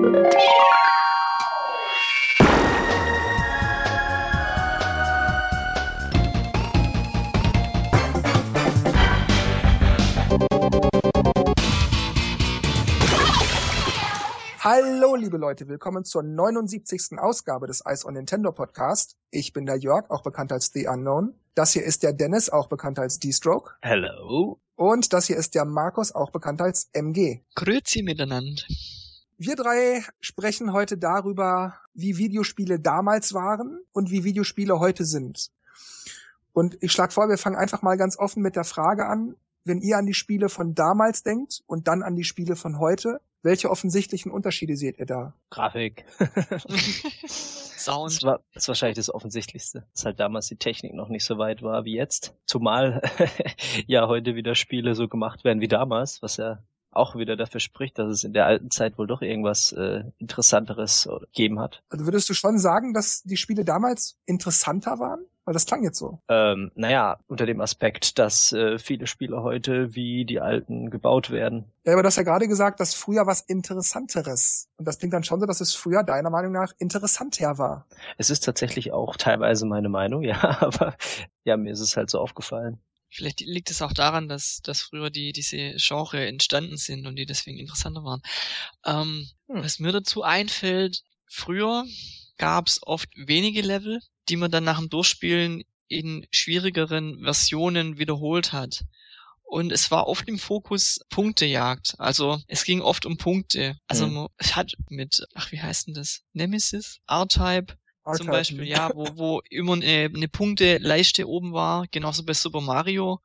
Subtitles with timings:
[0.00, 0.06] Hallo,
[15.16, 17.18] liebe Leute, willkommen zur 79.
[17.18, 19.18] Ausgabe des Ice on Nintendo Podcast.
[19.30, 21.34] Ich bin der Jörg, auch bekannt als The Unknown.
[21.54, 23.72] Das hier ist der Dennis, auch bekannt als D-Stroke.
[23.82, 24.62] Hello.
[24.76, 27.42] Und das hier ist der Markus, auch bekannt als MG.
[27.54, 28.62] Grüezi miteinander.
[29.42, 35.48] Wir drei sprechen heute darüber, wie Videospiele damals waren und wie Videospiele heute sind.
[36.52, 39.80] Und ich schlage vor, wir fangen einfach mal ganz offen mit der Frage an, wenn
[39.80, 43.70] ihr an die Spiele von damals denkt und dann an die Spiele von heute, welche
[43.70, 45.32] offensichtlichen Unterschiede seht ihr da?
[45.48, 46.04] Grafik.
[47.26, 48.16] Sound.
[48.16, 51.38] Das war das ist wahrscheinlich das Offensichtlichste, dass halt damals die Technik noch nicht so
[51.38, 52.34] weit war wie jetzt.
[52.44, 53.00] Zumal
[53.86, 57.98] ja heute wieder Spiele so gemacht werden wie damals, was ja auch wieder dafür spricht,
[57.98, 61.82] dass es in der alten Zeit wohl doch irgendwas äh, Interessanteres gegeben hat.
[61.88, 65.24] Also würdest du schon sagen, dass die Spiele damals interessanter waren?
[65.44, 66.20] Weil das klang jetzt so.
[66.28, 71.64] Ähm, naja, unter dem Aspekt, dass äh, viele Spiele heute wie die alten gebaut werden.
[71.84, 74.68] Ja, aber du hast ja gerade gesagt, dass früher was Interessanteres.
[74.76, 77.86] Und das klingt dann schon so, dass es früher deiner Meinung nach interessanter war.
[78.18, 80.94] Es ist tatsächlich auch teilweise meine Meinung, ja, aber
[81.44, 82.78] ja, mir ist es halt so aufgefallen.
[83.10, 87.26] Vielleicht liegt es auch daran, dass, dass früher die, diese Genre entstanden sind und die
[87.26, 88.22] deswegen interessanter waren.
[88.86, 89.64] Ähm, hm.
[89.64, 91.84] Was mir dazu einfällt, früher
[92.38, 98.52] gab es oft wenige Level, die man dann nach dem Durchspielen in schwierigeren Versionen wiederholt
[98.52, 98.84] hat.
[99.42, 101.96] Und es war oft im Fokus Punktejagd.
[101.98, 103.76] Also es ging oft um Punkte.
[103.88, 104.14] Also mhm.
[104.14, 106.22] man hat mit, ach wie heißt denn das?
[106.32, 107.00] Nemesis?
[107.08, 107.74] R-Type?
[108.16, 113.20] Zum Beispiel, ja, wo, wo immer eine, eine Punkteleiste oben war, genauso bei Super Mario.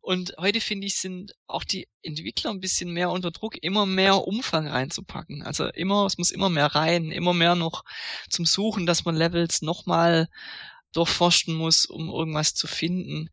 [0.00, 4.24] Und heute finde ich, sind auch die Entwickler ein bisschen mehr unter Druck, immer mehr
[4.24, 5.42] Umfang reinzupacken.
[5.42, 7.82] Also immer, es muss immer mehr rein, immer mehr noch
[8.30, 10.28] zum Suchen, dass man Levels nochmal
[10.92, 13.30] durchforsten muss, um irgendwas zu finden.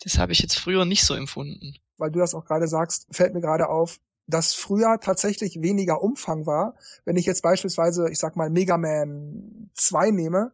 [0.00, 1.76] Das habe ich jetzt früher nicht so empfunden.
[1.96, 6.46] Weil du das auch gerade sagst, fällt mir gerade auf, dass früher tatsächlich weniger Umfang
[6.46, 6.76] war.
[7.04, 10.52] Wenn ich jetzt beispielsweise, ich sag mal, Mega Man 2 nehme,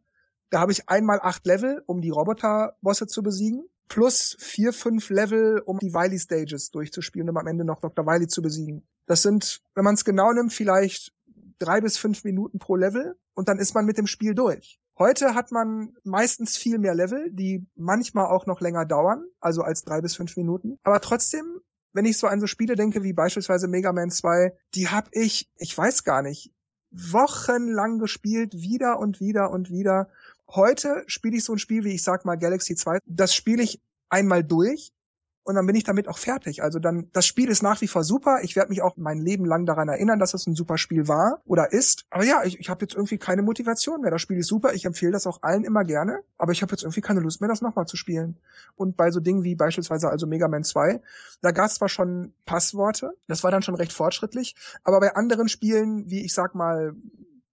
[0.51, 5.61] da habe ich einmal acht Level, um die Roboterbosse zu besiegen plus vier, fünf Level,
[5.67, 8.07] um die Wily Stages durchzuspielen, um am Ende noch Dr.
[8.07, 8.87] Wily zu besiegen.
[9.07, 11.13] Das sind, wenn man es genau nimmt, vielleicht
[11.59, 14.81] drei bis fünf Minuten pro Level und dann ist man mit dem Spiel durch.
[14.99, 19.85] Heute hat man meistens viel mehr Level, die manchmal auch noch länger dauern, also als
[19.85, 20.79] drei bis fünf Minuten.
[20.85, 21.61] Aber trotzdem,
[21.93, 25.49] wenn ich so an so Spiele denke wie beispielsweise Mega Man 2, die habe ich,
[25.57, 26.53] ich weiß gar nicht,
[26.91, 30.09] wochenlang gespielt, wieder und wieder und wieder.
[30.49, 32.99] Heute spiele ich so ein Spiel wie ich sag mal Galaxy 2.
[33.07, 34.93] Das spiele ich einmal durch
[35.45, 36.63] und dann bin ich damit auch fertig.
[36.63, 38.41] Also dann, das Spiel ist nach wie vor super.
[38.43, 41.41] Ich werde mich auch mein Leben lang daran erinnern, dass es ein super Spiel war
[41.45, 42.07] oder ist.
[42.11, 44.13] Aber ja, ich, ich habe jetzt irgendwie keine Motivation mehr.
[44.13, 44.73] Das Spiel ist super.
[44.73, 46.21] Ich empfehle das auch allen immer gerne.
[46.39, 48.39] Aber ich habe jetzt irgendwie keine Lust mehr, das nochmal zu spielen.
[48.77, 51.01] Und bei so Dingen wie beispielsweise also Mega Man 2,
[51.41, 54.55] da gab es zwar schon Passworte, das war dann schon recht fortschrittlich,
[54.85, 56.95] aber bei anderen Spielen, wie ich sag mal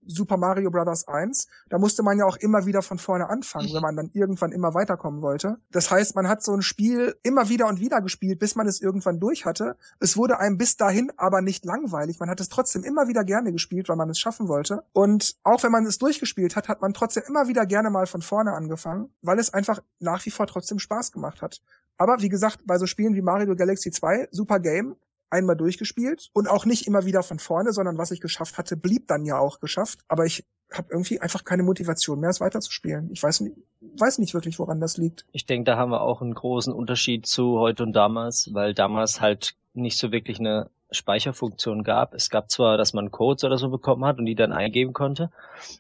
[0.10, 1.08] Super Mario Bros.
[1.08, 4.52] 1, da musste man ja auch immer wieder von vorne anfangen, wenn man dann irgendwann
[4.52, 5.58] immer weiterkommen wollte.
[5.72, 8.82] Das heißt, man hat so ein Spiel immer wieder und wieder gespielt, bis man es
[8.82, 9.78] irgendwann durch hatte.
[10.00, 12.20] Es wurde einem bis dahin aber nicht langweilig.
[12.20, 14.84] Man hat es trotzdem immer wieder gerne gespielt, weil man es schaffen wollte.
[14.94, 18.22] Und auch wenn man es durchgespielt hat, hat man trotzdem immer wieder gerne mal von
[18.22, 21.62] vorne angefangen, weil es einfach nach wie vor trotzdem Spaß gemacht hat.
[21.98, 24.96] Aber wie gesagt, bei so Spielen wie Mario Galaxy 2, super Game,
[25.30, 29.08] einmal durchgespielt und auch nicht immer wieder von vorne, sondern was ich geschafft hatte, blieb
[29.08, 30.00] dann ja auch geschafft.
[30.08, 33.10] Aber ich habe irgendwie einfach keine Motivation mehr, es weiterzuspielen.
[33.12, 33.56] Ich weiß nicht,
[33.98, 35.26] weiß nicht wirklich, woran das liegt.
[35.32, 39.22] Ich denke, da haben wir auch einen großen Unterschied zu heute und damals, weil damals
[39.22, 42.14] halt nicht so wirklich eine Speicherfunktion gab.
[42.14, 45.30] Es gab zwar, dass man Codes oder so bekommen hat und die dann eingeben konnte,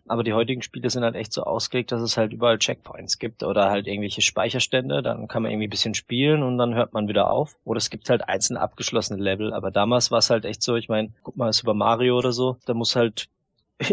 [0.07, 3.43] aber die heutigen Spiele sind halt echt so ausgelegt, dass es halt überall Checkpoints gibt
[3.43, 7.07] oder halt irgendwelche Speicherstände, dann kann man irgendwie ein bisschen spielen und dann hört man
[7.07, 7.57] wieder auf.
[7.63, 10.89] Oder es gibt halt einzeln abgeschlossene Level, aber damals war es halt echt so, ich
[10.89, 13.29] meine, guck mal, Super Mario oder so, da muss halt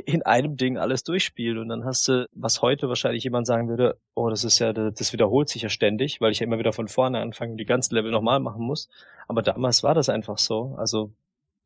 [0.06, 3.98] in einem Ding alles durchspielen und dann hast du, was heute wahrscheinlich jemand sagen würde,
[4.14, 6.88] oh, das ist ja, das wiederholt sich ja ständig, weil ich ja immer wieder von
[6.88, 8.88] vorne anfange und die ganzen Level nochmal machen muss.
[9.28, 10.74] Aber damals war das einfach so.
[10.76, 11.12] Also,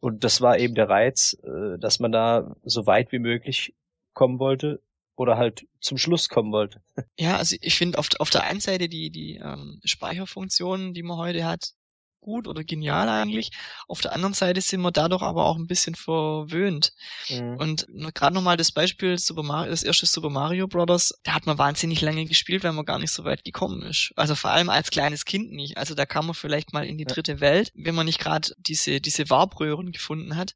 [0.01, 3.75] und das war eben der Reiz, äh, dass man da so weit wie möglich
[4.13, 4.83] kommen wollte
[5.17, 6.83] oder halt zum Schluss kommen wollte.
[7.19, 11.19] Ja, also ich finde auf, auf der einen Seite die, die ähm, Speicherfunktionen, die man
[11.19, 11.73] heute hat,
[12.21, 13.51] gut oder genial eigentlich.
[13.89, 16.93] Auf der anderen Seite sind wir dadurch aber auch ein bisschen verwöhnt.
[17.29, 17.57] Mhm.
[17.57, 21.59] Und gerade nochmal das Beispiel Super Mario, das erste Super Mario Brothers, da hat man
[21.59, 24.13] wahnsinnig lange gespielt, weil man gar nicht so weit gekommen ist.
[24.17, 25.79] Also vor allem als kleines Kind nicht.
[25.79, 27.41] Also da kam man vielleicht mal in die dritte.
[27.41, 30.55] Welt, wenn man nicht gerade diese, diese Warbröhren gefunden hat.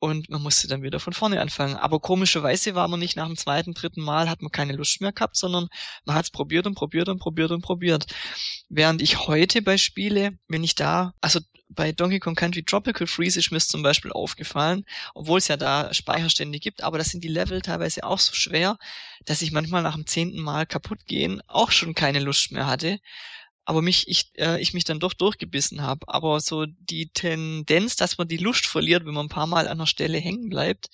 [0.00, 1.76] und man musste dann wieder von vorne anfangen.
[1.76, 5.12] Aber komischerweise war man nicht nach dem zweiten, dritten Mal, hat man keine Lust mehr
[5.12, 5.68] gehabt, sondern
[6.04, 8.06] man hat es probiert und probiert und probiert und probiert.
[8.68, 13.38] Während ich heute bei Spiele, wenn ich da, also bei Donkey Kong Country Tropical Freeze
[13.38, 14.84] ist mir zum Beispiel aufgefallen,
[15.14, 18.78] obwohl es ja da Speicherstände gibt, aber das sind die Level teilweise auch so schwer,
[19.24, 22.98] dass ich manchmal nach dem zehnten Mal kaputt gehen auch schon keine Lust mehr hatte
[23.68, 26.08] aber mich ich äh, ich mich dann doch durchgebissen habe.
[26.08, 29.76] Aber so die Tendenz, dass man die Lust verliert, wenn man ein paar Mal an
[29.76, 30.88] der Stelle hängen bleibt,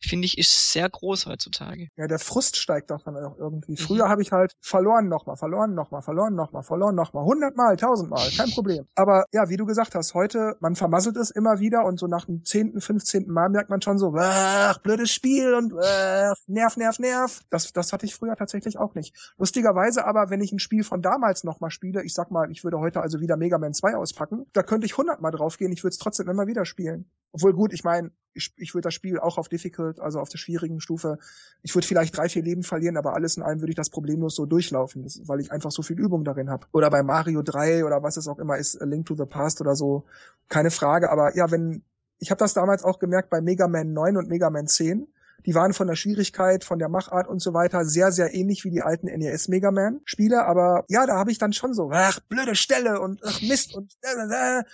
[0.00, 1.88] finde ich, ist sehr groß heutzutage.
[1.96, 3.72] Ja, der Frust steigt doch dann auch irgendwie.
[3.72, 3.76] Mhm.
[3.76, 8.50] Früher habe ich halt verloren nochmal, verloren nochmal, verloren nochmal, verloren nochmal, hundertmal, tausendmal, kein
[8.50, 8.86] Problem.
[8.94, 12.24] Aber ja, wie du gesagt hast, heute, man vermasselt es immer wieder und so nach
[12.24, 16.98] dem zehnten, fünfzehnten Mal merkt man schon so, ach, blödes Spiel und ach, nerv, nerv,
[16.98, 17.42] nerv.
[17.50, 19.14] Das, das hatte ich früher tatsächlich auch nicht.
[19.38, 22.78] Lustigerweise aber, wenn ich ein Spiel von damals nochmal spiele, ich sag mal, ich würde
[22.78, 25.98] heute also wieder Mega Man 2 auspacken, da könnte ich hundertmal draufgehen, ich würde es
[25.98, 27.10] trotzdem immer wieder spielen.
[27.32, 30.38] Obwohl gut, ich meine, ich, ich würde das Spiel auch auf Difficult, also auf der
[30.38, 31.18] schwierigen Stufe,
[31.62, 34.34] ich würde vielleicht drei, vier Leben verlieren, aber alles in allem würde ich das problemlos
[34.34, 36.66] so durchlaufen, weil ich einfach so viel Übung darin habe.
[36.72, 39.60] Oder bei Mario 3 oder was es auch immer ist, A Link to the Past
[39.60, 40.04] oder so,
[40.48, 41.10] keine Frage.
[41.10, 41.82] Aber ja, wenn,
[42.18, 45.06] ich habe das damals auch gemerkt bei Mega Man 9 und Mega Man 10,
[45.46, 48.70] die waren von der Schwierigkeit, von der Machart und so weiter sehr, sehr ähnlich wie
[48.70, 50.44] die alten NES Mega Man Spiele.
[50.44, 53.94] Aber ja, da habe ich dann schon so, ach, blöde Stelle und ach, Mist und
[54.02, 54.64] äh, äh, die,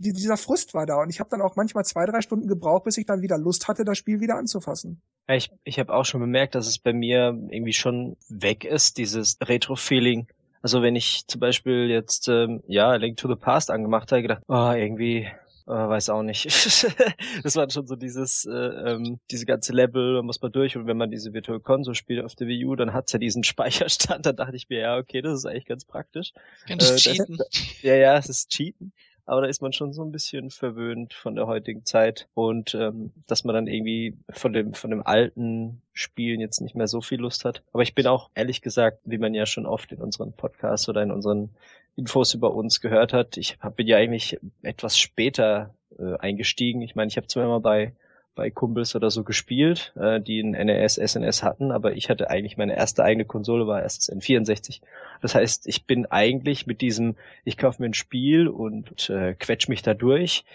[0.00, 2.96] dieser Frust war da und ich habe dann auch manchmal zwei, drei Stunden gebraucht, bis
[2.96, 5.00] ich dann wieder Lust hatte, das Spiel wieder anzufassen.
[5.28, 9.36] Ich ich habe auch schon bemerkt, dass es bei mir irgendwie schon weg ist, dieses
[9.42, 10.26] Retro-Feeling.
[10.62, 14.42] Also wenn ich zum Beispiel jetzt ähm, ja Link to the Past angemacht habe, gedacht,
[14.48, 15.28] oh, irgendwie
[15.70, 16.46] äh, weiß auch nicht.
[17.44, 20.86] das war schon so dieses, äh, ähm, diese ganze Level, da muss man durch und
[20.86, 24.26] wenn man diese Virtual Console spielt auf der Wii U, dann hat's ja diesen Speicherstand,
[24.26, 26.32] da dachte ich mir, ja, okay, das ist eigentlich ganz praktisch.
[26.66, 27.36] Ganz äh, cheaten.
[27.36, 27.48] Das,
[27.82, 28.92] ja, ja, es ist cheaten
[29.30, 33.12] aber da ist man schon so ein bisschen verwöhnt von der heutigen Zeit und ähm,
[33.28, 37.20] dass man dann irgendwie von dem von dem alten Spielen jetzt nicht mehr so viel
[37.20, 37.62] Lust hat.
[37.72, 41.00] Aber ich bin auch ehrlich gesagt, wie man ja schon oft in unseren Podcasts oder
[41.02, 41.50] in unseren
[41.94, 46.82] Infos über uns gehört hat, ich bin ja eigentlich etwas später äh, eingestiegen.
[46.82, 47.92] Ich meine, ich habe zwar immer bei
[48.40, 52.56] bei Kumpels oder so gespielt, äh, die ein NES, SNS hatten, aber ich hatte eigentlich
[52.56, 54.80] meine erste eigene Konsole war erst das N64.
[55.20, 59.68] Das heißt, ich bin eigentlich mit diesem, ich kaufe mir ein Spiel und äh, quetsch
[59.68, 60.46] mich da durch.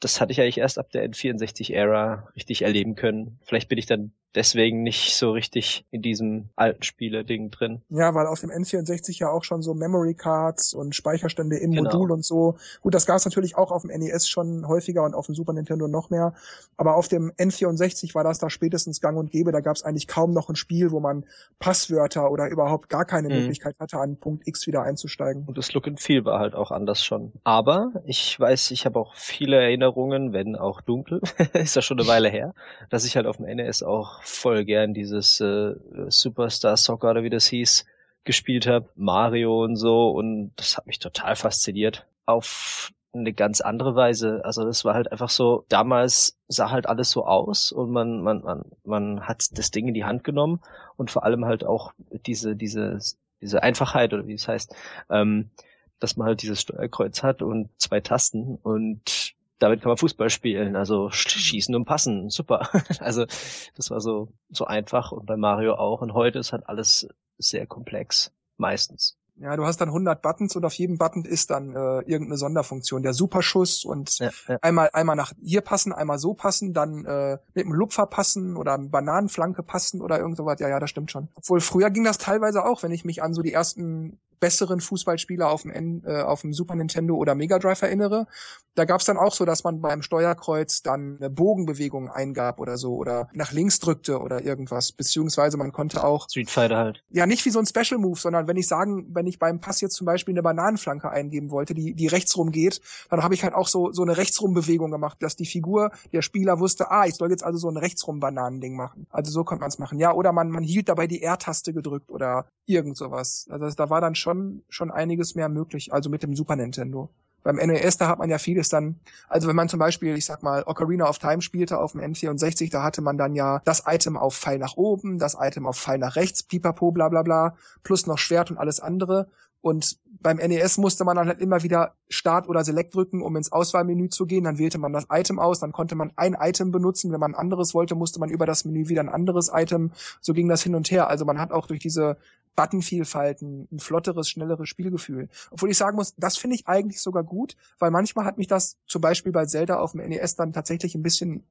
[0.00, 3.38] Das hatte ich eigentlich erst ab der N64-Ära richtig erleben können.
[3.44, 7.82] Vielleicht bin ich dann deswegen nicht so richtig in diesem alten Spiele-Ding drin.
[7.88, 11.90] Ja, weil auf dem N64 ja auch schon so Memory Cards und Speicherstände im genau.
[11.90, 12.56] Modul und so.
[12.82, 15.54] Gut, das gab es natürlich auch auf dem NES schon häufiger und auf dem Super
[15.54, 16.34] Nintendo noch mehr.
[16.76, 19.50] Aber auf dem N64 war das da spätestens gang und gäbe.
[19.50, 21.24] Da gab es eigentlich kaum noch ein Spiel, wo man
[21.58, 23.40] Passwörter oder überhaupt gar keine mhm.
[23.40, 25.44] Möglichkeit hatte, an Punkt X wieder einzusteigen.
[25.46, 27.32] Und das Look and Feel war halt auch anders schon.
[27.44, 31.22] Aber ich weiß, ich habe auch viele Erinnerungen, wenn auch dunkel,
[31.54, 32.52] ist ja schon eine Weile her,
[32.90, 35.74] dass ich halt auf dem NES auch voll gern dieses äh,
[36.08, 37.84] Superstar Soccer oder wie das hieß
[38.24, 43.94] gespielt habe, Mario und so und das hat mich total fasziniert auf eine ganz andere
[43.94, 44.44] Weise.
[44.44, 48.42] Also das war halt einfach so, damals sah halt alles so aus und man, man,
[48.42, 50.60] man, man hat das Ding in die Hand genommen
[50.96, 52.98] und vor allem halt auch diese, diese,
[53.40, 54.74] diese Einfachheit oder wie es heißt,
[55.08, 55.50] ähm,
[55.98, 60.76] dass man halt dieses Steuerkreuz hat und zwei Tasten und damit kann man Fußball spielen,
[60.76, 62.68] also schießen und passen, super.
[63.00, 63.26] also
[63.74, 67.66] das war so so einfach und bei Mario auch und heute ist halt alles sehr
[67.66, 69.16] komplex meistens.
[69.38, 73.02] Ja, du hast dann 100 Buttons und auf jedem Button ist dann äh, irgendeine Sonderfunktion,
[73.02, 74.58] der Superschuss und ja, ja.
[74.62, 78.78] einmal einmal nach hier passen, einmal so passen, dann äh, mit einem Lupfer passen oder
[78.78, 80.58] Bananenflanke passen oder irgend sowas.
[80.60, 81.28] Ja, ja, das stimmt schon.
[81.34, 85.50] Obwohl früher ging das teilweise auch, wenn ich mich an so die ersten besseren Fußballspieler
[85.50, 88.26] auf dem, äh, auf dem Super Nintendo oder Mega Drive erinnere.
[88.74, 92.76] Da gab es dann auch so, dass man beim Steuerkreuz dann eine Bogenbewegung eingab oder
[92.76, 94.92] so oder nach links drückte oder irgendwas.
[94.92, 96.28] Beziehungsweise man konnte auch.
[96.28, 97.02] Street Fighter halt.
[97.08, 99.80] Ja, nicht wie so ein Special Move, sondern wenn ich sagen, wenn ich beim Pass
[99.80, 103.54] jetzt zum Beispiel eine Bananenflanke eingeben wollte, die, die rechtsrum geht, dann habe ich halt
[103.54, 107.30] auch so, so eine rechtsrum-Bewegung gemacht, dass die Figur, der Spieler wusste, ah, ich soll
[107.30, 109.06] jetzt also so ein rechtsrum-Bananending machen.
[109.10, 109.98] Also so konnte man es machen.
[109.98, 113.46] Ja, oder man, man hielt dabei die R-Taste gedrückt oder irgend sowas.
[113.48, 117.10] Also da war dann schon schon, schon einiges mehr möglich, also mit dem Super Nintendo.
[117.44, 120.42] Beim NES, da hat man ja vieles dann, also wenn man zum Beispiel, ich sag
[120.42, 124.16] mal, Ocarina of Time spielte auf dem N64, da hatte man dann ja das Item
[124.16, 128.08] auf Pfeil nach oben, das Item auf Pfeil nach rechts, pipapo, bla bla bla, plus
[128.08, 129.28] noch Schwert und alles andere.
[129.66, 133.50] Und beim NES musste man dann halt immer wieder Start oder Select drücken, um ins
[133.50, 134.44] Auswahlmenü zu gehen.
[134.44, 137.10] Dann wählte man das Item aus, dann konnte man ein Item benutzen.
[137.10, 139.90] Wenn man ein anderes wollte, musste man über das Menü wieder ein anderes Item.
[140.20, 141.08] So ging das hin und her.
[141.08, 142.16] Also man hat auch durch diese
[142.54, 145.28] Buttonvielfalten ein flotteres, schnelleres Spielgefühl.
[145.50, 148.78] Obwohl ich sagen muss, das finde ich eigentlich sogar gut, weil manchmal hat mich das
[148.86, 151.42] zum Beispiel bei Zelda auf dem NES dann tatsächlich ein bisschen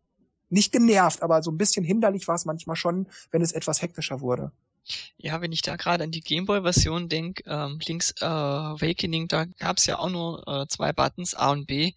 [0.50, 4.22] nicht genervt, aber so ein bisschen hinderlich war es manchmal schon, wenn es etwas hektischer
[4.22, 4.54] wurde.
[5.18, 9.86] Ja, wenn ich da gerade an die Gameboy-Version denke, ähm, Links äh, Awakening, da gab's
[9.86, 11.94] ja auch nur äh, zwei Buttons, A und B.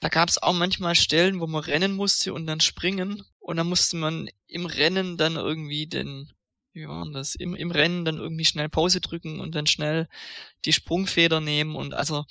[0.00, 3.24] Da gab's auch manchmal Stellen, wo man rennen musste und dann springen.
[3.38, 6.32] Und dann musste man im Rennen dann irgendwie den,
[6.72, 10.08] wie war das, im, im Rennen dann irgendwie schnell Pause drücken und dann schnell
[10.64, 12.24] die Sprungfeder nehmen und also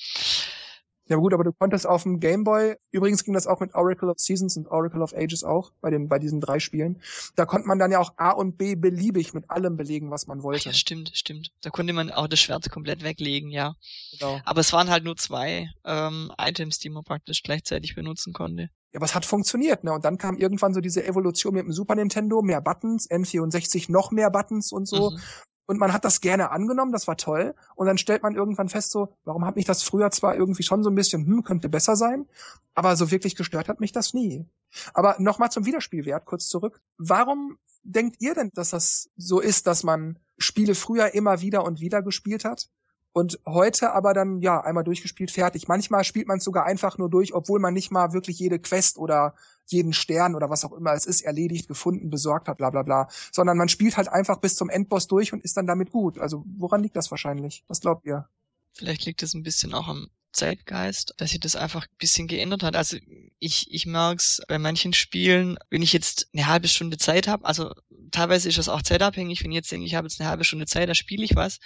[1.08, 4.10] ja gut, aber du konntest auf dem Game Boy, übrigens ging das auch mit Oracle
[4.10, 7.02] of Seasons und Oracle of Ages auch, bei den, bei diesen drei Spielen.
[7.36, 10.42] Da konnte man dann ja auch A und B beliebig mit allem belegen, was man
[10.42, 10.62] wollte.
[10.62, 11.52] Ach ja, stimmt, stimmt.
[11.62, 13.76] Da konnte man auch das Schwert komplett weglegen, ja.
[14.12, 14.40] Genau.
[14.46, 18.70] Aber es waren halt nur zwei ähm, Items, die man praktisch gleichzeitig benutzen konnte.
[18.92, 19.94] Ja, aber es hat funktioniert, ne?
[19.94, 24.12] Und dann kam irgendwann so diese Evolution mit dem Super Nintendo, mehr Buttons, N64 noch
[24.12, 25.12] mehr Buttons und so.
[25.12, 25.20] Mhm.
[25.66, 27.56] Und man hat das gerne angenommen, das war toll.
[27.76, 30.84] Und dann stellt man irgendwann fest, so, warum hat mich das früher zwar irgendwie schon
[30.84, 32.28] so ein bisschen, hm, könnte besser sein,
[32.74, 34.46] aber so wirklich gestört hat mich das nie.
[34.94, 36.82] Aber nochmal zum Wiederspielwert, kurz zurück.
[36.98, 41.80] Warum denkt ihr denn, dass das so ist, dass man Spiele früher immer wieder und
[41.80, 42.70] wieder gespielt hat?
[43.18, 45.70] Und heute aber dann, ja, einmal durchgespielt, fertig.
[45.70, 48.98] Manchmal spielt man es sogar einfach nur durch, obwohl man nicht mal wirklich jede Quest
[48.98, 49.36] oder
[49.68, 53.08] jeden Stern oder was auch immer es ist, erledigt, gefunden, besorgt hat, bla bla bla.
[53.32, 56.20] Sondern man spielt halt einfach bis zum Endboss durch und ist dann damit gut.
[56.20, 57.64] Also woran liegt das wahrscheinlich?
[57.70, 58.28] Was glaubt ihr?
[58.74, 62.64] Vielleicht liegt es ein bisschen auch am Zeitgeist, dass sich das einfach ein bisschen geändert
[62.64, 62.76] hat.
[62.76, 62.98] Also
[63.40, 67.46] ich, ich merke es bei manchen Spielen, wenn ich jetzt eine halbe Stunde Zeit habe,
[67.46, 67.72] also
[68.12, 70.66] teilweise ist das auch zeitabhängig, wenn ich jetzt denke, ich habe jetzt eine halbe Stunde
[70.66, 71.60] Zeit, da spiele ich was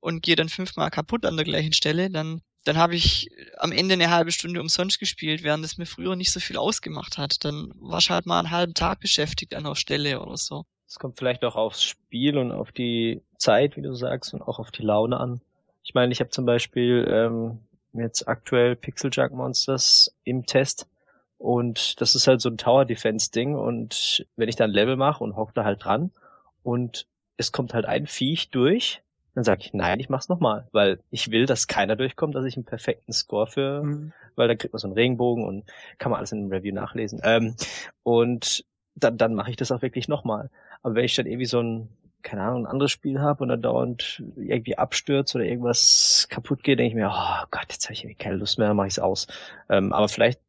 [0.00, 3.94] und gehe dann fünfmal kaputt an der gleichen Stelle, dann dann habe ich am Ende
[3.94, 7.44] eine halbe Stunde umsonst gespielt, während es mir früher nicht so viel ausgemacht hat.
[7.44, 10.64] Dann war ich halt mal einen halben Tag beschäftigt an der Stelle oder so.
[10.86, 14.58] Es kommt vielleicht auch aufs Spiel und auf die Zeit, wie du sagst, und auch
[14.58, 15.40] auf die Laune an.
[15.82, 17.60] Ich meine, ich habe zum Beispiel ähm,
[17.94, 20.86] jetzt aktuell Pixel Junk Monsters im Test
[21.38, 25.24] und das ist halt so ein Tower Defense Ding und wenn ich dann Level mache
[25.24, 26.12] und hock da halt dran
[26.62, 27.06] und
[27.38, 29.00] es kommt halt ein Viech durch
[29.40, 32.56] dann sage ich, nein, ich mach's nochmal, weil ich will, dass keiner durchkommt, dass ich
[32.56, 34.12] einen perfekten Score für, mhm.
[34.36, 35.64] weil da kriegt man so einen Regenbogen und
[35.96, 37.20] kann man alles in dem Review nachlesen.
[37.24, 37.54] Ähm,
[38.02, 40.50] und dann, dann mache ich das auch wirklich nochmal.
[40.82, 41.88] Aber wenn ich dann irgendwie so ein,
[42.20, 46.78] keine Ahnung, ein anderes Spiel habe und dann dauernd irgendwie abstürzt oder irgendwas kaputt geht,
[46.78, 48.94] denke ich mir, oh Gott, jetzt habe ich irgendwie keine Lust mehr, dann mache ich
[48.94, 49.26] es aus.
[49.70, 50.40] Ähm, aber vielleicht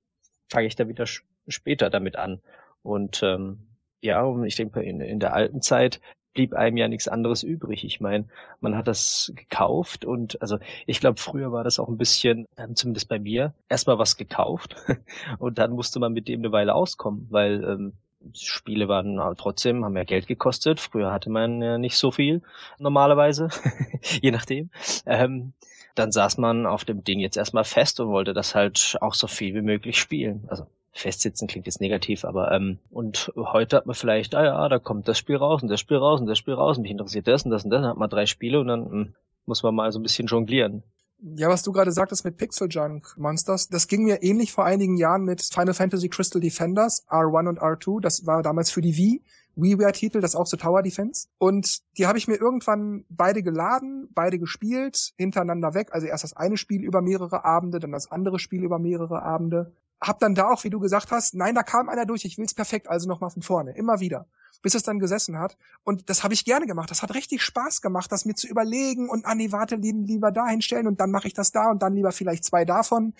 [0.49, 1.05] fange ich da wieder
[1.47, 2.41] später damit an.
[2.83, 3.67] Und ähm,
[4.01, 6.01] ja, und ich denke, in, in der alten Zeit
[6.33, 7.83] blieb einem ja nichts anderes übrig.
[7.83, 8.25] Ich meine,
[8.59, 12.75] man hat das gekauft und also ich glaube, früher war das auch ein bisschen, ähm,
[12.75, 14.75] zumindest bei mir, erstmal was gekauft
[15.39, 17.93] und dann musste man mit dem eine Weile auskommen, weil ähm,
[18.33, 20.79] Spiele waren trotzdem, haben ja Geld gekostet.
[20.79, 22.41] Früher hatte man ja nicht so viel
[22.77, 23.49] normalerweise,
[24.21, 24.69] je nachdem.
[25.05, 25.53] Ähm,
[25.95, 29.27] dann saß man auf dem Ding jetzt erstmal fest und wollte das halt auch so
[29.27, 30.45] viel wie möglich spielen.
[30.47, 34.79] Also festsitzen klingt jetzt negativ, aber ähm, und heute hat man vielleicht, ah ja, da
[34.79, 37.27] kommt das Spiel raus und das Spiel raus und das Spiel raus und mich interessiert
[37.27, 39.13] das und das und das, dann hat man drei Spiele und dann mh, hm,
[39.45, 40.83] muss man mal so ein bisschen jonglieren.
[41.23, 44.97] Ja, was du gerade sagtest mit Pixel Junk Monsters, das ging mir ähnlich vor einigen
[44.97, 48.01] Jahren mit Final Fantasy Crystal Defenders R1 und R2.
[48.01, 49.21] Das war damals für die Wii.
[49.55, 51.27] WiiWare-Titel, das auch so Tower Defense.
[51.37, 55.89] Und die habe ich mir irgendwann beide geladen, beide gespielt, hintereinander weg.
[55.91, 59.73] Also erst das eine Spiel über mehrere Abende, dann das andere Spiel über mehrere Abende
[60.01, 62.53] hab dann da auch, wie du gesagt hast, nein, da kam einer durch, ich will's
[62.53, 64.25] perfekt, also nochmal von vorne, immer wieder,
[64.63, 65.57] bis es dann gesessen hat.
[65.83, 66.89] Und das habe ich gerne gemacht.
[66.89, 70.47] Das hat richtig Spaß gemacht, das mir zu überlegen und, ah nee, warte, lieber da
[70.47, 73.13] hinstellen und dann mache ich das da und dann lieber vielleicht zwei davon.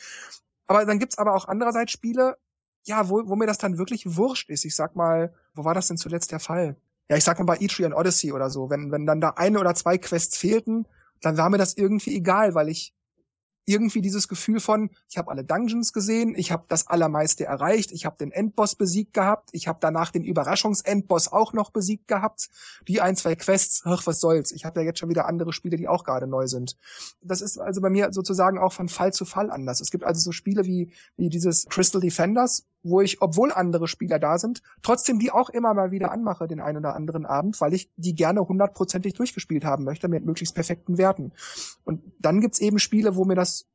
[0.66, 2.38] Aber dann gibt's aber auch andererseits Spiele,
[2.84, 4.66] ja, wo, wo mir das dann wirklich wurscht ist.
[4.66, 6.76] Ich sag mal, wo war das denn zuletzt der Fall?
[7.10, 8.70] Ja, ich sag mal bei Etrian Odyssey oder so.
[8.70, 10.88] Wenn, wenn dann da eine oder zwei Quests fehlten,
[11.22, 12.96] dann war mir das irgendwie egal, weil ich
[13.72, 18.06] irgendwie dieses Gefühl von, ich habe alle Dungeons gesehen, ich habe das Allermeiste erreicht, ich
[18.06, 22.50] habe den Endboss besiegt gehabt, ich habe danach den Überraschungsendboss auch noch besiegt gehabt,
[22.88, 25.78] die ein, zwei Quests, ach, was soll's, ich habe ja jetzt schon wieder andere Spiele,
[25.78, 26.78] die auch gerade neu sind.
[27.22, 29.82] Das ist also bei mir sozusagen auch von Fall zu Fall anders.
[29.82, 34.20] Es gibt also so Spiele wie, wie dieses Crystal Defenders, wo ich, obwohl andere Spieler
[34.20, 37.74] da sind, trotzdem die auch immer mal wieder anmache, den einen oder anderen Abend, weil
[37.74, 41.32] ich die gerne hundertprozentig durchgespielt haben möchte, mit möglichst perfekten Werten.
[41.84, 43.68] Und dann gibt's eben Spiele, wo mir das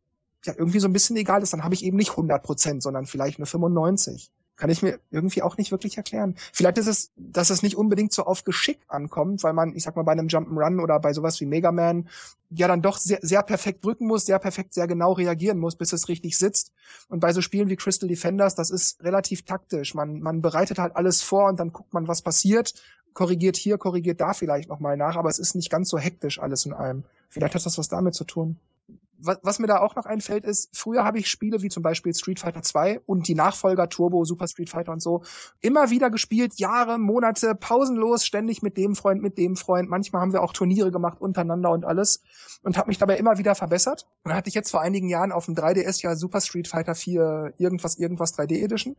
[0.45, 3.07] ja irgendwie so ein bisschen egal ist, dann habe ich eben nicht 100 Prozent, sondern
[3.07, 4.31] vielleicht nur 95.
[4.57, 6.35] Kann ich mir irgendwie auch nicht wirklich erklären.
[6.53, 9.97] Vielleicht ist es, dass es nicht unbedingt so auf Geschick ankommt, weil man, ich sag
[9.97, 12.09] mal, bei einem Jump'n'Run oder bei sowas wie Mega Man
[12.49, 15.93] ja dann doch sehr, sehr perfekt drücken muss, sehr perfekt, sehr genau reagieren muss, bis
[15.93, 16.73] es richtig sitzt.
[17.09, 19.95] Und bei so Spielen wie Crystal Defenders, das ist relativ taktisch.
[19.95, 22.73] Man, man bereitet halt alles vor und dann guckt man, was passiert,
[23.13, 26.65] korrigiert hier, korrigiert da vielleicht nochmal nach, aber es ist nicht ganz so hektisch alles
[26.65, 27.05] in allem.
[27.29, 28.59] Vielleicht hat das was damit zu tun
[29.19, 32.15] was, was mir da auch noch einfällt, ist, früher habe ich Spiele wie zum Beispiel
[32.15, 35.23] Street Fighter 2 und die Nachfolger Turbo, Super Street Fighter und so
[35.61, 39.89] immer wieder gespielt, Jahre, Monate, pausenlos, ständig mit dem Freund, mit dem Freund.
[39.89, 42.23] Manchmal haben wir auch Turniere gemacht untereinander und alles
[42.63, 44.07] und habe mich dabei immer wieder verbessert.
[44.23, 46.95] Und dann hatte ich jetzt vor einigen Jahren auf dem 3DS ja Super Street Fighter
[46.95, 48.97] 4 irgendwas, irgendwas 3D Edition.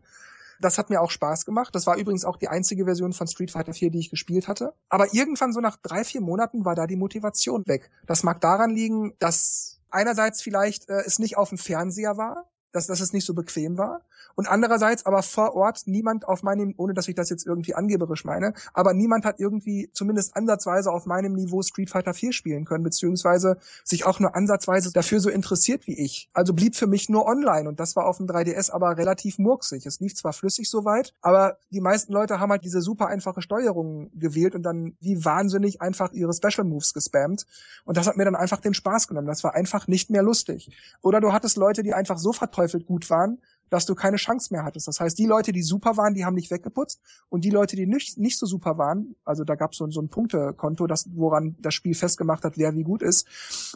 [0.59, 1.75] Das hat mir auch Spaß gemacht.
[1.75, 4.73] Das war übrigens auch die einzige Version von Street Fighter 4, die ich gespielt hatte.
[4.89, 7.91] Aber irgendwann so nach drei, vier Monaten war da die Motivation weg.
[8.07, 12.87] Das mag daran liegen, dass einerseits vielleicht äh, es nicht auf dem Fernseher war, dass,
[12.87, 14.01] dass es nicht so bequem war.
[14.35, 18.23] Und andererseits aber vor Ort niemand auf meinem, ohne dass ich das jetzt irgendwie angeberisch
[18.23, 22.83] meine, aber niemand hat irgendwie zumindest ansatzweise auf meinem Niveau Street Fighter 4 spielen können,
[22.83, 26.29] beziehungsweise sich auch nur ansatzweise dafür so interessiert wie ich.
[26.33, 29.85] Also blieb für mich nur online und das war auf dem 3DS aber relativ murksig.
[29.87, 34.11] Es lief zwar flüssig soweit, aber die meisten Leute haben halt diese super einfache Steuerung
[34.13, 37.47] gewählt und dann wie wahnsinnig einfach ihre Special Moves gespammt.
[37.85, 39.27] Und das hat mir dann einfach den Spaß genommen.
[39.27, 40.69] Das war einfach nicht mehr lustig.
[41.01, 44.63] Oder du hattest Leute, die einfach so verteufelt gut waren, dass du keine Chance mehr
[44.63, 44.87] hattest.
[44.87, 47.85] Das heißt, die Leute, die super waren, die haben dich weggeputzt und die Leute, die
[47.85, 51.55] nicht, nicht so super waren, also da gab es so, so ein Punktekonto, das, woran
[51.59, 53.27] das Spiel festgemacht hat, wer wie gut ist.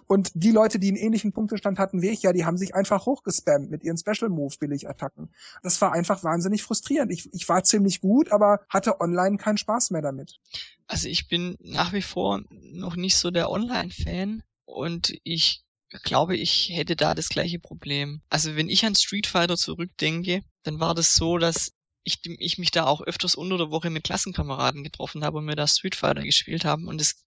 [0.07, 3.05] Und die Leute, die einen ähnlichen Punktestand hatten wie ich, ja, die haben sich einfach
[3.05, 5.29] hochgespammt mit ihren Special Move Billig-Attacken.
[5.63, 7.12] Das war einfach wahnsinnig frustrierend.
[7.12, 10.39] Ich, ich war ziemlich gut, aber hatte online keinen Spaß mehr damit.
[10.88, 15.63] Also ich bin nach wie vor noch nicht so der Online-Fan und ich
[16.03, 18.21] glaube, ich hätte da das gleiche Problem.
[18.29, 22.71] Also wenn ich an Street Fighter zurückdenke, dann war das so, dass ich, ich mich
[22.71, 26.24] da auch öfters unter der Woche mit Klassenkameraden getroffen habe und mir da Street Fighter
[26.24, 27.24] gespielt haben und es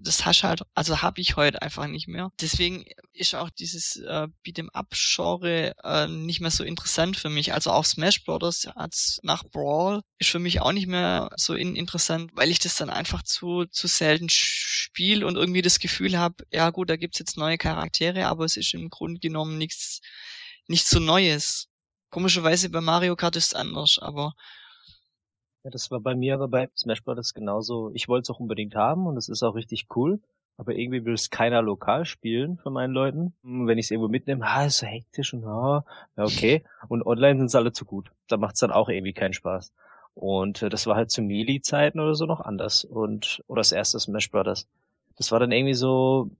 [0.00, 2.30] das hast halt, also habe ich heute einfach nicht mehr.
[2.40, 7.52] Deswegen ist auch dieses äh, Beat'em Up Genre äh, nicht mehr so interessant für mich.
[7.52, 11.76] Also auch Smash Brothers als nach Brawl ist für mich auch nicht mehr so in
[11.76, 16.44] interessant, weil ich das dann einfach zu zu selten spiele und irgendwie das Gefühl habe,
[16.52, 20.00] ja gut, da gibt's jetzt neue Charaktere, aber es ist im Grunde genommen nichts
[20.66, 21.68] nichts so Neues.
[22.10, 24.34] Komischerweise bei Mario Kart ist es anders, aber
[25.64, 27.32] ja, das war bei mir aber bei Smash Bros.
[27.32, 27.90] genauso.
[27.94, 30.20] Ich wollte es auch unbedingt haben und es ist auch richtig cool.
[30.56, 33.34] Aber irgendwie will es keiner lokal spielen von meinen Leuten.
[33.42, 35.84] Wenn ich es irgendwo mitnehme, ah, ist so hektisch und ah,
[36.16, 36.64] ja, okay.
[36.88, 38.12] Und online sind es alle zu gut.
[38.28, 39.72] Da macht es dann auch irgendwie keinen Spaß.
[40.14, 42.84] Und äh, das war halt zu Melee-Zeiten oder so noch anders.
[42.84, 44.68] Und, oder das erste Smash Bros.
[45.16, 46.30] Das war dann irgendwie so,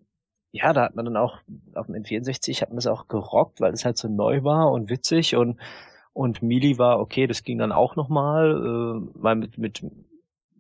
[0.52, 1.38] ja, da hat man dann auch,
[1.74, 4.90] auf dem N64 hat man das auch gerockt, weil es halt so neu war und
[4.90, 5.58] witzig und
[6.14, 9.84] und Mili war okay, das ging dann auch nochmal, äh, mal mit, mit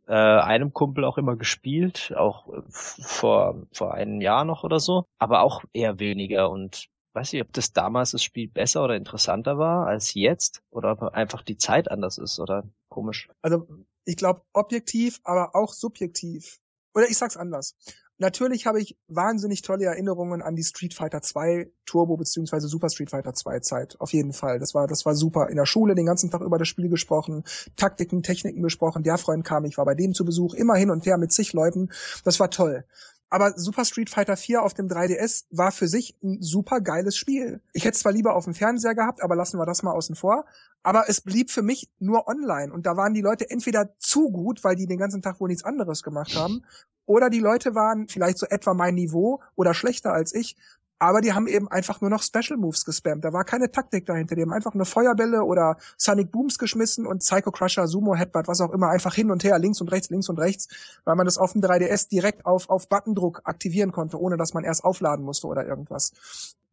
[0.06, 5.42] äh, einem Kumpel auch immer gespielt, auch vor, vor einem Jahr noch oder so, aber
[5.42, 9.86] auch eher weniger und weiß ich, ob das damals das Spiel besser oder interessanter war
[9.86, 13.28] als jetzt oder ob einfach die Zeit anders ist oder komisch.
[13.40, 13.66] Also
[14.04, 16.60] ich glaube objektiv, aber auch subjektiv.
[16.94, 17.76] Oder ich sag's anders.
[18.18, 23.10] Natürlich habe ich wahnsinnig tolle Erinnerungen an die Street Fighter 2 Turbo beziehungsweise Super Street
[23.10, 24.00] Fighter 2 Zeit.
[24.00, 24.60] Auf jeden Fall.
[24.60, 25.48] Das war, das war super.
[25.48, 27.42] In der Schule den ganzen Tag über das Spiel gesprochen,
[27.76, 29.02] Taktiken, Techniken besprochen.
[29.02, 31.52] Der Freund kam, ich war bei dem zu Besuch, immer hin und her mit zig
[31.52, 31.90] Leuten.
[32.24, 32.84] Das war toll.
[33.30, 37.60] Aber Super Street Fighter 4 auf dem 3DS war für sich ein super geiles Spiel.
[37.72, 40.14] Ich hätte es zwar lieber auf dem Fernseher gehabt, aber lassen wir das mal außen
[40.14, 40.44] vor.
[40.84, 42.72] Aber es blieb für mich nur online.
[42.72, 45.64] Und da waren die Leute entweder zu gut, weil die den ganzen Tag wohl nichts
[45.64, 46.64] anderes gemacht haben,
[47.06, 50.56] oder die Leute waren vielleicht so etwa mein Niveau oder schlechter als ich,
[50.98, 53.24] aber die haben eben einfach nur noch Special Moves gespammt.
[53.24, 54.36] Da war keine Taktik dahinter.
[54.36, 58.60] Die haben einfach eine Feuerbälle oder Sonic Booms geschmissen und Psycho Crusher, Sumo Headbutt, was
[58.60, 60.68] auch immer, einfach hin und her, links und rechts, links und rechts,
[61.04, 64.64] weil man das auf dem 3DS direkt auf, auf Buttondruck aktivieren konnte, ohne dass man
[64.64, 66.12] erst aufladen musste oder irgendwas.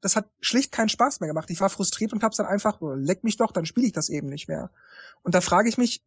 [0.01, 1.49] Das hat schlicht keinen Spaß mehr gemacht.
[1.49, 4.27] Ich war frustriert und hab's dann einfach, leck mich doch, dann spiele ich das eben
[4.27, 4.71] nicht mehr.
[5.23, 6.03] Und da frage ich mich,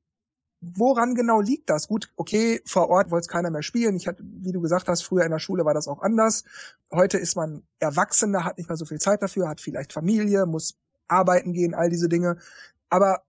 [0.77, 1.89] woran genau liegt das?
[1.89, 3.97] Gut, okay, vor Ort wollte es keiner mehr spielen.
[3.97, 6.45] Ich hatte, wie du gesagt hast, früher in der Schule war das auch anders.
[6.93, 10.77] Heute ist man Erwachsener, hat nicht mehr so viel Zeit dafür, hat vielleicht Familie, muss
[11.09, 12.39] arbeiten gehen, all diese Dinge.
[12.89, 13.23] Aber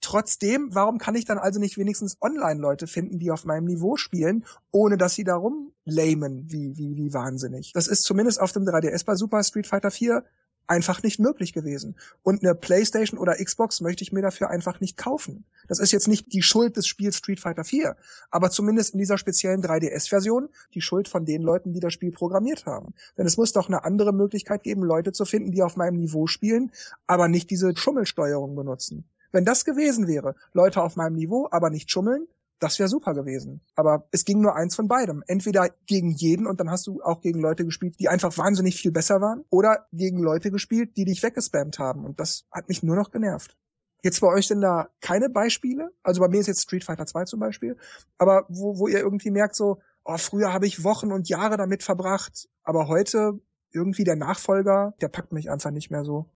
[0.00, 4.44] trotzdem, warum kann ich dann also nicht wenigstens Online-Leute finden, die auf meinem Niveau spielen,
[4.70, 7.72] ohne dass sie darum lamen, wie, wie, wie wahnsinnig?
[7.72, 10.24] Das ist zumindest auf dem 3DS bei Super Street Fighter 4
[10.68, 11.96] einfach nicht möglich gewesen.
[12.22, 15.44] Und eine PlayStation oder Xbox möchte ich mir dafür einfach nicht kaufen.
[15.66, 17.96] Das ist jetzt nicht die Schuld des Spiels Street Fighter 4,
[18.30, 22.66] aber zumindest in dieser speziellen 3DS-Version die Schuld von den Leuten, die das Spiel programmiert
[22.66, 22.94] haben.
[23.16, 26.26] Denn es muss doch eine andere Möglichkeit geben, Leute zu finden, die auf meinem Niveau
[26.26, 26.70] spielen,
[27.06, 29.08] aber nicht diese Schummelsteuerung benutzen.
[29.32, 32.26] Wenn das gewesen wäre, Leute auf meinem Niveau, aber nicht schummeln,
[32.58, 33.60] das wäre super gewesen.
[33.74, 35.22] Aber es ging nur eins von beidem.
[35.26, 38.92] Entweder gegen jeden und dann hast du auch gegen Leute gespielt, die einfach wahnsinnig viel
[38.92, 42.04] besser waren, oder gegen Leute gespielt, die dich weggespammt haben.
[42.04, 43.56] Und das hat mich nur noch genervt.
[44.02, 45.90] Jetzt bei euch denn da keine Beispiele?
[46.02, 47.76] Also bei mir ist jetzt Street Fighter 2 zum Beispiel,
[48.16, 51.82] aber wo, wo ihr irgendwie merkt so, oh, früher habe ich Wochen und Jahre damit
[51.82, 53.40] verbracht, aber heute
[53.72, 56.30] irgendwie der Nachfolger, der packt mich einfach nicht mehr so.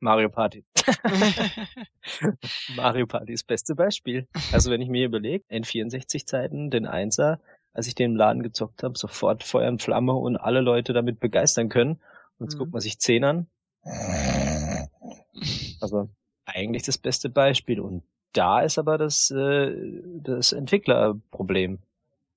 [0.00, 0.64] Mario Party.
[2.76, 4.28] Mario Party ist das beste Beispiel.
[4.52, 7.40] Also wenn ich mir überlege, N64-Zeiten, den Einser,
[7.72, 11.20] als ich den im Laden gezockt habe, sofort Feuer und Flamme und alle Leute damit
[11.20, 12.00] begeistern können.
[12.38, 12.58] Und jetzt mhm.
[12.58, 13.46] guckt man sich 10 an.
[15.80, 16.08] Also
[16.46, 17.80] eigentlich das beste Beispiel.
[17.80, 19.72] Und da ist aber das, äh,
[20.20, 21.78] das Entwicklerproblem.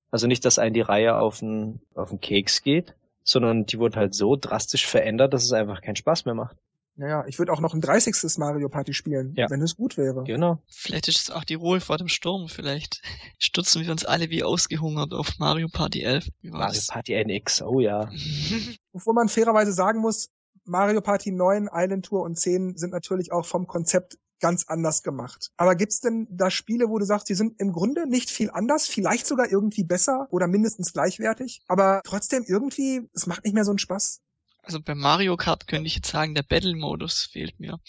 [0.10, 4.00] Also nicht, dass ein die Reihe auf den, auf den Keks geht, sondern die wurde
[4.00, 6.58] halt so drastisch verändert, dass es einfach keinen Spaß mehr macht.
[6.98, 8.38] Naja, ich würde auch noch ein 30.
[8.38, 9.50] Mario Party spielen, ja.
[9.50, 10.24] wenn es gut wäre.
[10.24, 10.64] Genau.
[10.68, 12.50] Vielleicht ist es auch die Ruhe vor dem Sturm.
[12.50, 13.02] Vielleicht
[13.40, 16.30] stürzen wir uns alle wie ausgehungert auf Mario Party 11.
[16.42, 18.10] Mario Party NX, oh ja.
[18.94, 20.30] Obwohl man fairerweise sagen muss,
[20.66, 25.52] Mario Party 9, Island Tour und 10 sind natürlich auch vom Konzept ganz anders gemacht.
[25.58, 28.88] Aber gibt's denn da Spiele, wo du sagst, die sind im Grunde nicht viel anders,
[28.88, 33.72] vielleicht sogar irgendwie besser oder mindestens gleichwertig, aber trotzdem irgendwie, es macht nicht mehr so
[33.72, 34.22] einen Spaß?
[34.68, 37.80] Also bei Mario Kart könnte ich jetzt sagen, der Battle-Modus fehlt mir.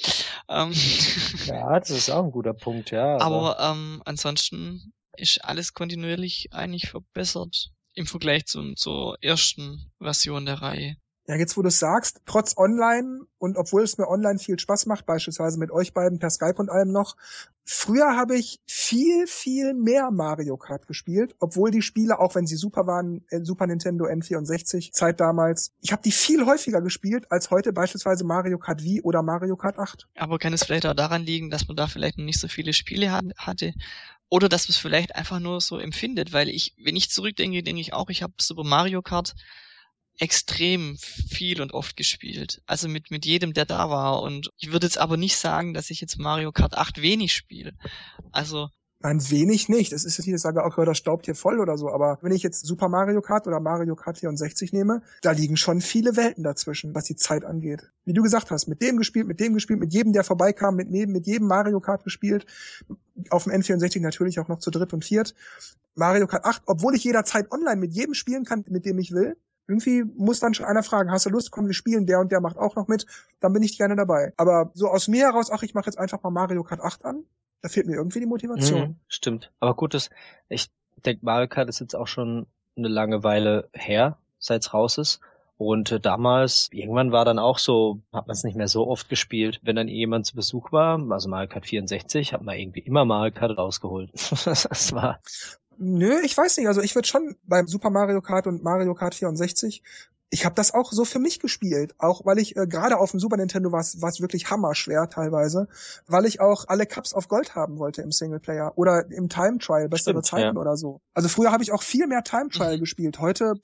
[0.49, 0.73] Ähm,
[1.47, 3.17] ja, das ist auch ein guter Punkt, ja.
[3.19, 10.47] Aber, aber ähm, ansonsten ist alles kontinuierlich eigentlich verbessert im Vergleich zum, zur ersten Version
[10.47, 10.97] der Reihe.
[11.29, 15.05] Ja, jetzt wo du sagst, trotz Online und obwohl es mir online viel Spaß macht,
[15.05, 17.17] beispielsweise mit euch beiden per Skype und allem noch,
[17.65, 22.57] früher habe ich viel, viel mehr Mario Kart gespielt, obwohl die Spiele, auch wenn sie
[22.57, 27.51] super waren, äh, Super Nintendo N64 Zeit damals, ich habe die viel häufiger gespielt als
[27.51, 30.09] heute beispielsweise Mario Kart Wii oder Mario Kart 8.
[30.17, 32.73] Aber kann es vielleicht auch daran liegen, dass man da vielleicht noch nicht so viele
[32.73, 33.75] Spiele hatte
[34.31, 37.83] oder dass man es vielleicht einfach nur so empfindet, weil ich, wenn ich zurückdenke, denke
[37.83, 39.35] ich auch, ich habe Super Mario Kart
[40.19, 42.61] extrem viel und oft gespielt.
[42.67, 44.23] Also mit, mit jedem, der da war.
[44.23, 47.73] Und ich würde jetzt aber nicht sagen, dass ich jetzt Mario Kart 8 wenig spiele.
[48.33, 48.69] Also.
[49.01, 49.93] Nein, wenig nicht.
[49.93, 51.89] Es ist jetzt nicht, ich sage, okay, das staubt hier voll oder so.
[51.89, 55.81] Aber wenn ich jetzt Super Mario Kart oder Mario Kart 64 nehme, da liegen schon
[55.81, 57.93] viele Welten dazwischen, was die Zeit angeht.
[58.05, 60.91] Wie du gesagt hast, mit dem gespielt, mit dem gespielt, mit jedem, der vorbeikam, mit,
[60.91, 62.45] mit jedem Mario Kart gespielt.
[63.31, 65.37] Auf dem N64 natürlich auch noch zu dritt und viert.
[65.95, 69.37] Mario Kart 8, obwohl ich jederzeit online mit jedem spielen kann, mit dem ich will,
[69.69, 72.41] irgendwie muss dann schon einer fragen, hast du Lust, komm, wir spielen, der und der
[72.41, 73.07] macht auch noch mit,
[73.41, 74.33] dann bin ich gerne dabei.
[74.39, 77.25] Aber so aus mir heraus, ach, ich mache jetzt einfach mal Mario Kart 8 an,
[77.61, 78.81] da fehlt mir irgendwie die Motivation.
[78.81, 79.53] Mhm, stimmt.
[79.61, 80.09] Aber gut, das,
[80.49, 80.71] ich
[81.05, 85.21] denke, Mario Kart ist jetzt auch schon eine lange Weile her, seit es raus ist.
[85.59, 89.09] Und äh, damals, irgendwann war dann auch so, hat man es nicht mehr so oft
[89.09, 89.61] gespielt.
[89.65, 93.33] Wenn dann jemand zu Besuch war, also Mario Kart 64, hat man irgendwie immer Mario
[93.33, 94.13] Kart rausgeholt.
[94.45, 95.21] das war
[95.79, 96.67] Nö, ich weiß nicht.
[96.67, 99.83] Also ich würde schon beim Super Mario Kart und Mario Kart 64
[100.31, 103.21] ich habe das auch so für mich gespielt, auch weil ich äh, gerade auf dem
[103.21, 105.69] Super Nintendo war es wirklich hammerschwer teilweise,
[106.07, 109.89] weil ich auch alle Cups auf Gold haben wollte im Singleplayer oder im Time Trial,
[109.89, 110.61] bessere Stimmt, Zeiten ja.
[110.61, 111.01] oder so.
[111.15, 112.81] Also früher habe ich auch viel mehr Time Trial mhm.
[112.81, 113.19] gespielt.
[113.21, 113.55] Heute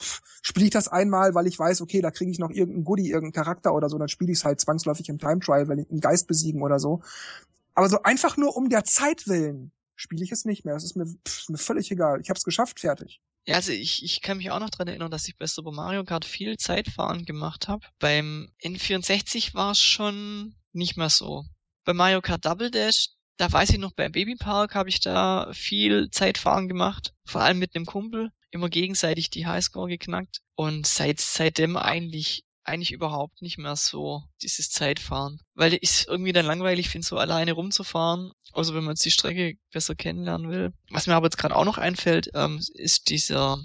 [0.42, 3.44] spiele ich das einmal, weil ich weiß, okay, da kriege ich noch irgendeinen Goodie, irgendeinen
[3.44, 6.00] Charakter oder so, dann spiele ich es halt zwangsläufig im Time Trial, wenn ich einen
[6.00, 7.02] Geist besiegen oder so.
[7.74, 10.74] Aber so einfach nur um der Zeit willen spiele ich es nicht mehr.
[10.74, 12.20] Es ist mir, pff, mir völlig egal.
[12.20, 13.20] Ich habe es geschafft, fertig.
[13.46, 16.04] Ja, also ich, ich kann mich auch noch dran erinnern, dass ich bei Super Mario
[16.04, 17.86] Kart viel Zeitfahren gemacht habe.
[17.98, 21.44] Beim N64 war es schon nicht mehr so.
[21.84, 25.50] Bei Mario Kart Double Dash, da weiß ich noch, beim Baby Park habe ich da
[25.52, 27.12] viel Zeitfahren gemacht.
[27.26, 28.30] Vor allem mit einem Kumpel.
[28.50, 30.40] Immer gegenseitig die Highscore geknackt.
[30.54, 35.40] Und seit, seitdem eigentlich eigentlich überhaupt nicht mehr so, dieses Zeitfahren.
[35.54, 38.32] Weil ich es irgendwie dann langweilig finde, so alleine rumzufahren.
[38.52, 40.72] Also wenn man jetzt die Strecke besser kennenlernen will.
[40.90, 43.58] Was mir aber jetzt gerade auch noch einfällt, ähm, ist dieser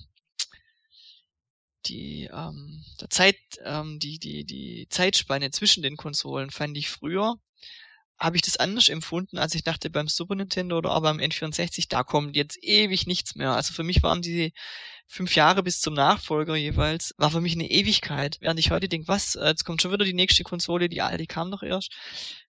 [1.86, 7.38] die ähm, der Zeit ähm, die die die Zeitspanne zwischen den Konsolen fand ich früher
[8.20, 11.86] habe ich das anders empfunden, als ich dachte beim Super Nintendo oder auch beim N64,
[11.90, 13.54] da kommt jetzt ewig nichts mehr.
[13.54, 14.54] Also für mich waren die
[15.08, 18.38] fünf Jahre bis zum Nachfolger jeweils, war für mich eine Ewigkeit.
[18.42, 21.26] Während ich heute denke, was, äh, jetzt kommt schon wieder die nächste Konsole, die alte
[21.26, 21.94] kam doch erst.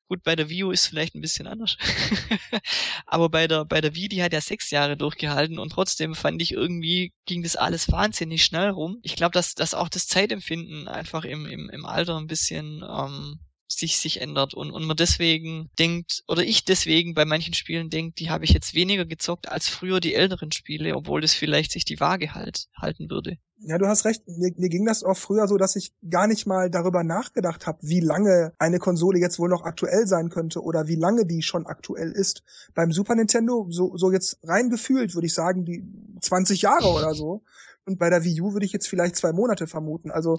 [0.08, 1.76] Gut, bei der Wii U ist vielleicht ein bisschen anders.
[3.06, 6.42] Aber bei der, bei der Wii, die hat ja sechs Jahre durchgehalten und trotzdem fand
[6.42, 8.98] ich irgendwie, ging das alles wahnsinnig schnell rum.
[9.02, 13.38] Ich glaube, dass, dass auch das Zeitempfinden einfach im, im, im Alter ein bisschen ähm,
[13.80, 18.20] sich, sich ändert und, und man deswegen denkt, oder ich deswegen bei manchen Spielen denkt,
[18.20, 21.84] die habe ich jetzt weniger gezockt als früher die älteren Spiele, obwohl das vielleicht sich
[21.84, 23.38] die Waage halt, halten würde.
[23.62, 24.26] Ja, du hast recht.
[24.26, 27.78] Mir, mir ging das auch früher so, dass ich gar nicht mal darüber nachgedacht habe,
[27.82, 31.66] wie lange eine Konsole jetzt wohl noch aktuell sein könnte oder wie lange die schon
[31.66, 32.42] aktuell ist.
[32.74, 35.84] Beim Super Nintendo, so, so jetzt rein gefühlt, würde ich sagen, die
[36.22, 37.42] 20 Jahre oder so.
[37.90, 40.12] Und bei der Wii U würde ich jetzt vielleicht zwei Monate vermuten.
[40.12, 40.38] Also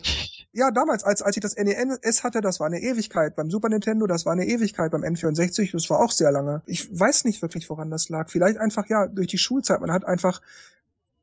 [0.54, 3.36] ja, damals, als, als ich das NES hatte, das war eine Ewigkeit.
[3.36, 4.90] Beim Super Nintendo, das war eine Ewigkeit.
[4.90, 6.62] Beim N64, das war auch sehr lange.
[6.66, 8.30] Ich weiß nicht wirklich, woran das lag.
[8.30, 9.82] Vielleicht einfach, ja, durch die Schulzeit.
[9.82, 10.42] Man hat einfach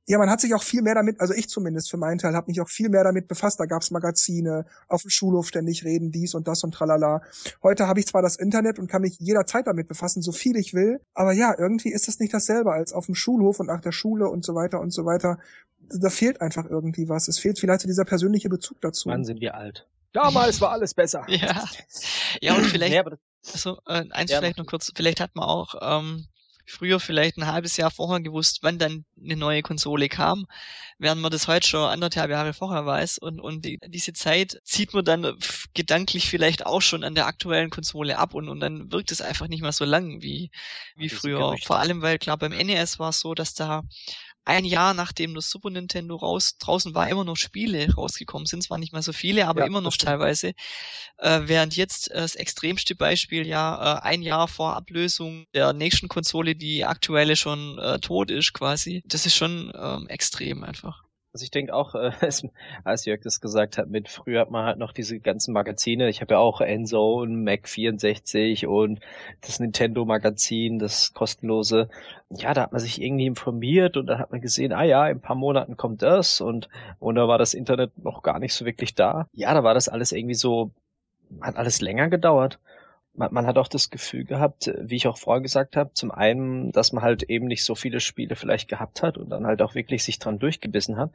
[0.08, 2.50] Ja, man hat sich auch viel mehr damit, also ich zumindest für meinen Teil, habe
[2.50, 3.60] mich auch viel mehr damit befasst.
[3.60, 7.20] Da gab's Magazine, auf dem Schulhof ständig reden, dies und das und tralala.
[7.62, 10.72] Heute habe ich zwar das Internet und kann mich jederzeit damit befassen, so viel ich
[10.72, 13.92] will, aber ja, irgendwie ist das nicht dasselbe als auf dem Schulhof und nach der
[13.92, 15.38] Schule und so weiter und so weiter.
[15.90, 17.28] Da fehlt einfach irgendwie was.
[17.28, 19.10] Es fehlt vielleicht so dieser persönliche Bezug dazu.
[19.10, 19.86] Wann sind wir alt?
[20.12, 21.26] Damals war alles besser.
[21.28, 21.64] Ja,
[22.40, 23.16] ja und vielleicht, nee,
[23.52, 26.26] also, äh, eins ja, vielleicht noch kurz, vielleicht hat man auch ähm,
[26.68, 30.46] früher vielleicht ein halbes Jahr vorher gewusst, wann dann eine neue Konsole kam,
[30.98, 33.18] während man das heute schon anderthalb Jahre vorher weiß.
[33.18, 35.36] Und, und die, diese Zeit zieht man dann
[35.74, 39.48] gedanklich vielleicht auch schon an der aktuellen Konsole ab und, und dann wirkt es einfach
[39.48, 40.50] nicht mehr so lang wie,
[40.96, 41.56] wie früher.
[41.64, 43.82] Vor allem, weil klar, beim NES war es so, dass da
[44.48, 48.62] ein Jahr nachdem das Super Nintendo raus draußen war, immer noch Spiele rausgekommen sind.
[48.62, 50.54] Zwar nicht mehr so viele, aber ja, immer noch teilweise.
[51.18, 56.08] Äh, während jetzt äh, das extremste Beispiel ja äh, ein Jahr vor Ablösung der nächsten
[56.08, 59.02] Konsole die aktuelle schon äh, tot ist quasi.
[59.04, 61.07] Das ist schon ähm, extrem einfach.
[61.32, 62.10] Also ich denke auch, äh,
[62.84, 66.08] als Jörg das gesagt hat, mit früher hat man halt noch diese ganzen Magazine.
[66.08, 69.00] Ich habe ja auch Enzo und Mac 64 und
[69.42, 71.88] das Nintendo Magazin, das kostenlose.
[72.30, 75.18] Ja, da hat man sich irgendwie informiert und da hat man gesehen, ah ja, in
[75.18, 78.64] ein paar Monaten kommt das und, und da war das Internet noch gar nicht so
[78.64, 79.28] wirklich da.
[79.32, 80.70] Ja, da war das alles irgendwie so,
[81.42, 82.58] hat alles länger gedauert
[83.18, 86.72] man, man hat auch das Gefühl gehabt, wie ich auch vorher gesagt habe, zum einen,
[86.72, 89.74] dass man halt eben nicht so viele Spiele vielleicht gehabt hat und dann halt auch
[89.74, 91.10] wirklich sich dran durchgebissen hat.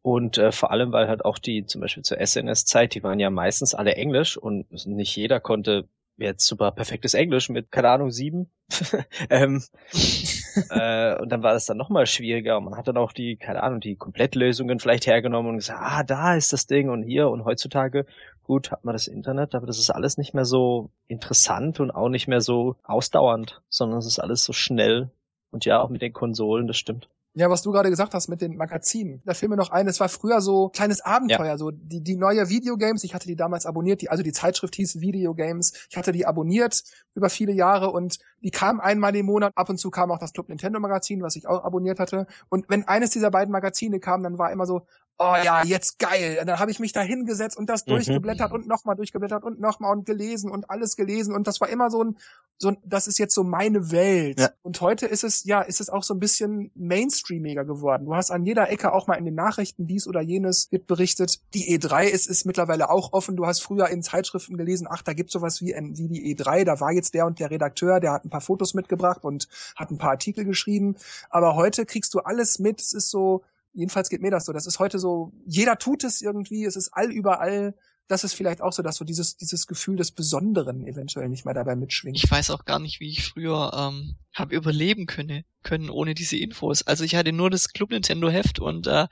[0.00, 3.30] Und äh, vor allem, weil halt auch die, zum Beispiel zur SNS-Zeit, die waren ja
[3.30, 5.86] meistens alle Englisch und nicht jeder konnte
[6.16, 8.50] jetzt super perfektes Englisch mit, keine Ahnung, sieben.
[9.30, 9.62] ähm,
[10.70, 13.62] äh, und dann war das dann nochmal schwieriger und man hat dann auch die, keine
[13.62, 17.44] Ahnung, die Komplettlösungen vielleicht hergenommen und gesagt, ah, da ist das Ding und hier und
[17.44, 18.06] heutzutage,
[18.42, 22.08] gut, hat man das Internet, aber das ist alles nicht mehr so interessant und auch
[22.08, 25.10] nicht mehr so ausdauernd, sondern es ist alles so schnell
[25.50, 27.08] und ja, auch mit den Konsolen, das stimmt.
[27.34, 29.22] Ja, was du gerade gesagt hast mit den Magazinen.
[29.24, 31.56] Da fiel mir noch ein, es war früher so kleines Abenteuer, ja.
[31.56, 35.00] so die, die neue Videogames, ich hatte die damals abonniert, die, also die Zeitschrift hieß
[35.00, 39.70] Videogames, ich hatte die abonniert über viele Jahre und die kam einmal im Monat, ab
[39.70, 42.26] und zu kam auch das Club Nintendo Magazin, was ich auch abonniert hatte.
[42.50, 44.82] Und wenn eines dieser beiden Magazine kam, dann war immer so,
[45.22, 46.38] oh ja, jetzt geil.
[46.40, 47.92] Und dann habe ich mich da hingesetzt und das mhm.
[47.92, 51.34] durchgeblättert und nochmal durchgeblättert und nochmal und gelesen und alles gelesen.
[51.34, 52.16] Und das war immer so ein,
[52.58, 54.40] so ein, das ist jetzt so meine Welt.
[54.40, 54.50] Ja.
[54.62, 58.06] Und heute ist es, ja, ist es auch so ein bisschen mainstreamiger geworden.
[58.06, 61.40] Du hast an jeder Ecke auch mal in den Nachrichten dies oder jenes wird berichtet.
[61.54, 63.36] Die E3 ist, ist mittlerweile auch offen.
[63.36, 66.64] Du hast früher in Zeitschriften gelesen, ach, da gibt's sowas wie, wie die E3.
[66.64, 69.90] Da war jetzt der und der Redakteur, der hat ein paar Fotos mitgebracht und hat
[69.90, 70.96] ein paar Artikel geschrieben.
[71.30, 72.80] Aber heute kriegst du alles mit.
[72.80, 74.52] Es ist so, Jedenfalls geht mir das so.
[74.52, 77.74] Das ist heute so, jeder tut es irgendwie, es ist all überall.
[78.08, 81.54] Das ist vielleicht auch so, dass so dieses, dieses Gefühl des Besonderen eventuell nicht mehr
[81.54, 82.16] dabei mitschwingt.
[82.16, 86.36] Ich weiß auch gar nicht, wie ich früher ähm, habe überleben können, können ohne diese
[86.36, 86.82] Infos.
[86.82, 89.06] Also ich hatte nur das Club Nintendo Heft und äh,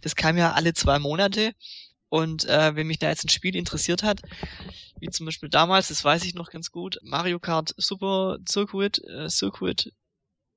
[0.00, 1.52] das kam ja alle zwei Monate.
[2.08, 4.22] Und äh, wenn mich da jetzt ein Spiel interessiert hat,
[5.00, 9.28] wie zum Beispiel damals, das weiß ich noch ganz gut, Mario Kart Super Circuit, äh,
[9.28, 9.92] Circuit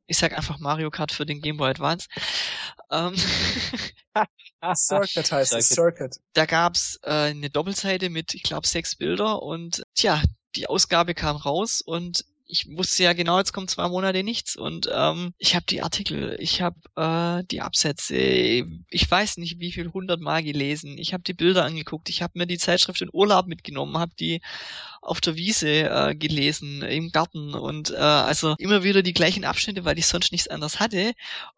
[0.09, 2.07] ich sag einfach Mario Kart für den Game Boy Advance.
[2.91, 3.15] Ähm,
[4.75, 6.19] Circuit heißt es, Circuit.
[6.33, 10.21] Da gab's äh, eine Doppelseite mit, ich glaube, sechs Bilder und tja,
[10.55, 14.89] die Ausgabe kam raus und ich wusste ja genau, jetzt kommen zwei Monate nichts und
[14.91, 19.93] ähm, ich habe die Artikel, ich habe äh, die Absätze, ich weiß nicht wie viel
[19.93, 23.99] hundertmal gelesen, ich habe die Bilder angeguckt, ich habe mir die Zeitschrift in Urlaub mitgenommen,
[23.99, 24.41] habe die
[25.01, 29.85] auf der Wiese äh, gelesen, im Garten und äh, also immer wieder die gleichen Abschnitte,
[29.85, 31.13] weil ich sonst nichts anderes hatte.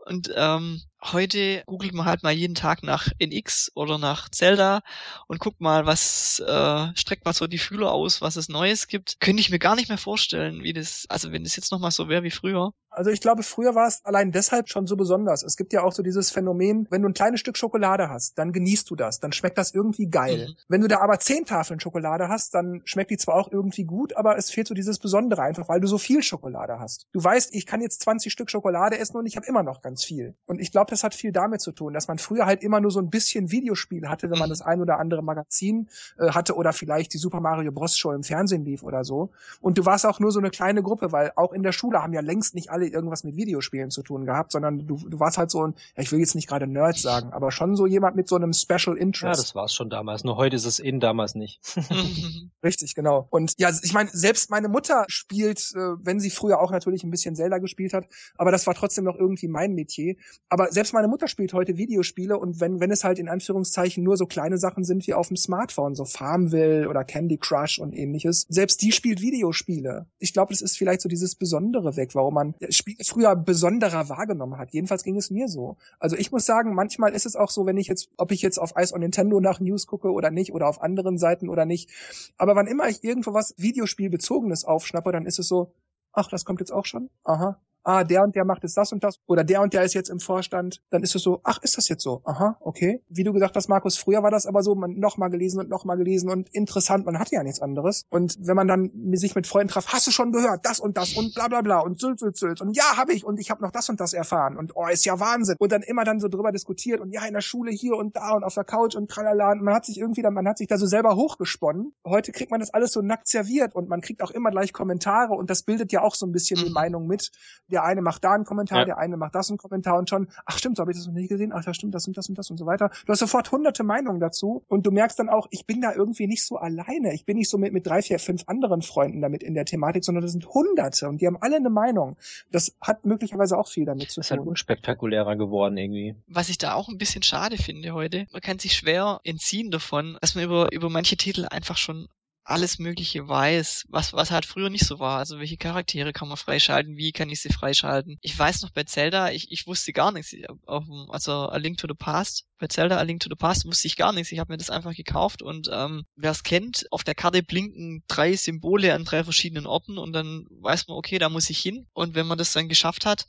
[0.05, 4.81] Und ähm, heute googelt man halt mal jeden Tag nach NX oder nach Zelda
[5.27, 9.19] und guckt mal, was äh, streckt mal so die Fühler aus, was es Neues gibt.
[9.19, 12.09] Könnte ich mir gar nicht mehr vorstellen, wie das, also wenn das jetzt nochmal so
[12.09, 12.73] wäre wie früher.
[12.93, 15.43] Also ich glaube, früher war es allein deshalb schon so besonders.
[15.43, 18.51] Es gibt ja auch so dieses Phänomen, wenn du ein kleines Stück Schokolade hast, dann
[18.51, 20.49] genießt du das, dann schmeckt das irgendwie geil.
[20.49, 20.55] Mhm.
[20.67, 24.17] Wenn du da aber zehn Tafeln Schokolade hast, dann schmeckt die zwar auch irgendwie gut,
[24.17, 27.07] aber es fehlt so dieses Besondere einfach, weil du so viel Schokolade hast.
[27.13, 30.03] Du weißt, ich kann jetzt 20 Stück Schokolade essen und ich habe immer noch ganz
[30.03, 30.35] viel.
[30.45, 32.91] Und ich glaube, das hat viel damit zu tun, dass man früher halt immer nur
[32.91, 36.73] so ein bisschen Videospiel hatte, wenn man das ein oder andere Magazin äh, hatte oder
[36.73, 37.97] vielleicht die Super Mario Bros.
[37.97, 39.29] Show im Fernsehen lief oder so.
[39.61, 42.13] Und du warst auch nur so eine kleine Gruppe, weil auch in der Schule haben
[42.13, 45.37] ja längst nicht alle alle irgendwas mit Videospielen zu tun gehabt, sondern du, du warst
[45.37, 48.15] halt so ein, ja, ich will jetzt nicht gerade Nerd sagen, aber schon so jemand
[48.15, 49.37] mit so einem Special Interest.
[49.37, 50.23] Ja, das war es schon damals.
[50.23, 51.61] Nur heute ist es in, damals nicht.
[52.63, 53.27] Richtig, genau.
[53.29, 57.11] Und ja, ich meine, selbst meine Mutter spielt, äh, wenn sie früher auch natürlich ein
[57.11, 58.05] bisschen Zelda gespielt hat,
[58.37, 60.15] aber das war trotzdem noch irgendwie mein Metier.
[60.49, 64.17] Aber selbst meine Mutter spielt heute Videospiele und wenn, wenn es halt in Anführungszeichen nur
[64.17, 68.45] so kleine Sachen sind wie auf dem Smartphone, so Farmville oder Candy Crush und ähnliches,
[68.49, 70.07] selbst die spielt Videospiele.
[70.17, 74.57] Ich glaube, das ist vielleicht so dieses Besondere weg, warum man, Spiele früher besonderer wahrgenommen
[74.57, 74.71] hat.
[74.71, 75.77] Jedenfalls ging es mir so.
[75.99, 78.57] Also ich muss sagen, manchmal ist es auch so, wenn ich jetzt, ob ich jetzt
[78.57, 81.89] auf Ice on Nintendo nach News gucke oder nicht oder auf anderen Seiten oder nicht.
[82.37, 85.73] Aber wann immer ich irgendwo was Videospielbezogenes aufschnappe, dann ist es so,
[86.11, 87.09] ach, das kommt jetzt auch schon?
[87.23, 89.93] Aha, ah, der und der macht jetzt das und das oder der und der ist
[89.93, 92.21] jetzt im Vorstand, dann ist es so, ach, ist das jetzt so?
[92.25, 93.01] Aha, okay.
[93.09, 95.69] Wie du gesagt hast, Markus, früher war das aber so, man noch mal gelesen und
[95.69, 98.05] noch mal gelesen und interessant, man hatte ja nichts anderes.
[98.09, 101.13] Und wenn man dann sich mit Freunden traf, hast du schon gehört, das und das
[101.13, 103.61] und bla bla bla und sülz, sülz, sülz und ja, habe ich und ich habe
[103.61, 105.55] noch das und das erfahren und oh, ist ja Wahnsinn.
[105.59, 108.31] Und dann immer dann so drüber diskutiert und ja, in der Schule hier und da
[108.33, 109.51] und auf der Couch und tralala.
[109.51, 111.93] Und man hat sich irgendwie dann, man hat sich da so selber hochgesponnen.
[112.05, 115.33] Heute kriegt man das alles so nackt serviert und man kriegt auch immer gleich Kommentare
[115.33, 116.73] und das bildet ja auch so ein bisschen die mhm.
[116.73, 117.31] Meinung mit
[117.71, 118.85] der eine macht da einen Kommentar, ja.
[118.85, 121.13] der eine macht das einen Kommentar und schon, ach stimmt, so habe ich das noch
[121.13, 122.89] nicht gesehen, ach ja stimmt, das und das und das und so weiter.
[123.05, 126.27] Du hast sofort hunderte Meinungen dazu und du merkst dann auch, ich bin da irgendwie
[126.27, 127.13] nicht so alleine.
[127.13, 130.03] Ich bin nicht so mit, mit drei, vier, fünf anderen Freunden damit in der Thematik,
[130.03, 132.17] sondern das sind hunderte und die haben alle eine Meinung.
[132.51, 134.21] Das hat möglicherweise auch viel damit zu tun.
[134.21, 136.15] Das ist halt unspektakulärer geworden irgendwie.
[136.27, 140.17] Was ich da auch ein bisschen schade finde heute, man kann sich schwer entziehen davon,
[140.21, 142.07] dass man über, über manche Titel einfach schon
[142.43, 145.19] alles Mögliche weiß, was, was halt früher nicht so war.
[145.19, 148.17] Also welche Charaktere kann man freischalten, wie kann ich sie freischalten.
[148.21, 150.35] Ich weiß noch bei Zelda, ich, ich wusste gar nichts.
[150.65, 153.95] Also A Link to the Past, bei Zelda A Link to the Past wusste ich
[153.95, 154.31] gar nichts.
[154.31, 158.03] Ich habe mir das einfach gekauft und ähm, wer es kennt, auf der Karte blinken
[158.07, 161.87] drei Symbole an drei verschiedenen Orten und dann weiß man, okay, da muss ich hin.
[161.93, 163.27] Und wenn man das dann geschafft hat,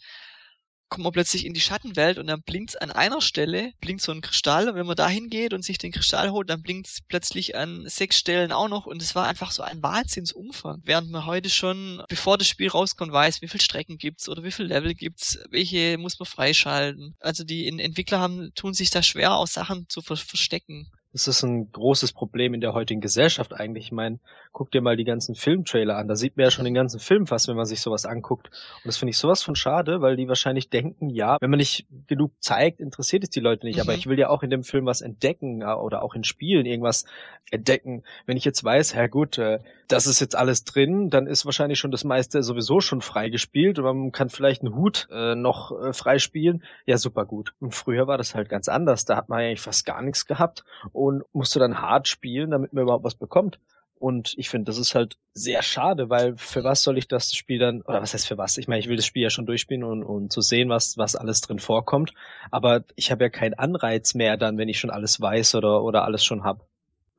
[0.92, 4.20] kommt man plötzlich in die Schattenwelt und dann blinkt an einer Stelle, blinkt so ein
[4.20, 7.56] Kristall und wenn man da hingeht und sich den Kristall holt, dann blinkt es plötzlich
[7.56, 10.82] an sechs Stellen auch noch und es war einfach so ein Wahnsinnsumfang.
[10.84, 14.50] Während man heute schon, bevor das Spiel rauskommt, weiß, wie viele Strecken gibt's oder wie
[14.50, 17.16] viele Level gibt's, welche muss man freischalten.
[17.20, 20.90] Also die Entwickler haben, tun sich da schwer, auch Sachen zu ver verstecken.
[21.14, 23.86] Das ist ein großes Problem in der heutigen Gesellschaft eigentlich.
[23.86, 24.18] Ich meine,
[24.52, 26.08] guck dir mal die ganzen Filmtrailer an.
[26.08, 28.48] Da sieht man ja schon den ganzen Film fast, wenn man sich sowas anguckt.
[28.48, 31.86] Und das finde ich sowas von schade, weil die wahrscheinlich denken, ja, wenn man nicht
[32.06, 33.76] genug zeigt, interessiert es die Leute nicht.
[33.76, 33.82] Mhm.
[33.82, 37.06] Aber ich will ja auch in dem Film was entdecken oder auch in Spielen irgendwas
[37.50, 38.04] entdecken.
[38.26, 41.78] Wenn ich jetzt weiß, ja gut, äh, das ist jetzt alles drin, dann ist wahrscheinlich
[41.78, 45.92] schon das meiste sowieso schon freigespielt und man kann vielleicht einen Hut äh, noch äh,
[45.92, 46.62] freispielen.
[46.86, 47.54] Ja, super gut.
[47.60, 49.04] Und früher war das halt ganz anders.
[49.04, 52.84] Da hat man eigentlich fast gar nichts gehabt und musste dann hart spielen, damit man
[52.84, 53.58] überhaupt was bekommt.
[54.02, 57.60] Und ich finde, das ist halt sehr schade, weil für was soll ich das Spiel
[57.60, 58.58] dann, oder was heißt für was?
[58.58, 61.14] Ich meine, ich will das Spiel ja schon durchspielen und, und zu sehen, was, was
[61.14, 62.12] alles drin vorkommt.
[62.50, 66.02] Aber ich habe ja keinen Anreiz mehr dann, wenn ich schon alles weiß oder, oder
[66.02, 66.66] alles schon hab.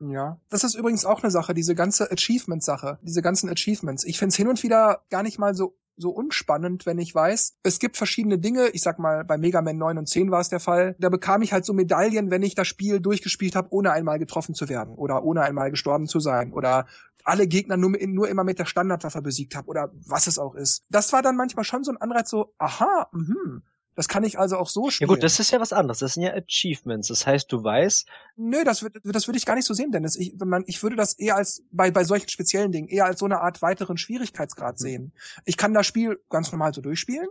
[0.00, 4.04] Ja, das ist übrigens auch eine Sache, diese ganze Achievement-Sache, diese ganzen Achievements.
[4.04, 7.58] Ich finde es hin und wieder gar nicht mal so so unspannend, wenn ich weiß,
[7.62, 10.48] es gibt verschiedene Dinge, ich sag mal, bei Mega Man 9 und 10 war es
[10.48, 13.92] der Fall, da bekam ich halt so Medaillen, wenn ich das Spiel durchgespielt habe, ohne
[13.92, 16.86] einmal getroffen zu werden oder ohne einmal gestorben zu sein oder
[17.24, 20.84] alle Gegner nur, nur immer mit der Standardwaffe besiegt habe oder was es auch ist.
[20.90, 23.62] Das war dann manchmal schon so ein Anreiz so, aha, mhm,
[23.94, 25.08] das kann ich also auch so spielen.
[25.08, 25.98] Ja gut, das ist ja was anderes.
[26.00, 27.08] Das sind ja Achievements.
[27.08, 28.08] Das heißt, du weißt.
[28.36, 30.16] Nö, das, wird, das würde ich gar nicht so sehen, Dennis.
[30.16, 33.24] Ich, man, ich würde das eher als, bei, bei solchen speziellen Dingen, eher als so
[33.24, 34.82] eine Art weiteren Schwierigkeitsgrad mhm.
[34.82, 35.12] sehen.
[35.44, 37.28] Ich kann das Spiel ganz normal so durchspielen.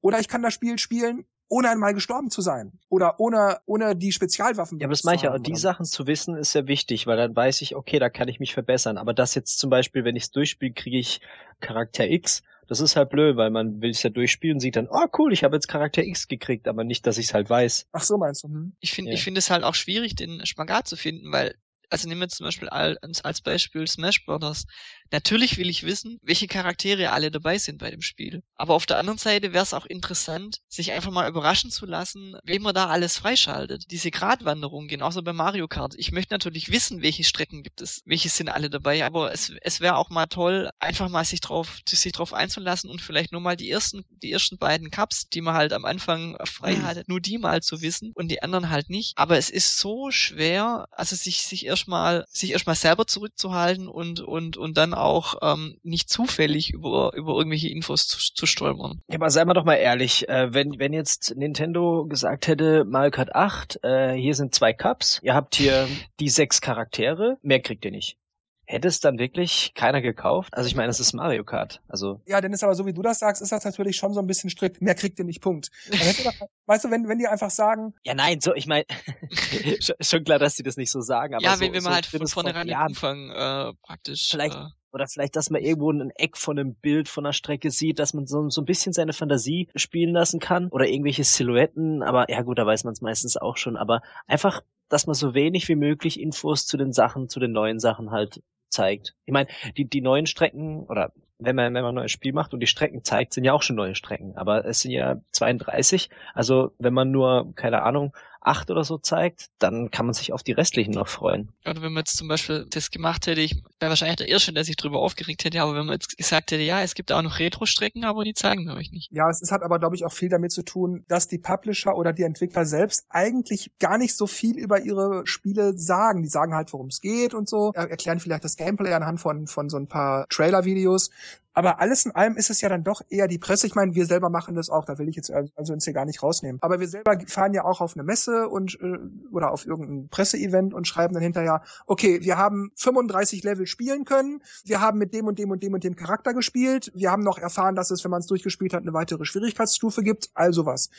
[0.00, 2.72] Oder ich kann das Spiel spielen, ohne einmal gestorben zu sein.
[2.88, 4.80] Oder ohne, ohne die Spezialwaffen.
[4.80, 5.32] Ja, aber das meine ich ja.
[5.32, 8.28] Und die Sachen zu wissen ist ja wichtig, weil dann weiß ich, okay, da kann
[8.28, 8.98] ich mich verbessern.
[8.98, 11.20] Aber das jetzt zum Beispiel, wenn ich es durchspiele, kriege ich
[11.60, 14.88] Charakter X das ist halt blöd, weil man will es ja durchspielen und sieht dann,
[14.90, 17.88] oh cool, ich habe jetzt Charakter X gekriegt, aber nicht, dass ich es halt weiß.
[17.92, 18.48] Ach so meinst du?
[18.48, 18.72] Hm?
[18.80, 19.14] Ich finde, ja.
[19.14, 21.54] ich finde es halt auch schwierig, den Spagat zu finden, weil
[21.92, 24.64] also nehmen wir zum Beispiel als, Beispiel Smash Brothers.
[25.10, 28.42] Natürlich will ich wissen, welche Charaktere alle dabei sind bei dem Spiel.
[28.54, 32.34] Aber auf der anderen Seite wäre es auch interessant, sich einfach mal überraschen zu lassen,
[32.44, 33.84] wem man da alles freischaltet.
[33.90, 35.92] Diese Gratwanderung, genauso bei Mario Kart.
[35.98, 39.80] Ich möchte natürlich wissen, welche Strecken gibt es, welche sind alle dabei, aber es, es
[39.82, 43.56] wäre auch mal toll, einfach mal sich drauf, sich drauf einzulassen und vielleicht nur mal
[43.56, 46.86] die ersten, die ersten beiden Cups, die man halt am Anfang frei mhm.
[46.86, 49.12] hatte, nur die mal zu wissen und die anderen halt nicht.
[49.16, 54.56] Aber es ist so schwer, also sich, sich erstmal, sich erstmal selber zurückzuhalten und, und,
[54.56, 59.00] und dann auch ähm, nicht zufällig über, über irgendwelche Infos zu, zu stolpern.
[59.08, 63.10] Ja, aber seien wir doch mal ehrlich, äh, wenn, wenn jetzt Nintendo gesagt hätte, Mario
[63.10, 65.88] Kart 8, äh, hier sind zwei Cups, ihr habt hier
[66.20, 68.16] die sechs Charaktere, mehr kriegt ihr nicht.
[68.64, 70.54] Hätte es dann wirklich keiner gekauft?
[70.54, 71.82] Also ich meine, es ist Mario Kart.
[71.88, 74.20] Also ja, denn ist aber so wie du das sagst, ist das natürlich schon so
[74.20, 74.80] ein bisschen strikt.
[74.80, 75.42] Mehr kriegt ihr nicht.
[75.42, 75.70] Punkt.
[75.90, 75.98] Doch,
[76.66, 77.94] weißt du, wenn wenn die einfach sagen.
[78.04, 78.84] Ja, nein, so ich meine
[80.00, 81.34] schon klar, dass sie das nicht so sagen.
[81.34, 84.28] Aber ja, so, wenn, so man halt von vornherein ja, Anfang äh, praktisch.
[84.30, 87.70] Vielleicht äh, oder vielleicht, dass man irgendwo ein Eck von einem Bild von einer Strecke
[87.70, 92.02] sieht, dass man so, so ein bisschen seine Fantasie spielen lassen kann oder irgendwelche Silhouetten,
[92.02, 95.34] aber ja gut, da weiß man es meistens auch schon, aber einfach, dass man so
[95.34, 98.42] wenig wie möglich Infos zu den Sachen, zu den neuen Sachen halt
[98.72, 99.14] zeigt.
[99.24, 102.54] Ich meine, die, die neuen Strecken oder wenn man, wenn man ein neues Spiel macht
[102.54, 104.36] und die Strecken zeigt, sind ja auch schon neue Strecken.
[104.36, 106.08] Aber es sind ja 32.
[106.34, 108.14] Also wenn man nur, keine Ahnung,
[108.44, 111.52] acht oder so zeigt, dann kann man sich auf die restlichen noch freuen.
[111.64, 114.64] Oder wenn man jetzt zum Beispiel das gemacht hätte, ich wäre wahrscheinlich der Erste, der
[114.64, 117.38] sich darüber aufgeregt hätte, aber wenn man jetzt gesagt hätte, ja, es gibt auch noch
[117.38, 119.10] Retro-Strecken, aber die zeigen wir euch nicht.
[119.12, 122.12] Ja, es hat aber, glaube ich, auch viel damit zu tun, dass die Publisher oder
[122.12, 126.22] die Entwickler selbst eigentlich gar nicht so viel über ihre Spiele sagen.
[126.22, 129.68] Die sagen halt, worum es geht und so, erklären vielleicht das Gameplay anhand von, von
[129.68, 131.10] so ein paar Trailer-Videos.
[131.54, 133.66] Aber alles in allem ist es ja dann doch eher die Presse.
[133.66, 136.06] Ich meine, wir selber machen das auch, da will ich jetzt also uns hier gar
[136.06, 136.58] nicht rausnehmen.
[136.62, 138.98] Aber wir selber fahren ja auch auf eine Messe und äh,
[139.30, 144.42] oder auf irgendein Presseevent und schreiben dann hinterher, okay, wir haben 35 Level spielen können,
[144.64, 147.38] wir haben mit dem und dem und dem und dem Charakter gespielt, wir haben noch
[147.38, 150.90] erfahren, dass es, wenn man es durchgespielt hat, eine weitere Schwierigkeitsstufe gibt, also was.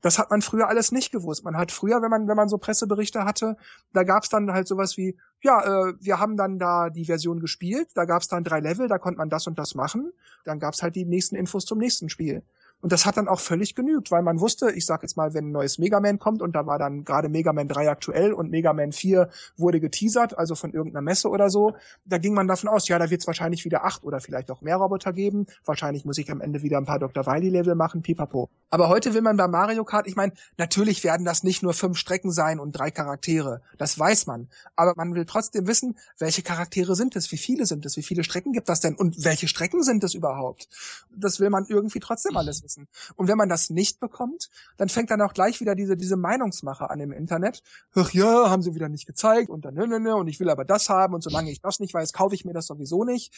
[0.00, 1.44] Das hat man früher alles nicht gewusst.
[1.44, 3.56] Man hat früher, wenn man, wenn man so Presseberichte hatte,
[3.92, 7.40] da gab es dann halt sowas wie, ja, äh, wir haben dann da die Version
[7.40, 9.99] gespielt, da gab es dann drei Level, da konnte man das und das machen
[10.44, 12.42] Dann gab es halt die nächsten Infos zum nächsten Spiel.
[12.82, 15.48] Und das hat dann auch völlig genügt, weil man wusste, ich sag jetzt mal, wenn
[15.48, 18.50] ein neues Mega Man kommt und da war dann gerade Mega Man 3 aktuell und
[18.50, 19.28] Mega Man 4
[19.58, 21.74] wurde geteasert, also von irgendeiner Messe oder so,
[22.06, 24.62] da ging man davon aus, ja, da wird es wahrscheinlich wieder acht oder vielleicht auch
[24.62, 25.46] mehr Roboter geben.
[25.64, 27.26] Wahrscheinlich muss ich am Ende wieder ein paar Dr.
[27.26, 28.48] Wily-Level machen, pipapo.
[28.70, 31.98] Aber heute will man bei Mario Kart, ich meine, natürlich werden das nicht nur fünf
[31.98, 33.60] Strecken sein und drei Charaktere.
[33.76, 34.48] Das weiß man.
[34.76, 38.24] Aber man will trotzdem wissen, welche Charaktere sind es, wie viele sind es, wie viele
[38.24, 40.68] Strecken gibt das denn und welche Strecken sind es überhaupt?
[41.14, 42.88] Das will man irgendwie trotzdem alles wissen müssen.
[43.16, 46.90] Und wenn man das nicht bekommt, dann fängt dann auch gleich wieder diese, diese Meinungsmache
[46.90, 47.62] an im Internet.
[47.94, 50.50] Ach ja, haben sie wieder nicht gezeigt und dann, ne, ne, ne, und ich will
[50.50, 53.32] aber das haben und solange ich das nicht weiß, kaufe ich mir das sowieso nicht.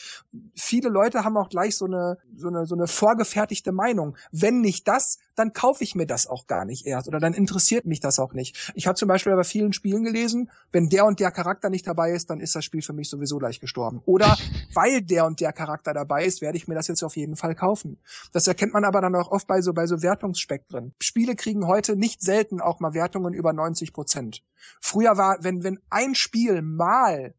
[0.54, 4.16] Viele Leute haben auch gleich so eine, so eine, so eine vorgefertigte Meinung.
[4.30, 7.86] Wenn nicht das, dann kaufe ich mir das auch gar nicht erst oder dann interessiert
[7.86, 8.72] mich das auch nicht.
[8.74, 12.12] Ich habe zum Beispiel bei vielen Spielen gelesen, wenn der und der Charakter nicht dabei
[12.12, 14.02] ist, dann ist das Spiel für mich sowieso gleich gestorben.
[14.04, 14.36] Oder
[14.74, 17.54] weil der und der Charakter dabei ist, werde ich mir das jetzt auf jeden Fall
[17.54, 17.98] kaufen.
[18.32, 20.94] Das erkennt man aber dann auch oft bei so, bei so Wertungsspektren.
[21.00, 24.42] Spiele kriegen heute nicht selten auch mal Wertungen über 90 Prozent.
[24.80, 27.34] Früher war, wenn, wenn ein Spiel mal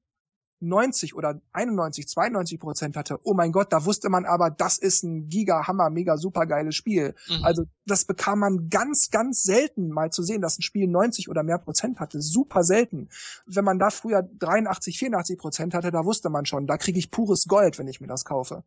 [0.64, 5.04] 90 oder 91, 92 Prozent hatte, oh mein Gott, da wusste man aber, das ist
[5.04, 7.16] ein giga, hammer, mega, super geiles Spiel.
[7.28, 7.44] Mhm.
[7.44, 11.44] Also das bekam man ganz, ganz selten mal zu sehen, dass ein Spiel 90 oder
[11.44, 12.22] mehr Prozent hatte.
[12.22, 13.10] Super selten.
[13.46, 17.12] Wenn man da früher 83, 84 Prozent hatte, da wusste man schon, da kriege ich
[17.12, 18.64] pures Gold, wenn ich mir das kaufe.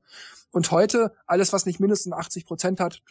[0.53, 3.03] Und heute, alles, was nicht mindestens 80 Prozent hat,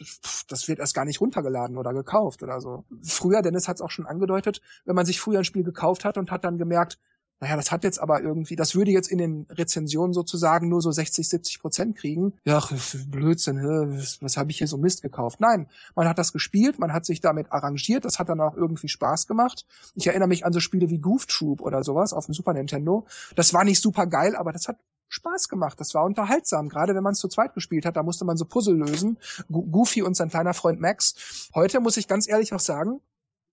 [0.48, 2.84] das wird erst gar nicht runtergeladen oder gekauft oder so.
[3.02, 6.18] Früher, Dennis hat es auch schon angedeutet, wenn man sich früher ein Spiel gekauft hat
[6.18, 6.98] und hat dann gemerkt,
[7.40, 10.90] naja, das hat jetzt aber irgendwie, das würde jetzt in den Rezensionen sozusagen nur so
[10.90, 12.32] 60, 70 Prozent kriegen.
[12.44, 12.62] Ja,
[13.08, 15.40] Blödsinn, was, was habe ich hier so Mist gekauft?
[15.40, 18.88] Nein, man hat das gespielt, man hat sich damit arrangiert, das hat dann auch irgendwie
[18.88, 19.66] Spaß gemacht.
[19.94, 23.06] Ich erinnere mich an so Spiele wie Goof Troop oder sowas auf dem Super Nintendo.
[23.34, 24.78] Das war nicht super geil, aber das hat
[25.08, 25.78] Spaß gemacht.
[25.78, 27.96] Das war unterhaltsam, gerade wenn man es zu zweit gespielt hat.
[27.96, 29.18] Da musste man so Puzzle lösen.
[29.50, 31.50] Goofy und sein kleiner Freund Max.
[31.54, 33.00] Heute muss ich ganz ehrlich auch sagen,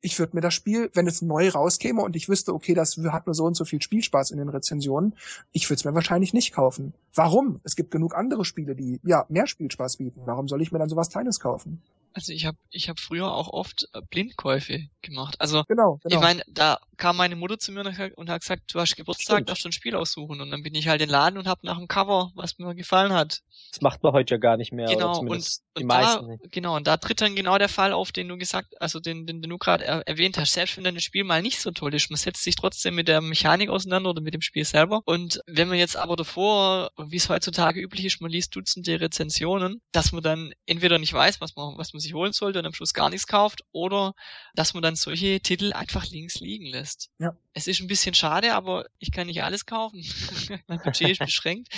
[0.04, 3.26] ich würde mir das Spiel, wenn es neu rauskäme und ich wüsste, okay, das hat
[3.26, 5.16] nur so und so viel Spielspaß in den Rezensionen,
[5.54, 6.94] ich würde es mir wahrscheinlich nicht kaufen.
[7.16, 7.62] Warum?
[7.64, 10.22] Es gibt genug andere Spiele, die ja mehr Spielspaß bieten.
[10.26, 11.82] Warum soll ich mir dann sowas Kleines kaufen?
[12.14, 15.36] Also ich habe ich hab früher auch oft äh, Blindkäufe gemacht.
[15.40, 16.16] Also genau, genau.
[16.16, 17.82] ich meine, da kam meine Mutter zu mir
[18.16, 19.50] und hat gesagt, du hast Geburtstag, Stimmt.
[19.50, 20.40] darfst du ein Spiel aussuchen.
[20.40, 22.74] Und dann bin ich halt in den Laden und habe nach dem Cover, was mir
[22.76, 23.42] gefallen hat.
[23.72, 24.88] Das macht man heute ja gar nicht mehr.
[24.88, 28.38] Genau, und, und da, genau, und da tritt dann genau der Fall auf, den du
[28.38, 30.54] gesagt, also den, den, den du gerade er erwähnt hast.
[30.54, 33.22] Selbst wenn dein Spiel mal nicht so toll ist, man setzt sich trotzdem mit der
[33.22, 35.02] Mechanik auseinander oder mit dem Spiel selber.
[35.06, 39.82] Und wenn man jetzt aber davor, wie es heutzutage üblich ist, man liest Dutzende Rezensionen,
[39.92, 42.74] dass man dann entweder nicht weiß, was man, was man sich holen sollte und am
[42.74, 44.14] Schluss gar nichts kauft, oder
[44.54, 47.10] dass man dann solche Titel einfach links liegen lässt.
[47.20, 47.36] Ja.
[47.54, 50.04] Es ist ein bisschen schade, aber ich kann nicht alles kaufen.
[50.68, 51.70] mein Budget ist beschränkt.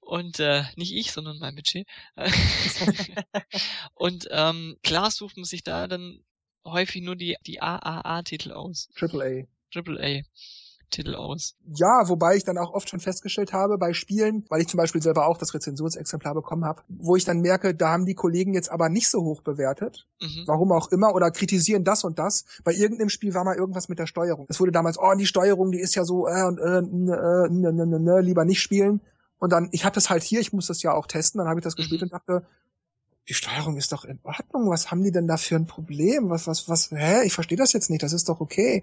[0.00, 1.86] Und äh, nicht ich, sondern mein Budget.
[3.94, 6.22] und ähm, klar sucht man sich da dann
[6.64, 8.88] häufig nur die, die AAA-Titel aus.
[8.96, 9.72] Triple A.
[9.72, 10.22] Triple A.
[10.90, 11.56] Titel aus.
[11.74, 15.02] Ja, wobei ich dann auch oft schon festgestellt habe bei Spielen, weil ich zum Beispiel
[15.02, 18.70] selber auch das Rezensionsexemplar bekommen habe, wo ich dann merke, da haben die Kollegen jetzt
[18.70, 20.44] aber nicht so hoch bewertet, mhm.
[20.46, 22.44] warum auch immer, oder kritisieren das und das.
[22.64, 24.46] Bei irgendeinem Spiel war mal irgendwas mit der Steuerung.
[24.48, 27.86] Es wurde damals, oh, die Steuerung, die ist ja so, äh, äh, äh, ne, ne,
[27.86, 29.00] ne, lieber nicht spielen.
[29.38, 31.60] Und dann, ich hatte es halt hier, ich muss das ja auch testen, dann habe
[31.60, 32.06] ich das gespielt mhm.
[32.06, 32.46] und dachte,
[33.30, 34.68] die Steuerung ist doch in Ordnung.
[34.70, 36.30] Was haben die denn da für ein Problem?
[36.30, 37.22] Was, was, was, hä?
[37.24, 38.02] Ich verstehe das jetzt nicht.
[38.02, 38.82] Das ist doch okay.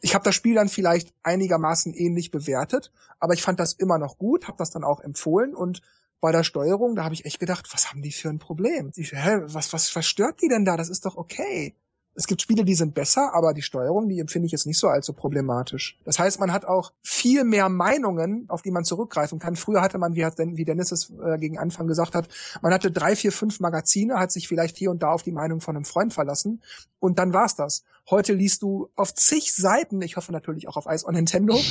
[0.00, 4.16] Ich habe das Spiel dann vielleicht einigermaßen ähnlich bewertet, aber ich fand das immer noch
[4.16, 5.82] gut, habe das dann auch empfohlen und
[6.20, 8.92] bei der Steuerung, da habe ich echt gedacht, was haben die für ein Problem?
[8.94, 10.76] Ich, hä, was, was, was stört die denn da?
[10.76, 11.74] Das ist doch okay
[12.18, 14.88] Es gibt Spiele, die sind besser, aber die Steuerung, die empfinde ich jetzt nicht so
[14.88, 15.96] allzu problematisch.
[16.04, 19.54] Das heißt, man hat auch viel mehr Meinungen, auf die man zurückgreifen kann.
[19.54, 22.26] Früher hatte man, wie, Dennis es äh, gegen Anfang gesagt hat,
[22.60, 25.60] man hatte drei, vier, fünf Magazine, hat sich vielleicht hier und da auf die Meinung
[25.60, 26.60] von einem Freund verlassen
[26.98, 27.84] und dann war's das.
[28.10, 31.58] Heute liest du auf zig Seiten, ich hoffe natürlich auch auf Ice on Nintendo.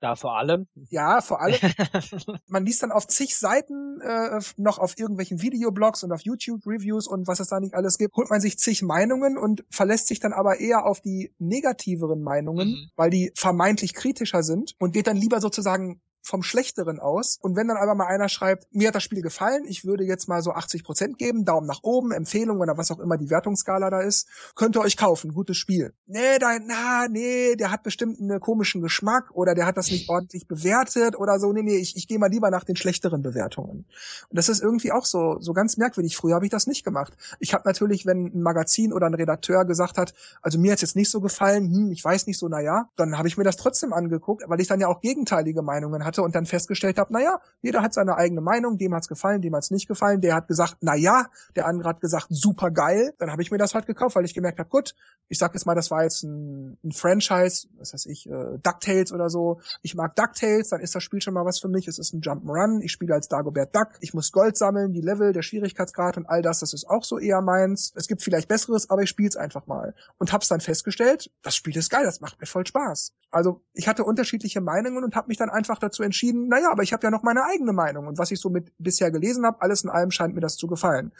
[0.00, 0.66] Da vor allem.
[0.90, 1.56] Ja, vor allem.
[2.48, 7.26] man liest dann auf zig Seiten äh, noch auf irgendwelchen Videoblogs und auf YouTube-Reviews und
[7.26, 10.34] was es da nicht alles gibt, holt man sich zig Meinungen und verlässt sich dann
[10.34, 12.90] aber eher auf die negativeren Meinungen, mhm.
[12.96, 17.38] weil die vermeintlich kritischer sind und geht dann lieber sozusagen vom Schlechteren aus.
[17.40, 20.26] Und wenn dann aber mal einer schreibt, mir hat das Spiel gefallen, ich würde jetzt
[20.26, 23.90] mal so 80 Prozent geben, Daumen nach oben, Empfehlung oder was auch immer die Wertungsskala
[23.90, 25.92] da ist, könnt ihr euch kaufen, gutes Spiel.
[26.06, 30.08] Nee, da, na, nee, der hat bestimmt einen komischen Geschmack oder der hat das nicht
[30.08, 31.52] ordentlich bewertet oder so.
[31.52, 33.84] Nee, nee, ich, ich gehe mal lieber nach den schlechteren Bewertungen.
[34.28, 36.16] Und das ist irgendwie auch so, so ganz merkwürdig.
[36.16, 37.12] Früher habe ich das nicht gemacht.
[37.38, 40.96] Ich habe natürlich, wenn ein Magazin oder ein Redakteur gesagt hat, also mir hat's jetzt
[40.96, 43.56] nicht so gefallen, hm, ich weiß nicht so, na ja, dann habe ich mir das
[43.56, 47.12] trotzdem angeguckt, weil ich dann ja auch gegenteilige Meinungen hatte hatte und dann festgestellt habe,
[47.12, 50.48] naja, jeder hat seine eigene Meinung, dem hat's gefallen, dem hat's nicht gefallen, der hat
[50.48, 54.16] gesagt, naja, der andere hat gesagt, super geil, dann habe ich mir das halt gekauft,
[54.16, 54.94] weil ich gemerkt habe, gut,
[55.28, 59.12] ich sag jetzt mal, das war jetzt ein, ein Franchise, was weiß ich, äh, DuckTales
[59.12, 61.98] oder so, ich mag DuckTales, dann ist das Spiel schon mal was für mich, es
[61.98, 65.42] ist ein Jump'n'Run, ich spiele als Dagobert Duck, ich muss Gold sammeln, die Level, der
[65.42, 69.02] Schwierigkeitsgrad und all das, das ist auch so eher meins, es gibt vielleicht Besseres, aber
[69.02, 69.94] ich spiel's einfach mal.
[70.18, 73.12] Und hab's dann festgestellt, das Spiel ist geil, das macht mir voll Spaß.
[73.30, 76.92] Also ich hatte unterschiedliche Meinungen und habe mich dann einfach dazu entschieden, naja, aber ich
[76.92, 78.06] habe ja noch meine eigene Meinung.
[78.06, 80.66] Und was ich so mit bisher gelesen habe, alles in allem scheint mir das zu
[80.66, 81.12] gefallen.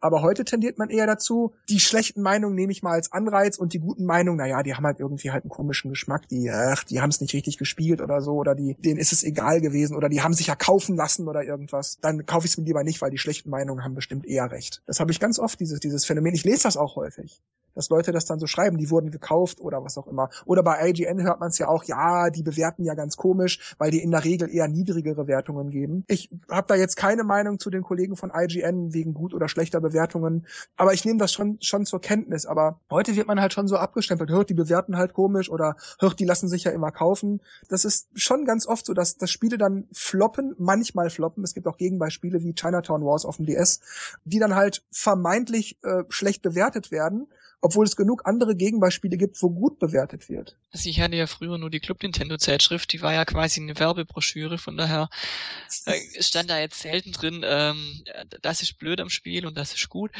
[0.00, 3.72] Aber heute tendiert man eher dazu, die schlechten Meinungen nehme ich mal als Anreiz und
[3.72, 7.00] die guten Meinungen, naja, die haben halt irgendwie halt einen komischen Geschmack, die, ach, die
[7.00, 10.08] haben es nicht richtig gespielt oder so, oder die, denen ist es egal gewesen, oder
[10.08, 11.98] die haben sich ja kaufen lassen oder irgendwas.
[12.00, 14.82] Dann kaufe ich es mir lieber nicht, weil die schlechten Meinungen haben bestimmt eher recht.
[14.86, 16.34] Das habe ich ganz oft, dieses, dieses Phänomen.
[16.34, 17.40] Ich lese das auch häufig
[17.74, 20.30] dass Leute das dann so schreiben, die wurden gekauft oder was auch immer.
[20.44, 23.90] Oder bei IGN hört man es ja auch, ja, die bewerten ja ganz komisch, weil
[23.90, 26.04] die in der Regel eher niedrigere Wertungen geben.
[26.08, 29.80] Ich habe da jetzt keine Meinung zu den Kollegen von IGN wegen gut oder schlechter
[29.80, 30.46] Bewertungen,
[30.76, 32.46] aber ich nehme das schon schon zur Kenntnis.
[32.46, 36.18] Aber heute wird man halt schon so abgestempelt, hört, die bewerten halt komisch oder hört,
[36.20, 37.40] die lassen sich ja immer kaufen.
[37.68, 41.44] Das ist schon ganz oft so, dass, dass Spiele dann floppen, manchmal floppen.
[41.44, 43.80] Es gibt auch Gegenbeispiele wie Chinatown Wars auf dem DS,
[44.24, 47.28] die dann halt vermeintlich äh, schlecht bewertet werden
[47.62, 50.58] obwohl es genug andere Gegenbeispiele gibt, wo gut bewertet wird.
[50.72, 53.78] Also ich hatte ja früher nur die Club Nintendo Zeitschrift, die war ja quasi eine
[53.78, 55.08] Werbebroschüre, von daher
[55.86, 58.02] äh, stand da jetzt selten drin, ähm,
[58.42, 60.10] das ist blöd am Spiel und das ist gut.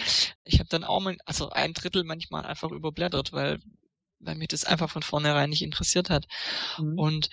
[0.44, 3.60] Ich habe dann auch mal, also ein Drittel manchmal einfach überblättert, weil,
[4.20, 6.28] weil mich das einfach von vornherein nicht interessiert hat.
[6.78, 6.96] Mhm.
[6.96, 7.30] Und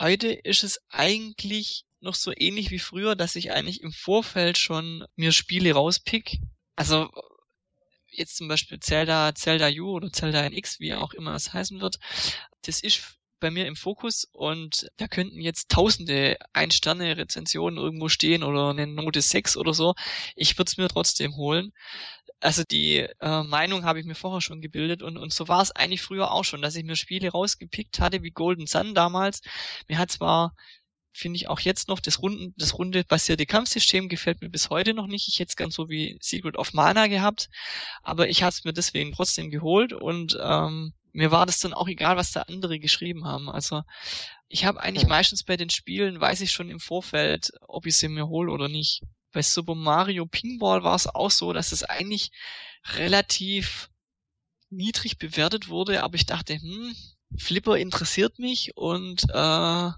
[0.00, 5.04] heute ist es eigentlich noch so ähnlich wie früher, dass ich eigentlich im Vorfeld schon
[5.14, 6.40] mir Spiele rauspick.
[6.74, 7.08] Also
[8.12, 11.98] jetzt zum Beispiel Zelda, Zelda U oder Zelda NX, wie auch immer es heißen wird,
[12.62, 18.70] das ist bei mir im Fokus und da könnten jetzt tausende Ein-Sterne-Rezensionen irgendwo stehen oder
[18.70, 19.94] eine Note 6 oder so.
[20.36, 21.72] Ich würde es mir trotzdem holen.
[22.40, 25.72] Also die äh, Meinung habe ich mir vorher schon gebildet und, und so war es
[25.72, 29.42] eigentlich früher auch schon, dass ich mir Spiele rausgepickt hatte, wie Golden Sun damals.
[29.88, 30.54] Mir hat zwar
[31.12, 34.94] finde ich auch jetzt noch das Runden, das runde basierte Kampfsystem gefällt mir bis heute
[34.94, 35.28] noch nicht.
[35.28, 37.50] Ich hätte es ganz so wie Secret of Mana gehabt,
[38.02, 41.88] aber ich habe es mir deswegen trotzdem geholt und ähm, mir war das dann auch
[41.88, 43.50] egal, was da andere geschrieben haben.
[43.50, 43.82] Also
[44.48, 48.08] ich habe eigentlich meistens bei den Spielen, weiß ich schon im Vorfeld, ob ich sie
[48.08, 49.02] mir hole oder nicht.
[49.32, 52.30] Bei Super Mario Pinball war es auch so, dass es eigentlich
[52.94, 53.90] relativ
[54.70, 56.96] niedrig bewertet wurde, aber ich dachte, hm,
[57.38, 59.90] Flipper interessiert mich und äh,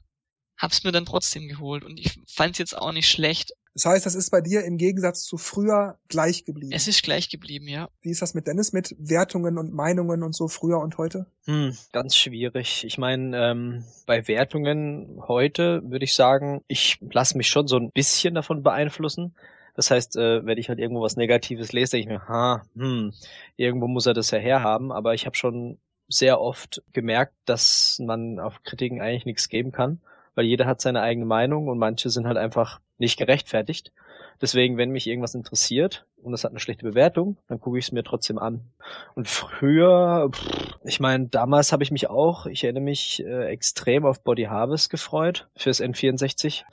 [0.65, 3.53] hab's mir dann trotzdem geholt und ich fand's jetzt auch nicht schlecht.
[3.75, 6.73] Das heißt, das ist bei dir im Gegensatz zu früher gleich geblieben.
[6.73, 7.89] Es ist gleich geblieben, ja.
[8.03, 11.27] Wie ist das mit Dennis, mit Wertungen und Meinungen und so früher und heute?
[11.47, 12.85] Hm, ganz schwierig.
[12.85, 17.91] Ich meine, ähm, bei Wertungen heute würde ich sagen, ich lasse mich schon so ein
[17.91, 19.35] bisschen davon beeinflussen.
[19.75, 23.13] Das heißt, äh, wenn ich halt irgendwo was Negatives lese, denke ich mir, ha, hm,
[23.57, 24.93] irgendwo muss er das ja herhaben.
[24.93, 30.01] Aber ich habe schon sehr oft gemerkt, dass man auf Kritiken eigentlich nichts geben kann
[30.35, 33.93] weil jeder hat seine eigene Meinung und manche sind halt einfach nicht gerechtfertigt.
[34.41, 37.93] Deswegen, wenn mich irgendwas interessiert und das hat eine schlechte Bewertung, dann gucke ich es
[37.93, 38.63] mir trotzdem an.
[39.15, 44.05] Und früher, pff, ich meine, damals habe ich mich auch, ich erinnere mich äh, extrem
[44.05, 46.65] auf Body Harvest gefreut fürs N64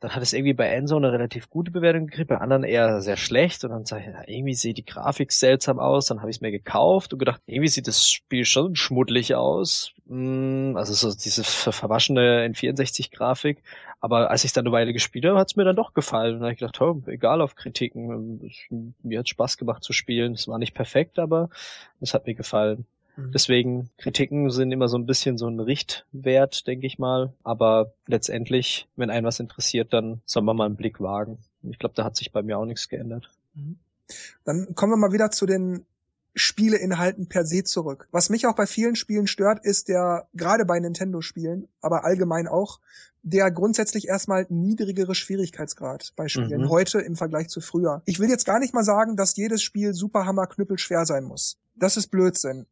[0.00, 3.16] dann hat es irgendwie bei Enzo eine relativ gute Bewertung gekriegt, bei anderen eher sehr
[3.16, 6.38] schlecht und dann sage ich, ja, irgendwie sieht die Grafik seltsam aus, dann habe ich
[6.38, 11.16] es mir gekauft und gedacht, irgendwie sieht das Spiel schon schmuddelig aus, Mm, also so
[11.16, 13.62] diese verwaschene N64-Grafik.
[14.00, 16.34] Aber als ich dann eine Weile gespielt habe, hat es mir dann doch gefallen.
[16.34, 18.40] Und da habe ich gedacht, oh, egal auf Kritiken,
[19.02, 20.32] mir hat Spaß gemacht zu spielen.
[20.32, 21.48] Es war nicht perfekt, aber
[22.00, 22.86] es hat mir gefallen.
[23.16, 23.32] Mhm.
[23.32, 27.32] Deswegen, Kritiken sind immer so ein bisschen so ein Richtwert, denke ich mal.
[27.42, 31.38] Aber letztendlich, wenn einen was interessiert, dann soll man mal einen Blick wagen.
[31.62, 33.30] Ich glaube, da hat sich bei mir auch nichts geändert.
[33.54, 33.78] Mhm.
[34.44, 35.84] Dann kommen wir mal wieder zu den
[36.34, 38.08] Spieleinhalten per se zurück.
[38.12, 42.80] Was mich auch bei vielen Spielen stört, ist der, gerade bei Nintendo-Spielen, aber allgemein auch,
[43.22, 46.68] der grundsätzlich erstmal niedrigere Schwierigkeitsgrad bei Spielen mhm.
[46.70, 48.02] heute im Vergleich zu früher.
[48.06, 51.58] Ich will jetzt gar nicht mal sagen, dass jedes Spiel Superhammer Knüppel schwer sein muss.
[51.74, 52.66] Das ist Blödsinn.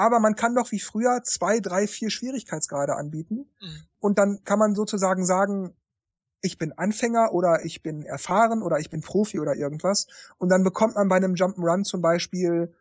[0.00, 3.50] Aber man kann doch wie früher zwei, drei, vier Schwierigkeitsgrade anbieten.
[3.60, 3.82] Mhm.
[3.98, 5.76] Und dann kann man sozusagen sagen,
[6.40, 10.06] ich bin Anfänger oder ich bin erfahren oder ich bin Profi oder irgendwas.
[10.38, 12.74] Und dann bekommt man bei einem Jump'n'Run zum Beispiel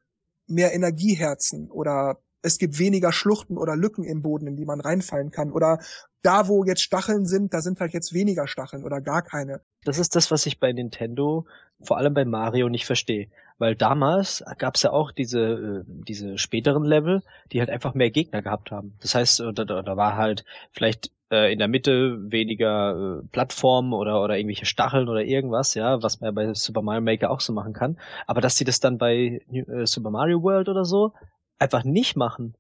[0.48, 5.30] mehr Energieherzen oder es gibt weniger Schluchten oder Lücken im Boden, in die man reinfallen
[5.30, 5.52] kann.
[5.52, 5.80] Oder
[6.22, 9.62] da, wo jetzt Stacheln sind, da sind halt jetzt weniger Stacheln oder gar keine.
[9.84, 11.46] Das ist das, was ich bei Nintendo,
[11.82, 13.30] vor allem bei Mario, nicht verstehe.
[13.58, 18.10] Weil damals gab es ja auch diese, äh, diese späteren Level, die halt einfach mehr
[18.10, 18.96] Gegner gehabt haben.
[19.02, 24.22] Das heißt, da, da war halt vielleicht äh, in der Mitte weniger äh, Plattformen oder,
[24.22, 27.54] oder irgendwelche Stacheln oder irgendwas, ja, was man ja bei Super Mario Maker auch so
[27.54, 27.98] machen kann.
[28.28, 31.14] Aber dass sie das dann bei äh, Super Mario World oder so
[31.60, 32.56] einfach nicht machen.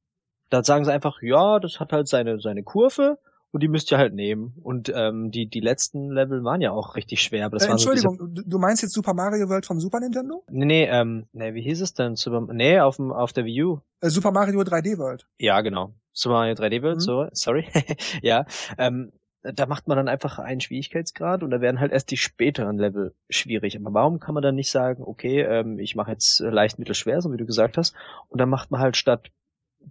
[0.49, 3.18] Da sagen sie einfach, ja, das hat halt seine, seine Kurve
[3.52, 4.54] und die müsst ihr halt nehmen.
[4.62, 7.45] Und ähm, die, die letzten Level waren ja auch richtig schwer.
[7.45, 8.47] Aber das äh, Entschuldigung, so diese...
[8.47, 10.43] du meinst jetzt Super Mario World vom Super Nintendo?
[10.50, 12.16] Nee, nee, ähm, nee, wie hieß es denn?
[12.16, 13.80] Super, nee, auf, dem, auf der Wii U.
[14.02, 15.28] Äh, Super Mario 3D World.
[15.38, 15.93] Ja, genau.
[16.14, 17.02] Super Mario 3D World, mhm.
[17.02, 17.68] so, sorry.
[18.22, 18.45] ja,
[18.78, 22.78] ähm, da macht man dann einfach einen Schwierigkeitsgrad und da werden halt erst die späteren
[22.78, 23.78] Level schwierig.
[23.78, 27.22] Aber warum kann man dann nicht sagen, okay, ähm, ich mache jetzt leicht, mittel, schwer,
[27.22, 27.95] so wie du gesagt hast,
[28.28, 29.32] und dann macht man halt statt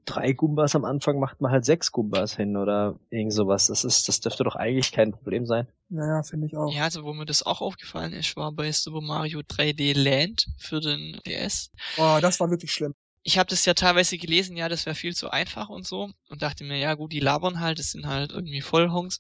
[0.05, 3.67] drei Gumbas am Anfang macht man halt sechs Gumbas hin oder irgend sowas.
[3.67, 5.67] Das ist, das dürfte doch eigentlich kein Problem sein.
[5.89, 6.73] Naja, finde ich auch.
[6.73, 10.81] Ja, also wo mir das auch aufgefallen ist, war bei Super Mario 3D Land für
[10.81, 11.71] den DS.
[11.97, 12.95] Oh, das war wirklich schlimm.
[13.23, 16.43] Ich habe das ja teilweise gelesen, ja, das wäre viel zu einfach und so und
[16.43, 19.19] dachte mir, ja gut, die labern halt, das sind halt irgendwie Vollhongs,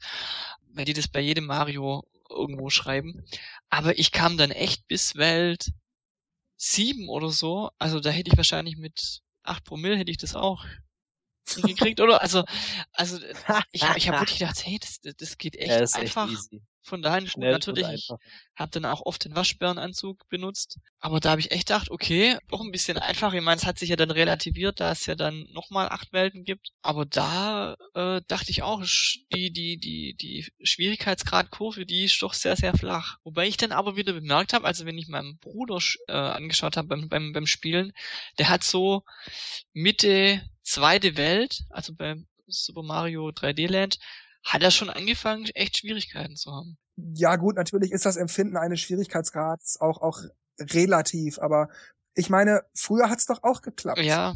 [0.72, 3.24] weil die das bei jedem Mario irgendwo schreiben.
[3.68, 5.72] Aber ich kam dann echt bis Welt
[6.56, 10.64] 7 oder so, also da hätte ich wahrscheinlich mit 8 Promille hätte ich das auch
[11.48, 12.20] hingekriegt, oder?
[12.20, 12.44] Also,
[12.92, 13.18] also
[13.72, 16.30] ich, ich habe wirklich gedacht, hey, das, das geht echt ja, einfach.
[16.30, 18.08] Echt von daher Schnell natürlich, ich
[18.56, 20.78] habe dann auch oft den Waschbärenanzug benutzt.
[20.98, 23.32] Aber da habe ich echt gedacht, okay, doch ein bisschen einfach.
[23.32, 26.44] Ich meine, es hat sich ja dann relativiert, da es ja dann nochmal acht Welten
[26.44, 26.70] gibt.
[26.82, 28.82] Aber da äh, dachte ich auch,
[29.32, 33.18] die, die, die, die Schwierigkeitsgradkurve, die ist doch sehr, sehr flach.
[33.22, 35.78] Wobei ich dann aber wieder bemerkt habe, also wenn ich meinem Bruder
[36.08, 37.92] äh, angeschaut habe beim, beim, beim Spielen,
[38.38, 39.04] der hat so
[39.72, 43.98] Mitte zweite Welt, also beim Super Mario 3D Land,
[44.44, 46.78] hat er schon angefangen, echt Schwierigkeiten zu haben.
[46.96, 50.20] Ja gut, natürlich ist das Empfinden eines Schwierigkeitsgrads auch, auch
[50.60, 51.68] relativ, aber
[52.14, 54.00] ich meine, früher hat's doch auch geklappt.
[54.00, 54.34] Ja,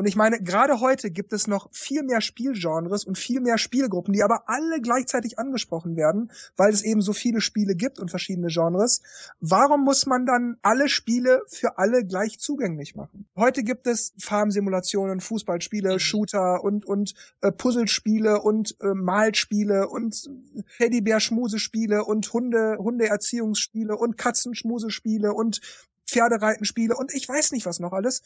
[0.00, 4.14] und ich meine, gerade heute gibt es noch viel mehr Spielgenres und viel mehr Spielgruppen,
[4.14, 8.46] die aber alle gleichzeitig angesprochen werden, weil es eben so viele Spiele gibt und verschiedene
[8.46, 9.02] Genres.
[9.40, 13.26] Warum muss man dann alle Spiele für alle gleich zugänglich machen?
[13.36, 15.98] Heute gibt es Farmsimulationen, Fußballspiele, mhm.
[15.98, 20.30] Shooter und und äh, Puzzlespiele und äh, Malspiele und
[20.78, 25.60] Teddybär-Schmusespiele und Hunde Hundeerziehungsspiele und Katzenschmusespiele und
[26.06, 28.22] Pferdereitenspiele und ich weiß nicht was noch alles.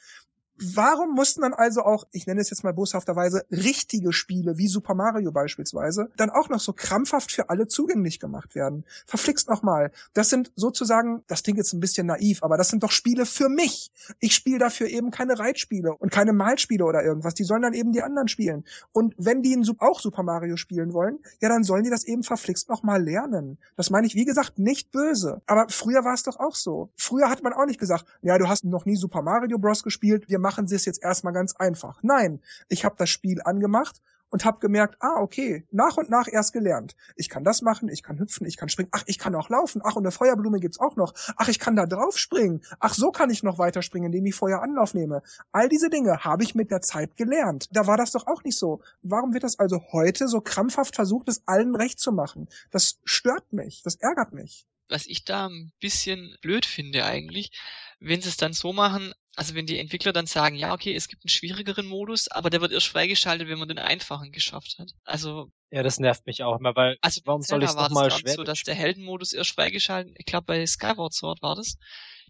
[0.56, 4.94] Warum mussten dann also auch, ich nenne es jetzt mal boshafterweise, richtige Spiele wie Super
[4.94, 8.84] Mario beispielsweise, dann auch noch so krampfhaft für alle zugänglich gemacht werden?
[9.06, 9.90] Verflixt nochmal.
[10.12, 13.48] Das sind sozusagen, das klingt jetzt ein bisschen naiv, aber das sind doch Spiele für
[13.48, 13.90] mich.
[14.20, 17.34] Ich spiele dafür eben keine Reitspiele und keine Malspiele oder irgendwas.
[17.34, 18.64] Die sollen dann eben die anderen spielen.
[18.92, 22.68] Und wenn die auch Super Mario spielen wollen, ja, dann sollen die das eben verflixt
[22.68, 23.58] nochmal lernen.
[23.76, 25.40] Das meine ich, wie gesagt, nicht böse.
[25.46, 26.90] Aber früher war es doch auch so.
[26.96, 29.82] Früher hat man auch nicht gesagt, ja, du hast noch nie Super Mario Bros.
[29.82, 32.00] gespielt, wir machen Sie es jetzt erstmal ganz einfach.
[32.02, 36.52] Nein, ich habe das Spiel angemacht und habe gemerkt, ah, okay, nach und nach erst
[36.52, 36.96] gelernt.
[37.16, 39.80] Ich kann das machen, ich kann hüpfen, ich kann springen, ach, ich kann auch laufen,
[39.82, 43.10] ach, und eine Feuerblume gibt's auch noch, ach, ich kann da drauf springen, ach, so
[43.10, 45.22] kann ich noch weiter springen, indem ich vorher Anlauf nehme.
[45.52, 47.68] All diese Dinge habe ich mit der Zeit gelernt.
[47.72, 48.82] Da war das doch auch nicht so.
[49.00, 52.48] Warum wird das also heute so krampfhaft versucht, es allen recht zu machen?
[52.70, 54.66] Das stört mich, das ärgert mich.
[54.88, 57.52] Was ich da ein bisschen blöd finde eigentlich,
[58.00, 61.08] wenn sie es dann so machen, also wenn die Entwickler dann sagen, ja, okay, es
[61.08, 64.92] gibt einen schwierigeren Modus, aber der wird erst freigeschaltet, wenn man den einfachen geschafft hat.
[65.04, 68.34] Also ja, das nervt mich auch immer, weil also warum soll ich es nochmal schwer?
[68.34, 71.78] so, dass der Heldenmodus erst freigeschaltet, ich glaube bei Skyward Sword war das,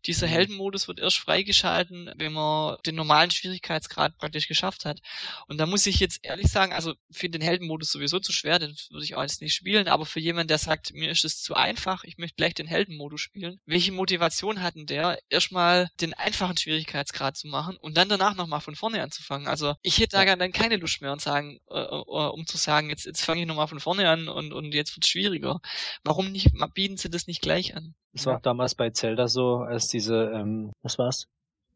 [0.07, 0.33] Dieser mhm.
[0.33, 5.01] Heldenmodus wird erst freigeschalten, wenn man den normalen Schwierigkeitsgrad praktisch geschafft hat.
[5.49, 8.77] Und da muss ich jetzt ehrlich sagen, also finde den Heldenmodus sowieso zu schwer, den
[8.91, 11.55] würde ich auch jetzt nicht spielen, aber für jemanden, der sagt, mir ist es zu
[11.55, 17.37] einfach, ich möchte gleich den Heldenmodus spielen, welche Motivation hatten der, erstmal den einfachen Schwierigkeitsgrad
[17.37, 19.49] zu machen und dann danach nochmal von vorne anzufangen?
[19.49, 22.91] Also ich hätte da dann keine Lust mehr und sagen, äh, äh, um zu sagen,
[22.91, 25.61] jetzt, jetzt fange ich nochmal von vorne an und, und jetzt wird's schwieriger.
[26.03, 27.95] Warum nicht, bieten sie das nicht gleich an?
[28.15, 31.27] Das war auch damals bei Zelda so, als diese, ähm, was war's?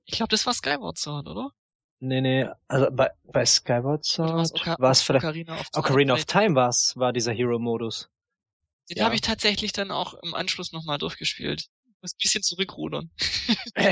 [0.05, 1.51] Ich glaube, das war Skyward Sword, oder?
[2.01, 6.55] Nee, nee, also bei, bei Skyward Sword war es vielleicht Ocarina of, Ocarina of Time
[6.55, 8.09] war's, war dieser Hero-Modus.
[8.91, 9.05] Den ja.
[9.05, 11.69] habe ich tatsächlich dann auch im Anschluss nochmal durchgespielt.
[12.01, 13.11] Muss ein bisschen zurückrudern.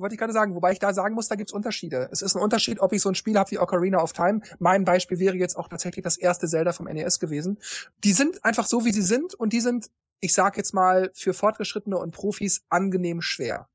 [0.00, 2.08] wollte ich gerade sagen, wobei ich da sagen muss, da gibt's Unterschiede.
[2.10, 4.40] Es ist ein Unterschied, ob ich so ein Spiel habe wie Ocarina of Time.
[4.58, 7.58] Mein Beispiel wäre jetzt auch tatsächlich das erste Zelda vom NES gewesen.
[8.02, 9.90] Die sind einfach so, wie sie sind und die sind,
[10.20, 13.68] ich sag jetzt mal, für Fortgeschrittene und Profis angenehm schwer.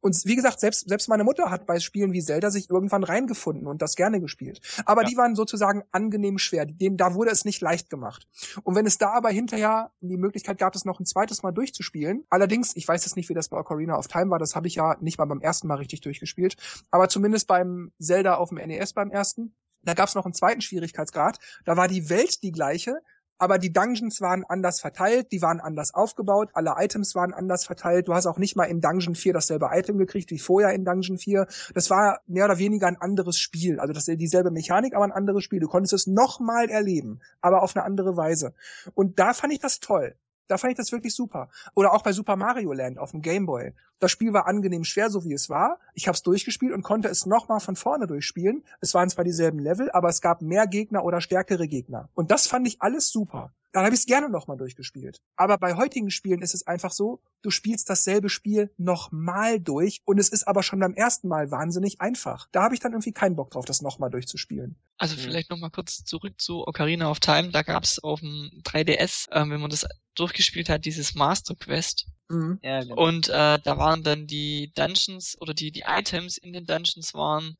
[0.00, 3.66] Und wie gesagt, selbst, selbst meine Mutter hat bei Spielen wie Zelda sich irgendwann reingefunden
[3.66, 4.60] und das gerne gespielt.
[4.84, 5.08] Aber ja.
[5.08, 6.64] die waren sozusagen angenehm schwer.
[6.64, 8.28] Dem, da wurde es nicht leicht gemacht.
[8.62, 12.24] Und wenn es da aber hinterher die Möglichkeit gab, es noch ein zweites Mal durchzuspielen,
[12.30, 14.76] allerdings, ich weiß jetzt nicht, wie das bei Ocarina of Time war, das habe ich
[14.76, 16.56] ja nicht mal beim ersten Mal richtig durchgespielt,
[16.92, 20.60] aber zumindest beim Zelda auf dem NES beim ersten, da gab es noch einen zweiten
[20.60, 21.38] Schwierigkeitsgrad.
[21.64, 23.00] Da war die Welt die gleiche,
[23.38, 28.08] aber die Dungeons waren anders verteilt, die waren anders aufgebaut, alle Items waren anders verteilt.
[28.08, 31.18] Du hast auch nicht mal in Dungeon 4 dasselbe Item gekriegt wie vorher in Dungeon
[31.18, 31.46] 4.
[31.74, 33.78] Das war mehr oder weniger ein anderes Spiel.
[33.80, 35.60] Also das dieselbe Mechanik, aber ein anderes Spiel.
[35.60, 38.54] Du konntest es nochmal erleben, aber auf eine andere Weise.
[38.94, 40.14] Und da fand ich das toll.
[40.48, 41.48] Da fand ich das wirklich super.
[41.74, 43.74] Oder auch bei Super Mario Land auf dem Game Boy.
[43.98, 45.78] Das Spiel war angenehm schwer, so wie es war.
[45.94, 48.64] Ich habe es durchgespielt und konnte es nochmal von vorne durchspielen.
[48.80, 52.08] Es waren zwar dieselben Level, aber es gab mehr Gegner oder stärkere Gegner.
[52.14, 53.52] Und das fand ich alles super.
[53.72, 55.20] Dann habe ich es gerne nochmal durchgespielt.
[55.36, 60.18] Aber bei heutigen Spielen ist es einfach so, du spielst dasselbe Spiel nochmal durch und
[60.18, 62.48] es ist aber schon beim ersten Mal wahnsinnig einfach.
[62.52, 64.76] Da habe ich dann irgendwie keinen Bock drauf, das nochmal durchzuspielen.
[64.98, 67.50] Also vielleicht nochmal kurz zurück zu Ocarina of Time.
[67.50, 72.06] Da gab es auf dem 3DS, äh, wenn man das durchgespielt hat, dieses Master Quest.
[72.28, 72.58] Mhm.
[72.62, 72.96] Ja, genau.
[72.96, 77.56] Und äh, da waren dann die Dungeons oder die, die Items in den Dungeons waren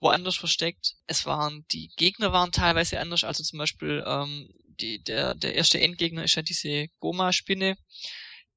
[0.00, 0.96] woanders versteckt.
[1.06, 4.50] Es waren, die Gegner waren teilweise anders, also zum Beispiel ähm,
[4.80, 7.76] die, der, der erste Endgegner ist ja diese Goma-Spinne,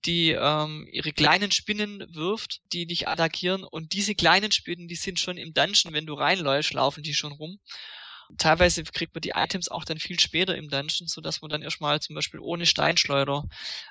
[0.06, 3.64] die ähm, ihre kleinen Spinnen wirft, die dich attackieren.
[3.64, 7.32] Und diese kleinen Spinnen, die sind schon im Dungeon, wenn du reinläufst, laufen die schon
[7.32, 7.60] rum.
[8.38, 11.62] Teilweise kriegt man die Items auch dann viel später im Dungeon, so dass man dann
[11.62, 13.46] erstmal zum Beispiel ohne Steinschleuder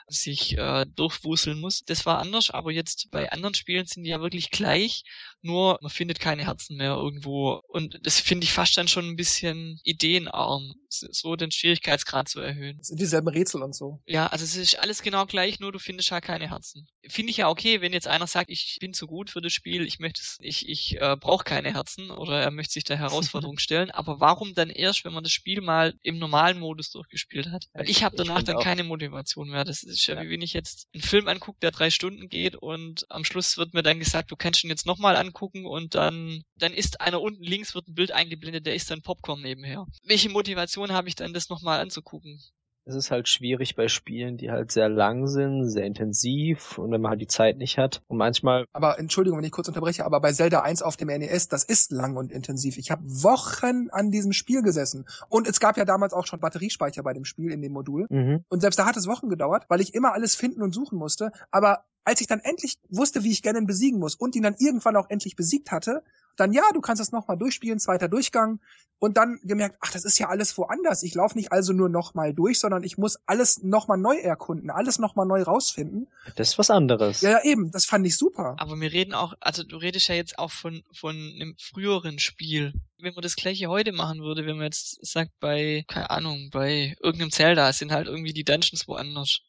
[0.08, 1.82] sich äh, durchwuseln muss.
[1.86, 5.04] Das war anders, aber jetzt bei anderen Spielen sind die ja wirklich gleich,
[5.40, 7.62] nur man findet keine Herzen mehr irgendwo.
[7.68, 12.78] Und das finde ich fast dann schon ein bisschen ideenarm, so den Schwierigkeitsgrad zu erhöhen.
[12.78, 14.00] Das sind dieselben Rätsel und so.
[14.06, 16.86] Ja, also es ist alles genau gleich, nur du findest halt keine Herzen.
[17.08, 19.86] Finde ich ja okay, wenn jetzt einer sagt, ich bin zu gut für das Spiel,
[19.86, 23.58] ich möchte es, ich, ich äh, brauche keine Herzen oder er möchte sich der Herausforderung
[23.58, 27.66] stellen, aber warum dann erst, wenn man das Spiel mal im normalen Modus durchgespielt hat?
[27.72, 28.62] Weil ich habe danach dann auch.
[28.62, 29.64] keine Motivation mehr.
[29.64, 30.22] Das ist ja, ja.
[30.22, 33.74] wie wenn ich jetzt einen Film angucke, der drei Stunden geht und am Schluss wird
[33.74, 37.42] mir dann gesagt, du kannst ihn jetzt nochmal angucken und dann, dann ist einer unten
[37.42, 39.86] links wird ein Bild eingeblendet, der ist dann Popcorn nebenher.
[40.04, 42.40] Welche Motivation habe ich dann, das nochmal anzugucken?
[42.84, 47.00] Es ist halt schwierig bei Spielen, die halt sehr lang sind, sehr intensiv und wenn
[47.00, 48.02] man halt die Zeit nicht hat.
[48.08, 48.66] Und manchmal.
[48.72, 51.92] Aber Entschuldigung, wenn ich kurz unterbreche, aber bei Zelda 1 auf dem NES, das ist
[51.92, 52.78] lang und intensiv.
[52.78, 55.06] Ich habe Wochen an diesem Spiel gesessen.
[55.28, 58.06] Und es gab ja damals auch schon Batteriespeicher bei dem Spiel in dem Modul.
[58.10, 58.44] Mhm.
[58.48, 61.30] Und selbst da hat es Wochen gedauert, weil ich immer alles finden und suchen musste.
[61.50, 64.96] Aber als ich dann endlich wusste, wie ich Ganon besiegen muss und ihn dann irgendwann
[64.96, 66.02] auch endlich besiegt hatte,
[66.36, 68.60] dann ja, du kannst das nochmal durchspielen, zweiter Durchgang
[68.98, 71.02] und dann gemerkt, ach, das ist ja alles woanders.
[71.02, 75.00] Ich laufe nicht also nur nochmal durch, sondern ich muss alles nochmal neu erkunden, alles
[75.00, 76.08] nochmal neu rausfinden.
[76.36, 77.20] Das ist was anderes.
[77.20, 78.54] Ja, ja, eben, das fand ich super.
[78.58, 82.74] Aber wir reden auch, also du redest ja jetzt auch von, von einem früheren Spiel.
[82.98, 86.94] Wenn man das gleiche heute machen würde, wenn man jetzt sagt, bei, keine Ahnung, bei
[87.02, 89.40] irgendeinem Zelda sind halt irgendwie die Dungeons woanders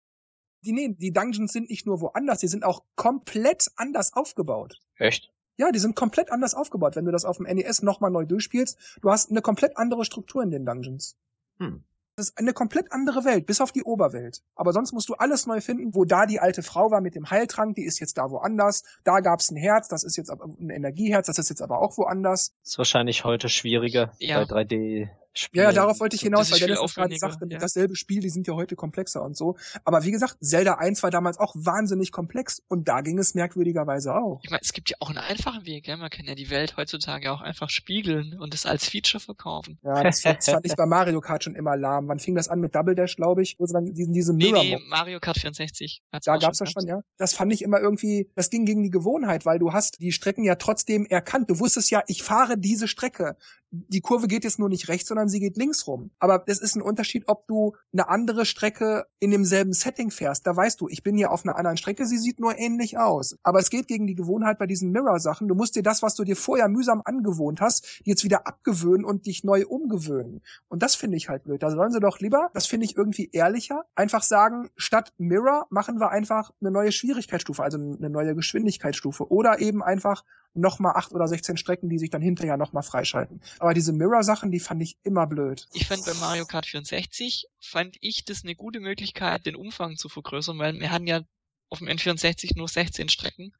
[0.65, 4.79] die, nee, die Dungeons sind nicht nur woanders, die sind auch komplett anders aufgebaut.
[4.95, 5.32] Echt?
[5.57, 6.95] Ja, die sind komplett anders aufgebaut.
[6.95, 10.43] Wenn du das auf dem NES nochmal neu durchspielst, du hast eine komplett andere Struktur
[10.43, 11.15] in den Dungeons.
[11.59, 11.83] Hm.
[12.15, 14.43] Das ist eine komplett andere Welt, bis auf die Oberwelt.
[14.55, 17.31] Aber sonst musst du alles neu finden, wo da die alte Frau war mit dem
[17.31, 18.83] Heiltrank, die ist jetzt da woanders.
[19.03, 22.53] Da gab's ein Herz, das ist jetzt ein Energieherz, das ist jetzt aber auch woanders.
[22.61, 24.43] Das ist wahrscheinlich heute schwieriger ja.
[24.45, 25.61] bei 3D Spiel.
[25.61, 27.57] Ja, ja, darauf wollte ich hinaus, weil Dennis das gerade sagte, ja.
[27.57, 29.55] dasselbe Spiel, die sind ja heute komplexer und so.
[29.83, 34.13] Aber wie gesagt, Zelda 1 war damals auch wahnsinnig komplex und da ging es merkwürdigerweise
[34.13, 34.41] auch.
[34.43, 35.97] Ich meine, es gibt ja auch einen einfachen Weg, ja?
[35.97, 39.79] man kann ja die Welt heutzutage auch einfach spiegeln und es als Feature verkaufen.
[39.83, 42.07] Ja, das, das fand ich bei Mario Kart schon immer lahm.
[42.07, 44.51] Wann fing das an mit Double Dash, glaube ich, wo sie dann diesen, diese nee,
[44.51, 46.03] nee, Mario Kart 64.
[46.11, 47.01] Da gab's ja schon, ja.
[47.17, 50.43] Das fand ich immer irgendwie, das ging gegen die Gewohnheit, weil du hast die Strecken
[50.43, 51.49] ja trotzdem erkannt.
[51.49, 53.35] Du wusstest ja, ich fahre diese Strecke
[53.73, 56.11] die Kurve geht jetzt nur nicht rechts, sondern sie geht links rum.
[56.19, 60.47] Aber es ist ein Unterschied, ob du eine andere Strecke in demselben Setting fährst.
[60.47, 63.37] Da weißt du, ich bin hier auf einer anderen Strecke, sie sieht nur ähnlich aus.
[63.43, 65.47] Aber es geht gegen die Gewohnheit bei diesen Mirror-Sachen.
[65.47, 69.25] Du musst dir das, was du dir vorher mühsam angewohnt hast, jetzt wieder abgewöhnen und
[69.25, 70.41] dich neu umgewöhnen.
[70.67, 71.63] Und das finde ich halt blöd.
[71.63, 75.99] Da sollen sie doch lieber, das finde ich irgendwie ehrlicher, einfach sagen, statt Mirror machen
[75.99, 79.31] wir einfach eine neue Schwierigkeitsstufe, also eine neue Geschwindigkeitsstufe.
[79.31, 80.23] Oder eben einfach
[80.55, 83.41] nochmal acht oder sechzehn Strecken, die sich dann hinterher nochmal freischalten.
[83.59, 85.67] Aber diese Mirror-Sachen, die fand ich immer blöd.
[85.73, 90.09] Ich fand bei Mario Kart 64, fand ich das eine gute Möglichkeit, den Umfang zu
[90.09, 91.21] vergrößern, weil wir hatten ja
[91.69, 93.53] auf dem N64 nur 16 Strecken.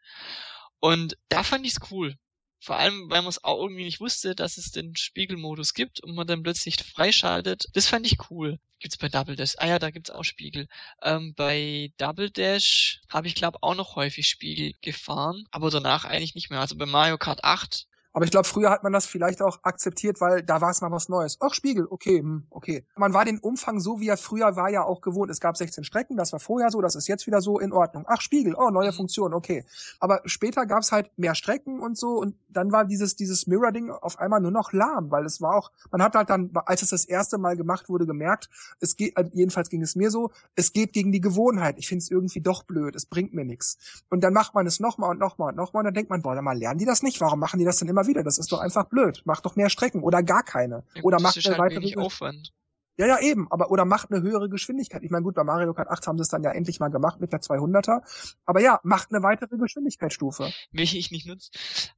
[0.79, 2.17] Und da fand ich's cool.
[2.59, 6.15] Vor allem, weil man es auch irgendwie nicht wusste, dass es den Spiegelmodus gibt und
[6.15, 7.65] man dann plötzlich freischaltet.
[7.73, 8.57] Das fand ich cool.
[8.79, 9.55] Gibt's bei Double Dash?
[9.57, 10.67] Ah ja, da gibt's auch Spiegel.
[11.01, 16.35] Ähm, bei Double Dash habe ich glaube auch noch häufig Spiegel gefahren, aber danach eigentlich
[16.35, 16.61] nicht mehr.
[16.61, 20.21] Also bei Mario Kart 8 aber ich glaube, früher hat man das vielleicht auch akzeptiert,
[20.21, 21.37] weil da war es mal was Neues.
[21.41, 22.85] Ach, Spiegel, okay, hm, okay.
[22.95, 25.31] Man war den Umfang so, wie er früher war, ja auch gewohnt.
[25.31, 28.05] Es gab 16 Strecken, das war vorher so, das ist jetzt wieder so in Ordnung.
[28.07, 28.95] Ach, Spiegel, oh, neue mhm.
[28.95, 29.65] Funktion, okay.
[29.99, 33.89] Aber später gab es halt mehr Strecken und so und dann war dieses, dieses Mirror-Ding
[33.89, 36.89] auf einmal nur noch lahm, weil es war auch, man hat halt dann, als es
[36.89, 38.49] das erste Mal gemacht wurde, gemerkt,
[38.79, 41.75] es geht, also jedenfalls ging es mir so, es geht gegen die Gewohnheit.
[41.79, 43.77] Ich finde es irgendwie doch blöd, es bringt mir nichts.
[44.09, 46.35] Und dann macht man es nochmal und nochmal und nochmal und dann denkt man, boah,
[46.35, 47.19] dann mal lernen die das nicht?
[47.19, 48.23] Warum machen die das denn immer wieder.
[48.23, 49.21] Das ist doch einfach blöd.
[49.25, 50.83] Macht doch mehr Strecken oder gar keine.
[50.95, 52.53] Ja, oder macht eine halt weitere Aufwand.
[52.95, 55.01] Ja, ja, eben, aber oder macht eine höhere Geschwindigkeit.
[55.03, 57.19] Ich meine, gut, bei Mario Kart 8 haben sie es dann ja endlich mal gemacht
[57.19, 58.01] mit der 200er,
[58.45, 60.53] aber ja, macht eine weitere Geschwindigkeitsstufe.
[60.71, 61.49] Welche ich nicht nutze.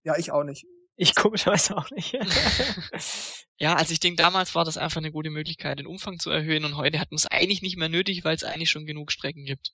[0.03, 0.65] Ja, ich auch nicht.
[0.95, 2.13] Ich komischerweise auch nicht.
[3.57, 6.63] ja, also ich denke, damals war das einfach eine gute Möglichkeit, den Umfang zu erhöhen
[6.63, 9.43] und heute hat man es eigentlich nicht mehr nötig, weil es eigentlich schon genug Strecken
[9.43, 9.73] gibt.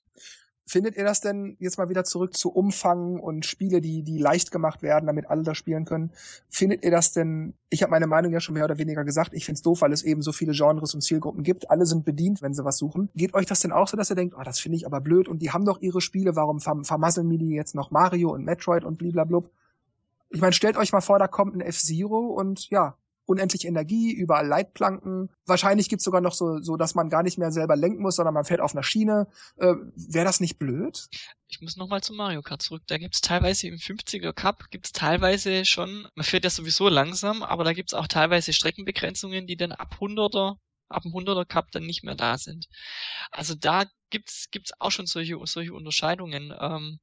[0.64, 4.52] Findet ihr das denn jetzt mal wieder zurück zu Umfang und Spiele, die, die leicht
[4.52, 6.12] gemacht werden, damit alle das spielen können?
[6.48, 9.44] Findet ihr das denn, ich habe meine Meinung ja schon mehr oder weniger gesagt, ich
[9.44, 11.70] find's doof, weil es eben so viele Genres und Zielgruppen gibt.
[11.70, 13.10] Alle sind bedient, wenn sie was suchen.
[13.14, 15.26] Geht euch das denn auch so, dass ihr denkt, oh, das finde ich aber blöd
[15.26, 18.44] und die haben doch ihre Spiele, warum verm vermasseln mir die jetzt noch Mario und
[18.44, 19.50] Metroid und bliblablub?
[20.30, 22.96] Ich meine, stellt euch mal vor, da kommt ein F-Zero und ja,
[23.26, 25.30] unendlich Energie, überall Leitplanken.
[25.46, 28.34] Wahrscheinlich gibt's sogar noch so, so, dass man gar nicht mehr selber lenken muss, sondern
[28.34, 29.26] man fährt auf einer Schiene.
[29.56, 31.08] Äh, Wäre das nicht blöd?
[31.48, 32.82] Ich muss nochmal zu Mario Kart zurück.
[32.86, 37.64] Da gibt's teilweise im 50er Cup, gibt's teilweise schon, man fährt ja sowieso langsam, aber
[37.64, 40.56] da gibt's auch teilweise Streckenbegrenzungen, die dann ab 100er
[40.88, 42.68] ab dem 100er Cup dann nicht mehr da sind.
[43.30, 46.52] Also da gibt's gibt's auch schon solche solche Unterscheidungen.
[46.58, 47.00] Ähm,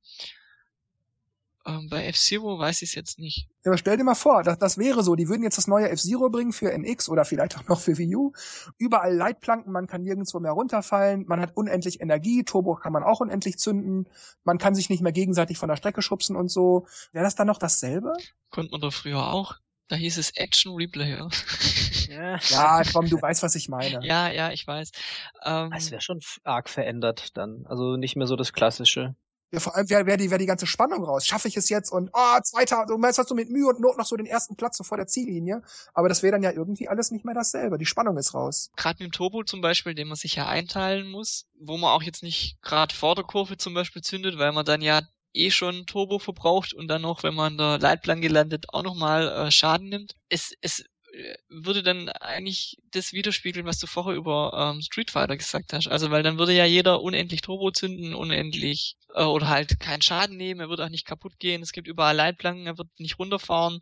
[1.65, 3.47] ähm, bei F-Zero weiß ich es jetzt nicht.
[3.63, 5.15] Ja, aber stell dir mal vor, das, das wäre so.
[5.15, 8.15] Die würden jetzt das neue F-Zero bringen für NX oder vielleicht auch noch für Wii
[8.15, 8.31] U.
[8.77, 13.19] Überall Leitplanken, man kann nirgendwo mehr runterfallen, man hat unendlich Energie, Turbo kann man auch
[13.19, 14.07] unendlich zünden,
[14.43, 16.87] man kann sich nicht mehr gegenseitig von der Strecke schubsen und so.
[17.11, 18.13] Wäre das dann noch dasselbe?
[18.49, 19.55] Konnte man doch früher auch.
[19.89, 21.29] Da hieß es Action Replayer.
[22.09, 22.39] Ja.
[22.49, 24.03] ja, komm, du weißt, was ich meine.
[24.03, 24.91] Ja, ja, ich weiß.
[25.43, 27.67] Ähm, es wäre schon arg verändert dann.
[27.67, 29.15] Also nicht mehr so das Klassische.
[29.51, 31.25] Ja, vor allem wäre wär die, wär die ganze Spannung raus.
[31.25, 33.79] Schaffe ich es jetzt und ah, oh, zweiter, du meinst, hast du mit Mühe und
[33.79, 35.63] Not noch so den ersten Platz so vor der Ziellinie.
[35.93, 37.77] Aber das wäre dann ja irgendwie alles nicht mehr dasselbe.
[37.77, 38.69] Die Spannung ist raus.
[38.75, 42.03] Gerade mit dem Turbo zum Beispiel, den man sich ja einteilen muss, wo man auch
[42.03, 45.01] jetzt nicht gerade vor der Kurve zum Beispiel zündet, weil man dann ja
[45.33, 49.51] eh schon Turbo verbraucht und dann noch, wenn man der Leitplan gelandet, auch nochmal äh,
[49.51, 50.15] Schaden nimmt.
[50.29, 50.85] Es, es
[51.49, 55.87] würde dann eigentlich das widerspiegeln, was du vorher über ähm, Street Fighter gesagt hast.
[55.87, 60.37] Also weil dann würde ja jeder unendlich Turbo zünden, unendlich äh, oder halt keinen Schaden
[60.37, 63.81] nehmen, er würde auch nicht kaputt gehen, es gibt überall Leitplanken, er wird nicht runterfahren.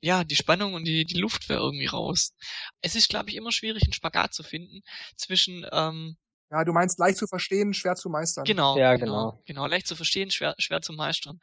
[0.00, 2.34] Ja, die Spannung und die, die Luft wäre irgendwie raus.
[2.82, 4.82] Es ist, glaube ich, immer schwierig, einen Spagat zu finden
[5.16, 6.16] zwischen ähm,
[6.54, 8.44] ja, du meinst leicht zu verstehen, schwer zu meistern.
[8.44, 8.78] Genau.
[8.78, 9.30] Ja, genau.
[9.30, 11.40] Genau, genau leicht zu verstehen, schwer, schwer zu meistern.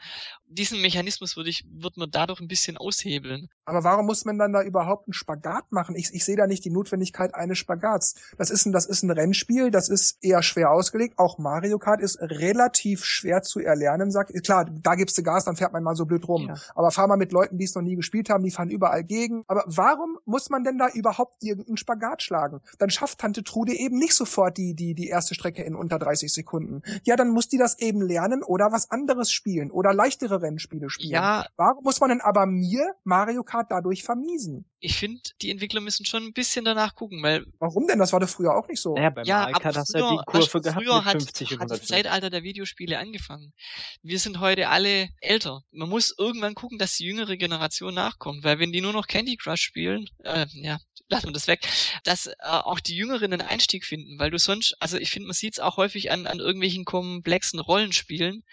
[0.48, 3.50] Diesen Mechanismus würde ich, wird man dadurch ein bisschen aushebeln.
[3.66, 5.96] Aber warum muss man dann da überhaupt einen Spagat machen?
[5.96, 8.16] Ich, ich sehe da nicht die Notwendigkeit eines Spagats.
[8.38, 11.20] Das ist ein, das ist ein Rennspiel, das ist eher schwer ausgelegt.
[11.20, 15.58] Auch Mario Kart ist relativ schwer zu erlernen, sag Klar, da gibst du Gas, dann
[15.58, 16.48] fährt man mal so blöd rum.
[16.48, 16.56] Ja.
[16.74, 19.44] Aber fahr mal mit Leuten, die es noch nie gespielt haben, die fahren überall gegen.
[19.48, 22.62] Aber warum muss man denn da überhaupt irgendeinen Spagat schlagen?
[22.80, 26.34] Dann schafft Tante Trude eben nicht sofort die, die, die erste Strecke in unter 30
[26.34, 26.82] Sekunden.
[27.04, 31.12] Ja, dann muss die das eben lernen oder was anderes spielen oder leichtere Rennspiele spielen.
[31.12, 31.46] Ja.
[31.58, 34.66] Warum muss man denn aber mir Mario Kart dadurch vermiesen?
[34.84, 37.46] Ich finde, die Entwickler müssen schon ein bisschen danach gucken, weil.
[37.60, 38.00] Warum denn?
[38.00, 38.98] Das war doch früher auch nicht so.
[38.98, 41.52] Ja, beim ja, aber hast du ja früher, die Kurve gehabt früher mit hat, 50
[41.52, 41.88] und hat das 150.
[41.88, 43.54] Zeitalter der Videospiele angefangen.
[44.02, 45.64] Wir sind heute alle älter.
[45.72, 49.38] Man muss irgendwann gucken, dass die jüngere Generation nachkommt, weil wenn die nur noch Candy
[49.38, 50.80] Crush spielen, äh, ja,
[51.10, 51.62] lassen wir das weg,
[52.04, 55.36] dass äh, auch die Jüngeren einen Einstieg finden, weil du sonst, also ich finde, man
[55.36, 58.44] sieht es auch häufig an, an irgendwelchen komplexen Rollenspielen,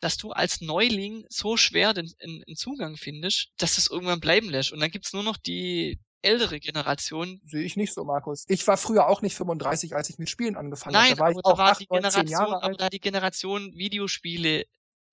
[0.00, 4.20] dass du als Neuling so schwer den, den, den Zugang findest, dass du es irgendwann
[4.20, 4.72] bleiben lässt.
[4.72, 7.40] Und dann gibt's nur noch die ältere Generation.
[7.44, 8.44] Sehe ich nicht so, Markus.
[8.48, 11.16] Ich war früher auch nicht 35, als ich mit Spielen angefangen Nein, habe.
[11.16, 12.80] Da war ich aber da auch war 8, die 9, 10 Generation, aber alt.
[12.80, 14.64] da die Generation Videospiele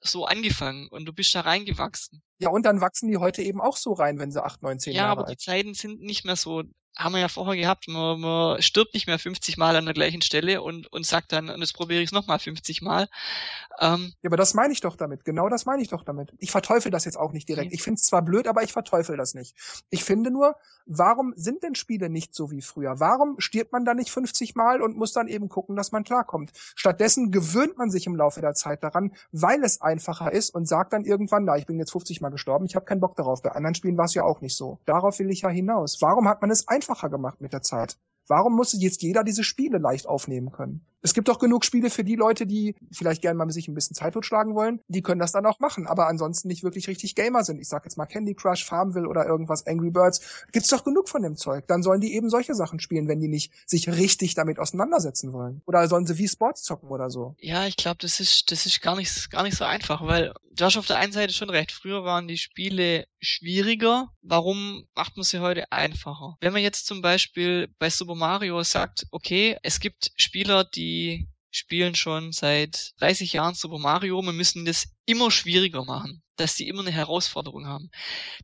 [0.01, 2.21] so angefangen und du bist da reingewachsen.
[2.39, 4.93] Ja, und dann wachsen die heute eben auch so rein, wenn sie 8, 9, 10
[4.93, 6.63] ja, Jahre aber die alt Zeiten sind nicht mehr so,
[6.95, 10.21] haben wir ja vorher gehabt, man, man stirbt nicht mehr 50 Mal an der gleichen
[10.21, 13.07] Stelle und, und sagt dann, und jetzt probiere ich es nochmal 50 Mal.
[13.79, 15.25] Ähm, Ja, aber das meine ich doch damit.
[15.25, 16.33] Genau das meine ich doch damit.
[16.39, 17.71] Ich verteufel das jetzt auch nicht direkt.
[17.71, 17.73] Mhm.
[17.73, 19.55] Ich finde es zwar blöd, aber ich verteufel das nicht.
[19.89, 22.99] Ich finde nur, warum sind denn Spiele nicht so wie früher?
[22.99, 26.51] Warum stirbt man da nicht 50 Mal und muss dann eben gucken, dass man klarkommt?
[26.75, 30.93] Stattdessen gewöhnt man sich im Laufe der Zeit daran, weil es einfacher ist und sagt
[30.93, 33.41] dann irgendwann, na, ich bin jetzt 50 Mal gestorben, ich habe keinen Bock darauf.
[33.41, 34.79] Bei anderen Spielen war es ja auch nicht so.
[34.85, 36.01] Darauf will ich ja hinaus.
[36.01, 37.97] Warum hat man es einfacher gemacht mit der Zeit?
[38.27, 40.85] Warum muss jetzt jeder diese Spiele leicht aufnehmen können?
[41.03, 43.95] Es gibt doch genug Spiele für die Leute, die vielleicht gerne mal sich ein bisschen
[43.95, 44.79] Zeit totschlagen wollen.
[44.87, 47.59] Die können das dann auch machen, aber ansonsten nicht wirklich richtig Gamer sind.
[47.59, 50.21] Ich sag jetzt mal Candy Crush, Farmville oder irgendwas, Angry Birds.
[50.53, 51.67] Gibt's doch genug von dem Zeug.
[51.67, 55.61] Dann sollen die eben solche Sachen spielen, wenn die nicht sich richtig damit auseinandersetzen wollen.
[55.65, 57.35] Oder sollen sie wie Sports zocken oder so.
[57.39, 60.63] ja, ich glaube, das ist, das ist gar nicht, gar nicht so einfach, weil du
[60.63, 61.73] hast auf der einen Seite schon recht.
[61.73, 64.09] Früher waren die Spiele schwieriger.
[64.21, 66.37] Warum macht man sie heute einfacher?
[66.39, 70.92] Wenn man jetzt zum Beispiel bei Super Mario sagt, okay, es gibt Spieler, die
[71.51, 76.67] spielen schon seit 30 Jahren Super Mario, wir müssen das immer schwieriger machen, dass die
[76.67, 77.91] immer eine Herausforderung haben.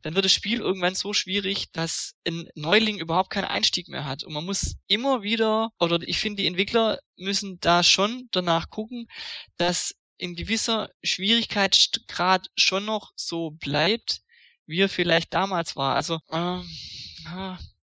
[0.02, 4.22] Dann wird das Spiel irgendwann so schwierig, dass ein Neuling überhaupt keinen Einstieg mehr hat.
[4.22, 9.08] Und man muss immer wieder, oder ich finde, die Entwickler müssen da schon danach gucken,
[9.56, 14.20] dass in gewisser Schwierigkeitsgrad schon noch so bleibt,
[14.66, 15.96] wie er vielleicht damals war.
[15.96, 16.62] Also, ah,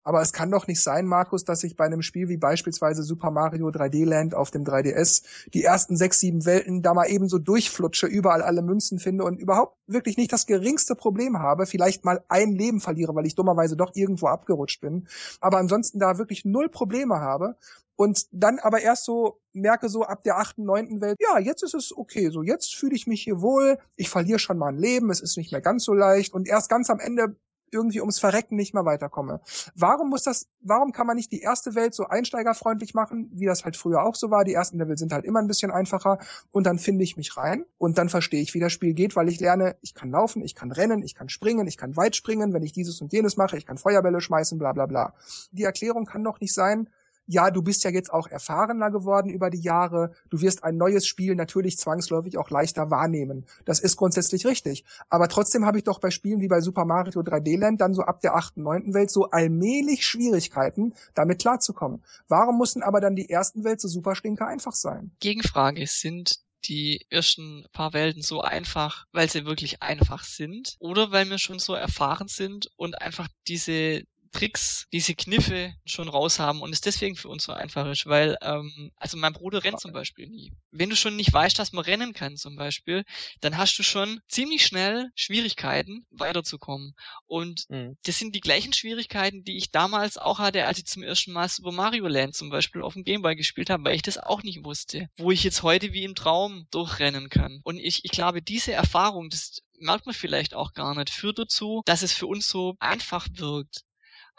[0.03, 3.31] Aber es kann doch nicht sein, Markus, dass ich bei einem Spiel wie beispielsweise Super
[3.31, 5.23] Mario 3D Land auf dem 3DS
[5.53, 9.39] die ersten sechs, sieben Welten da mal eben so durchflutsche, überall alle Münzen finde und
[9.39, 13.75] überhaupt wirklich nicht das geringste Problem habe, vielleicht mal ein Leben verliere, weil ich dummerweise
[13.75, 15.07] doch irgendwo abgerutscht bin,
[15.39, 17.57] aber ansonsten da wirklich null Probleme habe
[17.95, 21.75] und dann aber erst so merke so ab der achten, neunten Welt, ja, jetzt ist
[21.75, 25.11] es okay, so jetzt fühle ich mich hier wohl, ich verliere schon mal ein Leben,
[25.11, 27.35] es ist nicht mehr ganz so leicht und erst ganz am Ende
[27.71, 29.41] irgendwie ums Verrecken nicht mehr weiterkomme.
[29.75, 33.63] Warum muss das, warum kann man nicht die erste Welt so einsteigerfreundlich machen, wie das
[33.63, 34.43] halt früher auch so war?
[34.43, 36.19] Die ersten Level sind halt immer ein bisschen einfacher
[36.51, 39.29] und dann finde ich mich rein und dann verstehe ich, wie das Spiel geht, weil
[39.29, 42.53] ich lerne, ich kann laufen, ich kann rennen, ich kann springen, ich kann weit springen,
[42.53, 45.13] wenn ich dieses und jenes mache, ich kann Feuerbälle schmeißen, bla bla bla.
[45.51, 46.89] Die Erklärung kann doch nicht sein,
[47.27, 50.11] ja, du bist ja jetzt auch erfahrener geworden über die Jahre.
[50.29, 53.45] Du wirst ein neues Spiel natürlich zwangsläufig auch leichter wahrnehmen.
[53.65, 54.83] Das ist grundsätzlich richtig.
[55.09, 58.01] Aber trotzdem habe ich doch bei Spielen wie bei Super Mario 3D Land dann so
[58.01, 62.03] ab der achten, neunten Welt so allmählich Schwierigkeiten, damit klarzukommen.
[62.27, 65.11] Warum mussten aber dann die ersten Welt so super stinker einfach sein?
[65.19, 70.75] Gegenfrage, sind die ersten paar Welten so einfach, weil sie wirklich einfach sind?
[70.79, 76.39] Oder weil wir schon so erfahren sind und einfach diese Tricks, diese Kniffe schon raus
[76.39, 79.79] haben und es deswegen für uns so einfach ist, weil, ähm, also mein Bruder rennt
[79.79, 80.53] zum Beispiel nie.
[80.71, 83.03] Wenn du schon nicht weißt, dass man rennen kann zum Beispiel,
[83.41, 86.93] dann hast du schon ziemlich schnell Schwierigkeiten, weiterzukommen.
[87.27, 87.97] Und Mhm.
[88.05, 91.49] das sind die gleichen Schwierigkeiten, die ich damals auch hatte, als ich zum ersten Mal
[91.49, 94.63] Super Mario Land zum Beispiel auf dem Gameboy gespielt habe, weil ich das auch nicht
[94.63, 95.09] wusste.
[95.17, 97.59] Wo ich jetzt heute wie im Traum durchrennen kann.
[97.63, 101.81] Und ich, ich glaube, diese Erfahrung, das merkt man vielleicht auch gar nicht, führt dazu,
[101.85, 103.81] dass es für uns so einfach wirkt.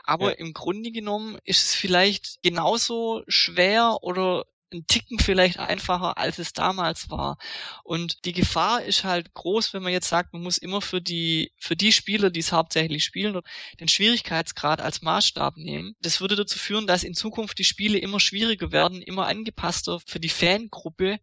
[0.05, 0.37] Aber Ja.
[0.39, 6.53] im Grunde genommen ist es vielleicht genauso schwer oder ein Ticken vielleicht einfacher, als es
[6.55, 7.37] damals war.
[7.85, 11.53] Und die Gefahr ist halt groß, wenn man jetzt sagt, man muss immer für die,
[11.59, 13.39] für die Spieler, die es hauptsächlich spielen,
[13.81, 15.95] den Schwierigkeitsgrad als Maßstab nehmen.
[16.01, 20.21] Das würde dazu führen, dass in Zukunft die Spiele immer schwieriger werden, immer angepasster für
[20.21, 21.19] die Fangruppe.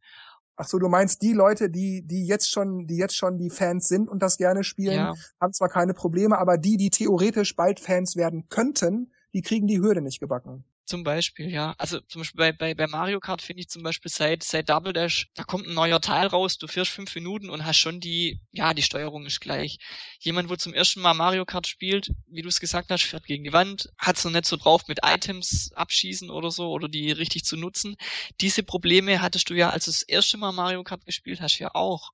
[0.61, 3.87] Ach so, du meinst die Leute, die, die jetzt schon, die jetzt schon die Fans
[3.87, 7.79] sind und das gerne spielen, Ja, haben zwar keine Probleme, aber die, die theoretisch bald
[7.79, 10.65] Fans werden könnten, die kriegen die Hürde nicht gebacken.
[10.89, 11.75] Zum Beispiel, ja.
[11.77, 14.91] Also zum Beispiel bei, bei, bei Mario Kart finde ich zum Beispiel seit, seit Double
[14.91, 18.39] Dash, da kommt ein neuer Teil raus, du fährst fünf Minuten und hast schon die,
[18.51, 19.77] ja, die Steuerung ist gleich.
[20.19, 23.43] Jemand, wo zum ersten Mal Mario Kart spielt, wie du es gesagt hast, fährt gegen
[23.43, 27.11] die Wand, hat es noch nicht so drauf mit Items abschießen oder so oder die
[27.11, 27.95] richtig zu nutzen.
[28.41, 31.75] Diese Probleme hattest du ja, als du das erste Mal Mario Kart gespielt hast, ja
[31.75, 32.13] auch.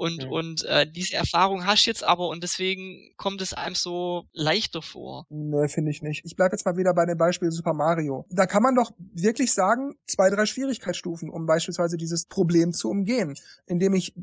[0.00, 0.32] Und, mhm.
[0.32, 4.80] und äh, diese Erfahrung hast du jetzt aber und deswegen kommt es einem so leichter
[4.80, 5.26] vor.
[5.28, 6.24] Nö, finde ich nicht.
[6.24, 8.24] Ich bleibe jetzt mal wieder bei dem Beispiel Super Mario.
[8.30, 13.34] Da kann man doch wirklich sagen, zwei, drei Schwierigkeitsstufen, um beispielsweise dieses Problem zu umgehen,
[13.66, 14.14] indem ich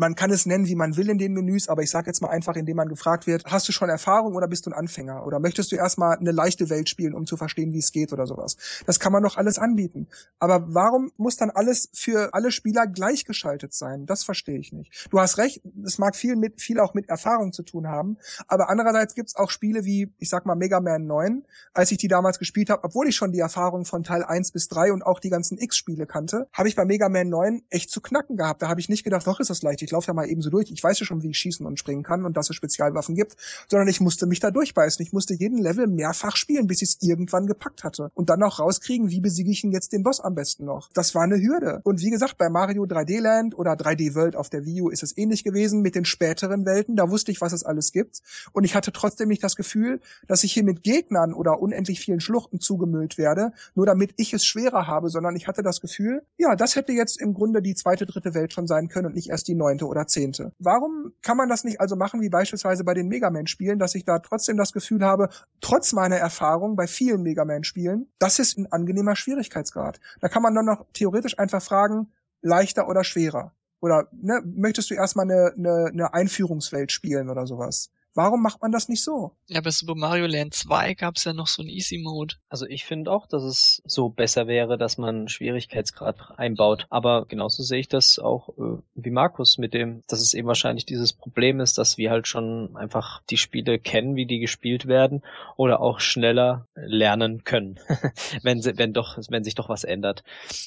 [0.00, 2.30] man kann es nennen, wie man will in den Menüs, aber ich sage jetzt mal
[2.30, 5.26] einfach, indem man gefragt wird, hast du schon Erfahrung oder bist du ein Anfänger?
[5.26, 8.26] Oder möchtest du erstmal eine leichte Welt spielen, um zu verstehen, wie es geht oder
[8.26, 8.56] sowas?
[8.86, 10.08] Das kann man doch alles anbieten.
[10.38, 14.06] Aber warum muss dann alles für alle Spieler gleichgeschaltet sein?
[14.06, 15.06] Das verstehe ich nicht.
[15.10, 18.16] Du hast recht, es mag viel mit viel auch mit Erfahrung zu tun haben,
[18.48, 21.44] aber andererseits gibt's auch Spiele wie, ich sag mal, Mega Man 9,
[21.74, 24.68] als ich die damals gespielt habe, obwohl ich schon die Erfahrung von Teil 1 bis
[24.68, 28.00] 3 und auch die ganzen X-Spiele kannte, habe ich bei Mega Man 9 echt zu
[28.00, 28.62] knacken gehabt.
[28.62, 30.50] Da habe ich nicht gedacht, doch ist das leicht ich laufe ja mal eben so
[30.50, 30.70] durch.
[30.70, 33.36] Ich weiß ja schon, wie ich schießen und springen kann und dass es Spezialwaffen gibt,
[33.68, 35.04] sondern ich musste mich da durchbeißen.
[35.04, 38.12] Ich musste jeden Level mehrfach spielen, bis ich es irgendwann gepackt hatte.
[38.14, 40.90] Und dann auch rauskriegen, wie besiege ich denn jetzt den Boss am besten noch.
[40.92, 41.80] Das war eine Hürde.
[41.82, 45.02] Und wie gesagt, bei Mario 3D Land oder 3D World auf der Wii U ist
[45.02, 46.94] es ähnlich gewesen mit den späteren Welten.
[46.94, 48.20] Da wusste ich, was es alles gibt.
[48.52, 52.20] Und ich hatte trotzdem nicht das Gefühl, dass ich hier mit Gegnern oder unendlich vielen
[52.20, 56.54] Schluchten zugemüllt werde, nur damit ich es schwerer habe, sondern ich hatte das Gefühl, ja,
[56.54, 59.48] das hätte jetzt im Grunde die zweite, dritte Welt schon sein können und nicht erst
[59.48, 60.52] die neunte oder Jahrzehnte.
[60.58, 64.04] Warum kann man das nicht also machen, wie beispielsweise bei den Mega Man-Spielen, dass ich
[64.04, 65.28] da trotzdem das Gefühl habe,
[65.60, 70.00] trotz meiner Erfahrung bei vielen Mega Man-Spielen, das ist ein angenehmer Schwierigkeitsgrad.
[70.20, 72.12] Da kann man dann noch theoretisch einfach fragen,
[72.42, 73.52] leichter oder schwerer.
[73.80, 77.90] Oder ne, möchtest du erstmal eine, eine, eine Einführungswelt spielen oder sowas?
[78.14, 79.36] Warum macht man das nicht so?
[79.46, 82.34] Ja, bei Super Mario Land 2 gab es ja noch so einen Easy Mode.
[82.48, 86.86] Also ich finde auch, dass es so besser wäre, dass man Schwierigkeitsgrad einbaut.
[86.90, 90.86] Aber genauso sehe ich das auch äh, wie Markus mit dem, dass es eben wahrscheinlich
[90.86, 95.22] dieses Problem ist, dass wir halt schon einfach die Spiele kennen, wie die gespielt werden
[95.56, 97.78] oder auch schneller lernen können,
[98.42, 100.24] wenn sie, wenn doch, wenn sich doch was ändert.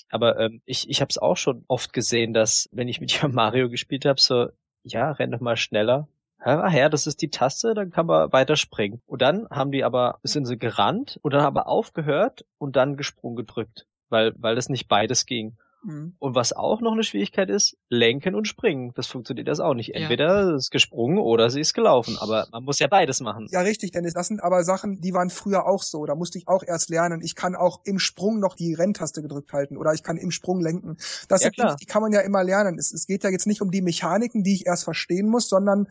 [0.10, 3.70] Aber ähm, ich, ich habe es auch schon oft gesehen, dass wenn ich mit Mario
[3.70, 4.48] gespielt habe, so
[4.84, 6.08] ja, renn doch mal schneller,
[6.44, 9.02] ach ja, das ist die Taste, dann kann man weiter springen.
[9.06, 13.36] Und dann haben die aber, sind sie gerannt und dann aber aufgehört und dann gesprungen
[13.36, 15.58] gedrückt, weil, weil das nicht beides ging.
[15.84, 16.16] Mhm.
[16.20, 18.94] Und was auch noch eine Schwierigkeit ist, lenken und springen.
[18.96, 19.94] Das funktioniert das auch nicht.
[19.94, 20.56] Entweder ja.
[20.56, 22.18] ist gesprungen oder sie ist gelaufen.
[22.20, 23.48] Aber man muss ja beides machen.
[23.52, 24.14] Ja, richtig, Dennis.
[24.14, 26.06] Das sind aber Sachen, die waren früher auch so.
[26.06, 27.22] Da musste ich auch erst lernen.
[27.22, 30.62] Ich kann auch im Sprung noch die Renntaste gedrückt halten oder ich kann im Sprung
[30.62, 30.98] lenken.
[31.28, 32.78] Das ja, sind Dinge, die kann man ja immer lernen.
[32.80, 35.88] Es, es geht ja jetzt nicht um die Mechaniken, die ich erst verstehen muss, sondern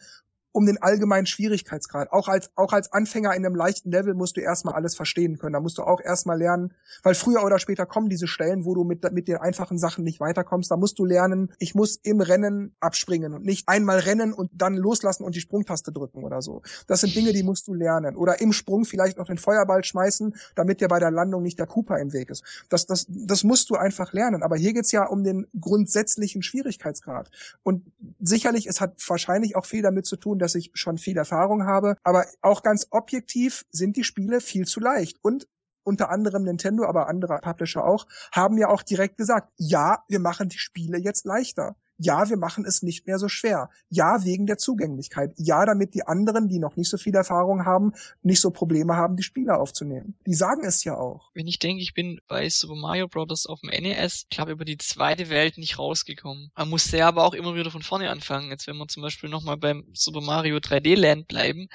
[0.53, 2.13] um den allgemeinen Schwierigkeitsgrad.
[2.13, 5.55] Auch als, auch als Anfänger in einem leichten Level musst du erstmal alles verstehen können.
[5.55, 8.85] Da musst du auch erstmal lernen, weil früher oder später kommen diese Stellen, wo du
[8.85, 10.71] mit, mit den einfachen Sachen nicht weiterkommst.
[10.71, 14.77] Da musst du lernen, ich muss im Rennen abspringen und nicht einmal rennen und dann
[14.77, 16.63] loslassen und die Sprungtaste drücken oder so.
[16.87, 18.17] Das sind Dinge, die musst du lernen.
[18.17, 21.67] Oder im Sprung vielleicht noch den Feuerball schmeißen, damit dir bei der Landung nicht der
[21.67, 22.45] Cooper im Weg ist.
[22.69, 24.43] Das, das, das musst du einfach lernen.
[24.43, 27.31] Aber hier geht's ja um den grundsätzlichen Schwierigkeitsgrad.
[27.63, 27.91] Und
[28.21, 31.97] sicherlich, es hat wahrscheinlich auch viel damit zu tun, dass ich schon viel Erfahrung habe.
[32.03, 35.19] Aber auch ganz objektiv sind die Spiele viel zu leicht.
[35.23, 35.47] Und
[35.85, 40.49] unter anderem Nintendo, aber andere Publisher auch, haben ja auch direkt gesagt, ja, wir machen
[40.49, 41.77] die Spiele jetzt leichter.
[42.03, 43.71] Ja, wir machen es nicht mehr so schwer.
[43.89, 45.33] Ja, wegen der Zugänglichkeit.
[45.37, 47.93] Ja, damit die anderen, die noch nicht so viel Erfahrung haben,
[48.23, 50.17] nicht so Probleme haben, die Spiele aufzunehmen.
[50.27, 51.31] Die sagen es ja auch.
[51.33, 53.47] Wenn ich denke, ich bin bei Super Mario Bros.
[53.47, 56.51] auf dem NES, glaube über die zweite Welt nicht rausgekommen.
[56.57, 58.51] Man muss ja aber auch immer wieder von vorne anfangen.
[58.51, 61.69] Jetzt wenn wir zum Beispiel nochmal beim Super Mario 3D Land bleiben.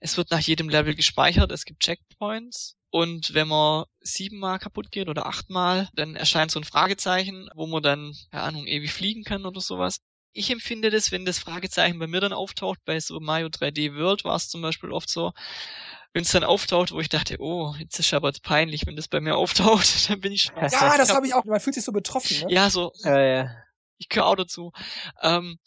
[0.00, 5.08] Es wird nach jedem Level gespeichert, es gibt Checkpoints und wenn man siebenmal kaputt geht
[5.08, 9.46] oder achtmal, dann erscheint so ein Fragezeichen, wo man dann, keine Ahnung, ewig fliegen kann
[9.46, 9.98] oder sowas.
[10.32, 14.22] Ich empfinde das, wenn das Fragezeichen bei mir dann auftaucht, bei so Mario 3D World
[14.22, 15.32] war es zum Beispiel oft so,
[16.12, 19.20] wenn es dann auftaucht, wo ich dachte, oh, jetzt ist aber peinlich, wenn das bei
[19.20, 20.54] mir auftaucht, dann bin ich schon.
[20.56, 21.44] Ja, das habe ich auch.
[21.44, 22.42] Man fühlt sich so betroffen.
[22.42, 22.54] Ne?
[22.54, 22.92] Ja, so.
[23.02, 23.50] Ja, ja
[24.04, 24.72] ich gehöre auch dazu.
[25.22, 25.58] Ähm,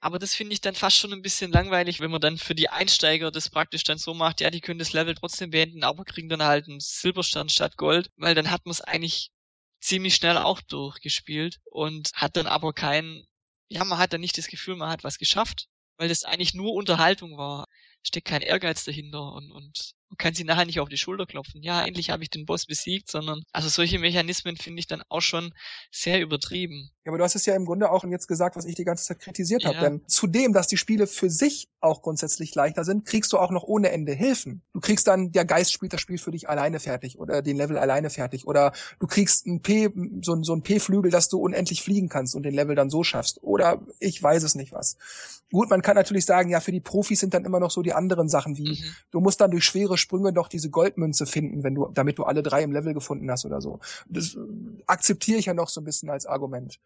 [0.00, 2.68] aber das finde ich dann fast schon ein bisschen langweilig, wenn man dann für die
[2.68, 6.28] Einsteiger das praktisch dann so macht, ja, die können das Level trotzdem beenden, aber kriegen
[6.28, 9.30] dann halt einen Silberstern statt Gold, weil dann hat man es eigentlich
[9.80, 13.24] ziemlich schnell auch durchgespielt und hat dann aber kein,
[13.68, 16.74] ja, man hat dann nicht das Gefühl, man hat was geschafft, weil das eigentlich nur
[16.74, 17.66] Unterhaltung war.
[18.02, 21.62] Steckt kein Ehrgeiz dahinter und, und man kann sie nachher nicht auf die Schulter klopfen.
[21.62, 25.20] Ja, endlich habe ich den Boss besiegt, sondern also solche Mechanismen finde ich dann auch
[25.20, 25.52] schon
[25.90, 26.90] sehr übertrieben.
[27.04, 29.04] Ja, aber du hast es ja im Grunde auch jetzt gesagt, was ich die ganze
[29.04, 29.70] Zeit kritisiert ja.
[29.70, 29.80] habe.
[29.80, 33.64] Denn zudem, dass die Spiele für sich auch grundsätzlich leichter sind, kriegst du auch noch
[33.64, 34.62] ohne Ende Hilfen.
[34.72, 37.78] Du kriegst dann, der Geist spielt das Spiel für dich alleine fertig oder den Level
[37.78, 38.46] alleine fertig.
[38.46, 39.90] Oder du kriegst ein P,
[40.22, 43.42] so, so ein P-Flügel, dass du unendlich fliegen kannst und den Level dann so schaffst.
[43.42, 44.96] Oder ich weiß es nicht was.
[45.50, 47.94] Gut, man kann natürlich sagen, ja, für die Profis sind dann immer noch so die
[47.94, 48.94] anderen Sachen wie, mhm.
[49.10, 52.42] du musst dann durch schwere Sprünge doch diese Goldmünze finden, wenn du, damit du alle
[52.42, 53.80] drei im Level gefunden hast oder so.
[54.08, 54.36] Das
[54.86, 56.80] akzeptiere ich ja noch so ein bisschen als Argument.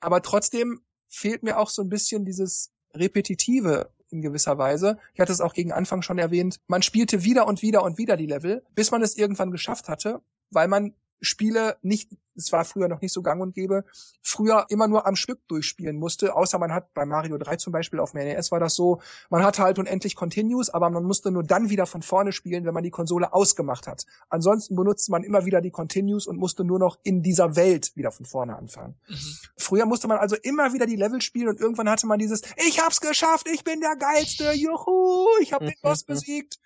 [0.00, 4.98] Aber trotzdem fehlt mir auch so ein bisschen dieses Repetitive in gewisser Weise.
[5.14, 6.60] Ich hatte es auch gegen Anfang schon erwähnt.
[6.66, 10.20] Man spielte wieder und wieder und wieder die Level, bis man es irgendwann geschafft hatte,
[10.50, 13.84] weil man Spiele nicht, es war früher noch nicht so gang und gäbe,
[14.22, 18.00] früher immer nur am Stück durchspielen musste, außer man hat bei Mario 3 zum Beispiel
[18.00, 19.00] auf dem NES war das so,
[19.30, 22.74] man hatte halt unendlich Continues, aber man musste nur dann wieder von vorne spielen, wenn
[22.74, 24.04] man die Konsole ausgemacht hat.
[24.28, 28.10] Ansonsten benutzte man immer wieder die Continues und musste nur noch in dieser Welt wieder
[28.10, 28.96] von vorne anfangen.
[29.08, 29.36] Mhm.
[29.56, 32.80] Früher musste man also immer wieder die Level spielen und irgendwann hatte man dieses, ich
[32.80, 36.58] hab's geschafft, ich bin der Geilste, juhu, ich hab den Boss besiegt.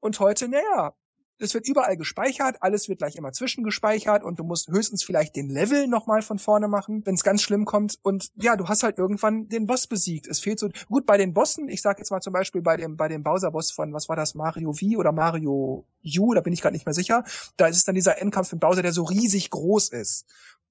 [0.00, 0.94] Und heute, naja,
[1.38, 5.48] es wird überall gespeichert, alles wird gleich immer zwischengespeichert und du musst höchstens vielleicht den
[5.48, 7.98] Level nochmal von vorne machen, wenn es ganz schlimm kommt.
[8.02, 10.26] Und ja, du hast halt irgendwann den Boss besiegt.
[10.26, 11.68] Es fehlt so gut bei den Bossen.
[11.68, 14.34] Ich sag jetzt mal zum Beispiel bei dem bei dem Bowser-Boss von was war das
[14.34, 15.86] Mario V oder Mario
[16.18, 17.24] U, da bin ich gerade nicht mehr sicher.
[17.56, 20.26] Da ist es dann dieser Endkampf mit Bowser, der so riesig groß ist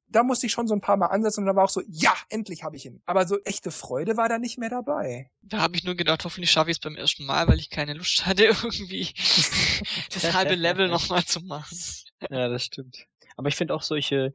[0.10, 2.14] da musste ich schon so ein paar Mal ansetzen und da war auch so, ja,
[2.30, 3.02] endlich habe ich ihn.
[3.06, 5.30] Aber so echte Freude war da nicht mehr dabei.
[5.42, 7.94] Da habe ich nur gedacht, hoffentlich schaffe ich es beim ersten Mal, weil ich keine
[7.94, 9.14] Lust hatte, irgendwie
[10.14, 11.78] das halbe Level nochmal zu machen.
[12.30, 13.06] Ja, das stimmt.
[13.36, 14.34] Aber ich finde auch solche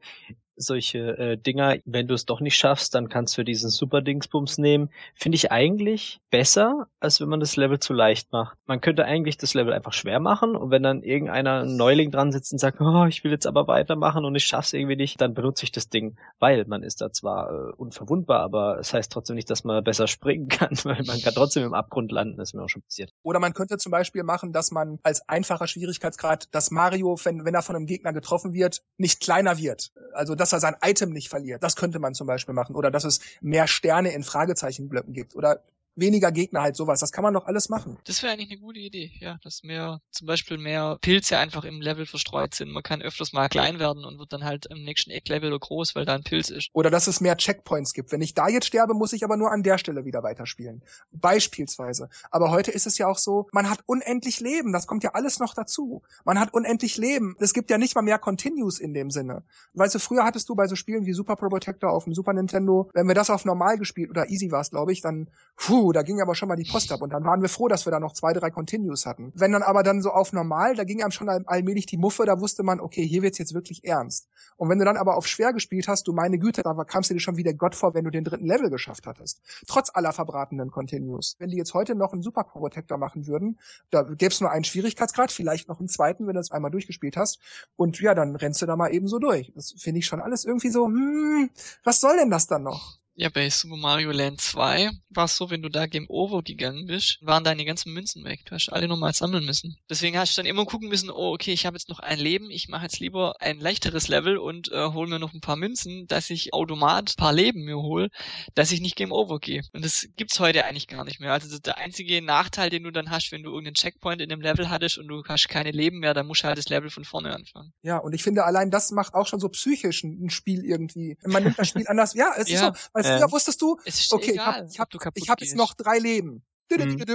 [0.55, 4.57] solche äh, Dinger, wenn du es doch nicht schaffst, dann kannst du diesen Super Dingsbums
[4.57, 4.89] nehmen.
[5.15, 8.57] Finde ich eigentlich besser, als wenn man das Level zu leicht macht.
[8.65, 12.51] Man könnte eigentlich das Level einfach schwer machen und wenn dann irgendeiner Neuling dran sitzt
[12.51, 15.63] und sagt, oh, ich will jetzt aber weitermachen und ich schaff's irgendwie nicht, dann benutze
[15.65, 19.35] ich das Ding, weil man ist da zwar äh, unverwundbar, aber es das heißt trotzdem
[19.35, 22.53] nicht, dass man besser springen kann, weil man kann trotzdem im Abgrund landen, das ist
[22.53, 23.11] mir auch schon passiert.
[23.23, 27.53] Oder man könnte zum Beispiel machen, dass man als einfacher Schwierigkeitsgrad, dass Mario, wenn, wenn
[27.53, 29.91] er von einem Gegner getroffen wird, nicht kleiner wird.
[30.13, 31.63] Also dass er sein Item nicht verliert.
[31.63, 32.75] Das könnte man zum Beispiel machen.
[32.75, 35.35] Oder dass es mehr Sterne in Fragezeichenblöcken gibt.
[35.35, 35.63] Oder
[35.95, 36.99] weniger Gegner halt sowas.
[36.99, 37.97] Das kann man doch alles machen.
[38.05, 41.81] Das wäre eigentlich eine gute Idee, ja, dass mehr, zum Beispiel mehr Pilze einfach im
[41.81, 42.71] Level verstreut sind.
[42.71, 46.05] Man kann öfters mal klein werden und wird dann halt im nächsten Ecklevel groß, weil
[46.05, 46.69] da ein Pilz ist.
[46.73, 48.11] Oder dass es mehr Checkpoints gibt.
[48.11, 50.83] Wenn ich da jetzt sterbe, muss ich aber nur an der Stelle wieder weiterspielen.
[51.11, 52.09] Beispielsweise.
[52.31, 54.73] Aber heute ist es ja auch so, man hat unendlich Leben.
[54.73, 56.01] Das kommt ja alles noch dazu.
[56.25, 57.35] Man hat unendlich Leben.
[57.39, 59.43] Es gibt ja nicht mal mehr Continues in dem Sinne.
[59.73, 62.33] Weißt du, früher hattest du bei so Spielen wie Super Pro Protector auf dem Super
[62.33, 65.82] Nintendo, wenn wir das auf normal gespielt oder easy war es, glaube ich, dann, puh,
[65.83, 67.85] puh, da ging aber schon mal die Post ab und dann waren wir froh, dass
[67.85, 69.33] wir da noch zwei, drei Continues hatten.
[69.35, 72.39] Wenn dann aber dann so auf normal, da ging einem schon allmählich die Muffe, da
[72.39, 74.29] wusste man, okay, hier wird's jetzt wirklich ernst.
[74.55, 77.15] Und wenn du dann aber auf schwer gespielt hast, du meine Güte, da kamst du
[77.15, 79.41] dir schon wieder Gott vor, wenn du den dritten Level geschafft hattest.
[79.67, 81.35] Trotz aller verbratenen Continues.
[81.39, 83.59] Wenn die jetzt heute noch einen Super Protector machen würden,
[83.91, 87.17] da gäbe es nur einen Schwierigkeitsgrad, vielleicht noch einen zweiten, wenn du es einmal durchgespielt
[87.17, 87.39] hast.
[87.75, 89.51] Und ja, dann rennst du da mal eben so durch.
[89.53, 91.49] Das finde ich schon alles irgendwie so, hm,
[91.83, 93.02] was soll denn das dann noch?
[93.15, 96.87] Ja, bei Super Mario Land 2 war es so, wenn du da Game Over gegangen
[96.87, 98.39] bist, waren deine ganzen Münzen weg.
[98.45, 99.77] Du hast alle nochmal sammeln müssen.
[99.87, 102.49] Deswegen hast du dann immer gucken müssen, oh, okay, ich habe jetzt noch ein Leben,
[102.49, 106.07] ich mache jetzt lieber ein leichteres Level und äh, hol mir noch ein paar Münzen,
[106.07, 108.09] dass ich automat ein paar Leben mir hol,
[108.55, 109.61] dass ich nicht Game Over gehe.
[109.73, 111.33] Und das gibt's heute eigentlich gar nicht mehr.
[111.33, 114.71] Also der einzige Nachteil, den du dann hast, wenn du irgendeinen Checkpoint in dem Level
[114.71, 117.31] hattest und du hast keine Leben mehr, dann musst du halt das Level von vorne
[117.31, 117.73] anfangen.
[117.83, 121.15] Ja, und ich finde, allein das macht auch schon so psychisch ein, ein Spiel irgendwie.
[121.23, 122.15] Man nimmt das Spiel anders.
[122.15, 122.69] Ja, es ja.
[122.69, 123.77] ist so, weil früher ähm, wusstest du,
[124.11, 126.43] okay, egal, ich habe hab, ich hab jetzt noch drei Leben.
[126.71, 127.05] Mhm.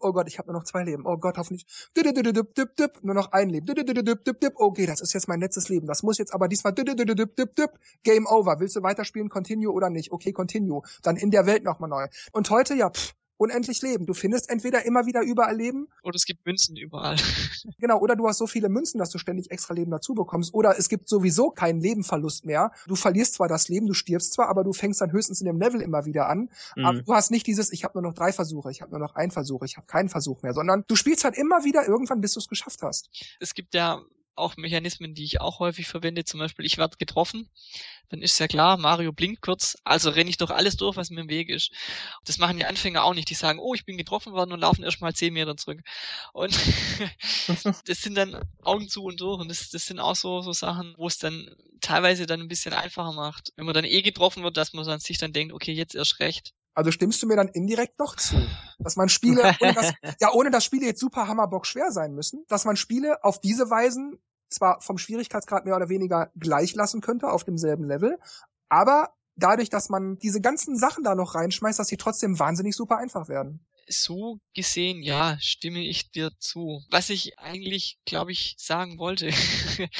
[0.00, 1.04] Oh Gott, ich habe nur noch zwei Leben.
[1.06, 1.66] Oh Gott, hoffentlich.
[3.02, 3.66] Nur noch ein Leben.
[4.54, 5.86] Okay, das ist jetzt mein letztes Leben.
[5.86, 6.72] Das muss jetzt aber diesmal
[8.04, 8.60] Game over.
[8.60, 9.28] Willst du weiterspielen?
[9.28, 10.12] Continue oder nicht?
[10.12, 10.82] Okay, continue.
[11.02, 12.06] Dann in der Welt nochmal neu.
[12.32, 14.06] Und heute, ja, pff, unendlich Leben.
[14.06, 15.88] Du findest entweder immer wieder überall Leben.
[16.02, 17.16] Oder es gibt Münzen überall.
[17.78, 20.54] genau, oder du hast so viele Münzen, dass du ständig extra Leben dazu bekommst.
[20.54, 22.72] Oder es gibt sowieso keinen Lebenverlust mehr.
[22.86, 25.60] Du verlierst zwar das Leben, du stirbst zwar, aber du fängst dann höchstens in dem
[25.60, 26.48] Level immer wieder an.
[26.76, 26.84] Mhm.
[26.84, 29.14] Aber du hast nicht dieses, ich habe nur noch drei Versuche, ich habe nur noch
[29.14, 32.34] einen Versuch, ich habe keinen Versuch mehr, sondern du spielst halt immer wieder irgendwann, bis
[32.34, 33.10] du es geschafft hast.
[33.40, 34.02] Es gibt ja
[34.34, 36.24] auch Mechanismen, die ich auch häufig verwende.
[36.24, 37.48] Zum Beispiel, ich werde getroffen,
[38.08, 41.22] dann ist ja klar, Mario blinkt kurz, also renne ich doch alles durch, was mir
[41.22, 41.72] im Weg ist.
[42.24, 43.30] Das machen die Anfänger auch nicht.
[43.30, 45.80] Die sagen, oh, ich bin getroffen worden und laufen erstmal zehn Meter zurück.
[46.32, 46.54] Und
[47.86, 49.40] das sind dann Augen zu und durch.
[49.40, 52.74] Und das, das sind auch so, so Sachen, wo es dann teilweise dann ein bisschen
[52.74, 53.52] einfacher macht.
[53.56, 56.20] Wenn man dann eh getroffen wird, dass man dann sich dann denkt, okay, jetzt erst
[56.20, 56.52] recht.
[56.74, 58.36] Also stimmst du mir dann indirekt noch zu,
[58.78, 62.44] dass man Spiele, ohne dass, ja, ohne dass Spiele jetzt super Hammerbock schwer sein müssen,
[62.48, 64.18] dass man Spiele auf diese Weisen
[64.48, 68.18] zwar vom Schwierigkeitsgrad mehr oder weniger gleich lassen könnte auf demselben Level,
[68.68, 72.98] aber dadurch, dass man diese ganzen Sachen da noch reinschmeißt, dass sie trotzdem wahnsinnig super
[72.98, 73.66] einfach werden.
[73.88, 76.82] So gesehen, ja, stimme ich dir zu.
[76.90, 79.30] Was ich eigentlich, glaube ich, sagen wollte,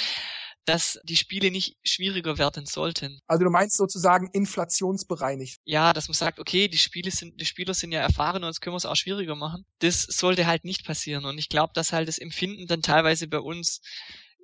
[0.65, 3.21] dass die Spiele nicht schwieriger werden sollten.
[3.27, 5.59] Also du meinst sozusagen inflationsbereinigt.
[5.65, 8.61] Ja, dass man sagt, okay, die Spiele sind, die Spieler sind ja erfahren und jetzt
[8.61, 9.65] können wir es auch schwieriger machen.
[9.81, 11.25] Das sollte halt nicht passieren.
[11.25, 13.81] Und ich glaube, dass halt das Empfinden dann teilweise bei uns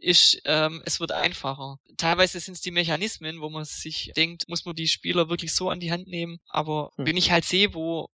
[0.01, 1.78] ist, ähm, es wird einfacher.
[1.97, 5.70] Teilweise sind es die Mechanismen, wo man sich denkt, muss man die Spieler wirklich so
[5.70, 6.39] an die Hand nehmen.
[6.49, 7.07] Aber hm.
[7.07, 8.09] wenn ich halt sehe, wo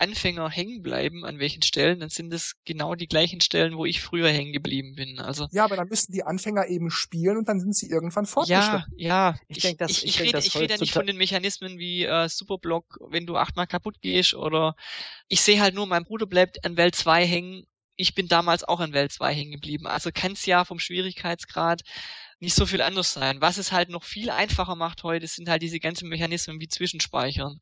[0.00, 4.00] Anfänger hängen bleiben, an welchen Stellen, dann sind es genau die gleichen Stellen, wo ich
[4.00, 5.18] früher hängen geblieben bin.
[5.18, 8.84] Also ja, aber dann müssen die Anfänger eben spielen und dann sind sie irgendwann fortgeschritten.
[8.96, 9.38] Ja, ja.
[9.48, 12.28] Ich, ich, denke, ich, ich, ich rede, ich rede nicht von den Mechanismen wie äh,
[12.28, 14.74] Superblock, wenn du achtmal kaputt gehst oder
[15.28, 17.66] ich sehe halt nur, mein Bruder bleibt an Welt 2 hängen.
[17.96, 19.86] Ich bin damals auch an Welt 2 hängen geblieben.
[19.86, 21.82] Also kann es ja vom Schwierigkeitsgrad
[22.40, 23.40] nicht so viel anders sein.
[23.40, 27.60] Was es halt noch viel einfacher macht heute, sind halt diese ganzen Mechanismen wie Zwischenspeichern,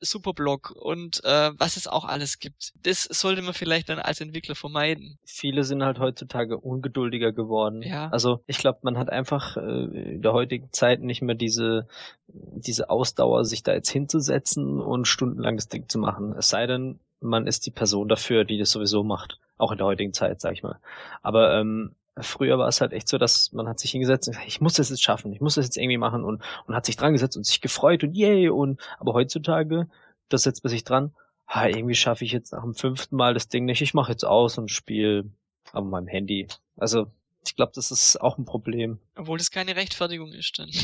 [0.00, 2.72] Superblock und äh, was es auch alles gibt.
[2.82, 5.18] Das sollte man vielleicht dann als Entwickler vermeiden.
[5.24, 7.82] Viele sind halt heutzutage ungeduldiger geworden.
[7.82, 8.08] Ja.
[8.10, 11.86] Also ich glaube, man hat einfach äh, in der heutigen Zeit nicht mehr diese
[12.32, 16.34] diese Ausdauer, sich da jetzt hinzusetzen und stundenlang das Ding zu machen.
[16.36, 19.38] Es sei denn, man ist die Person dafür, die das sowieso macht.
[19.58, 20.78] Auch in der heutigen Zeit, sag ich mal.
[21.22, 24.48] Aber ähm, Früher war es halt echt so, dass man hat sich hingesetzt und gesagt,
[24.48, 26.96] ich muss das jetzt schaffen, ich muss das jetzt irgendwie machen und, und hat sich
[26.96, 29.88] dran gesetzt und sich gefreut und yay und aber heutzutage,
[30.28, 31.12] das setzt man sich dran,
[31.46, 34.24] ha, irgendwie schaffe ich jetzt nach dem fünften Mal das Ding nicht, ich mache jetzt
[34.24, 35.24] aus und spiele
[35.72, 36.48] auf meinem Handy.
[36.76, 37.06] Also
[37.46, 38.98] ich glaube, das ist auch ein Problem.
[39.16, 40.70] Obwohl das keine Rechtfertigung ist dann.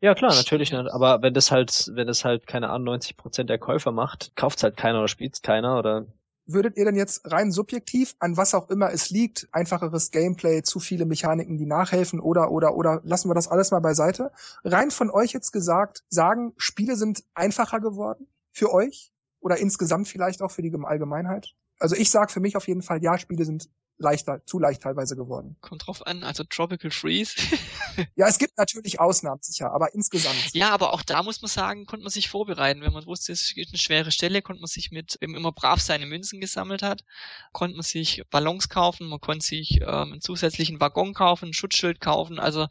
[0.00, 0.90] Ja klar, natürlich nicht.
[0.90, 4.64] Aber wenn das halt, wenn das halt keine Ahnung 90 Prozent der Käufer macht, kauft's
[4.64, 6.06] halt keiner oder spielt's keiner oder
[6.52, 10.80] würdet ihr denn jetzt rein subjektiv, an was auch immer es liegt, einfacheres Gameplay, zu
[10.80, 14.32] viele Mechaniken, die nachhelfen oder, oder, oder, lassen wir das alles mal beiseite,
[14.64, 20.42] rein von euch jetzt gesagt, sagen, Spiele sind einfacher geworden für euch oder insgesamt vielleicht
[20.42, 21.54] auch für die Allgemeinheit?
[21.78, 23.68] Also ich sage für mich auf jeden Fall, ja, Spiele sind
[24.02, 25.56] leichter, zu leicht teilweise geworden.
[25.60, 27.34] Kommt drauf an, also Tropical Freeze.
[28.16, 30.36] ja, es gibt natürlich Ausnahmen, sicher, aber insgesamt.
[30.52, 32.82] Ja, aber auch da muss man sagen, konnte man sich vorbereiten.
[32.82, 35.52] Wenn man wusste, es gibt eine schwere Stelle, konnte man sich mit, wenn man immer
[35.52, 37.04] brav seine Münzen gesammelt hat,
[37.52, 42.00] konnte man sich Ballons kaufen, man konnte sich ähm, einen zusätzlichen Waggon kaufen, ein Schutzschild
[42.00, 42.66] kaufen, also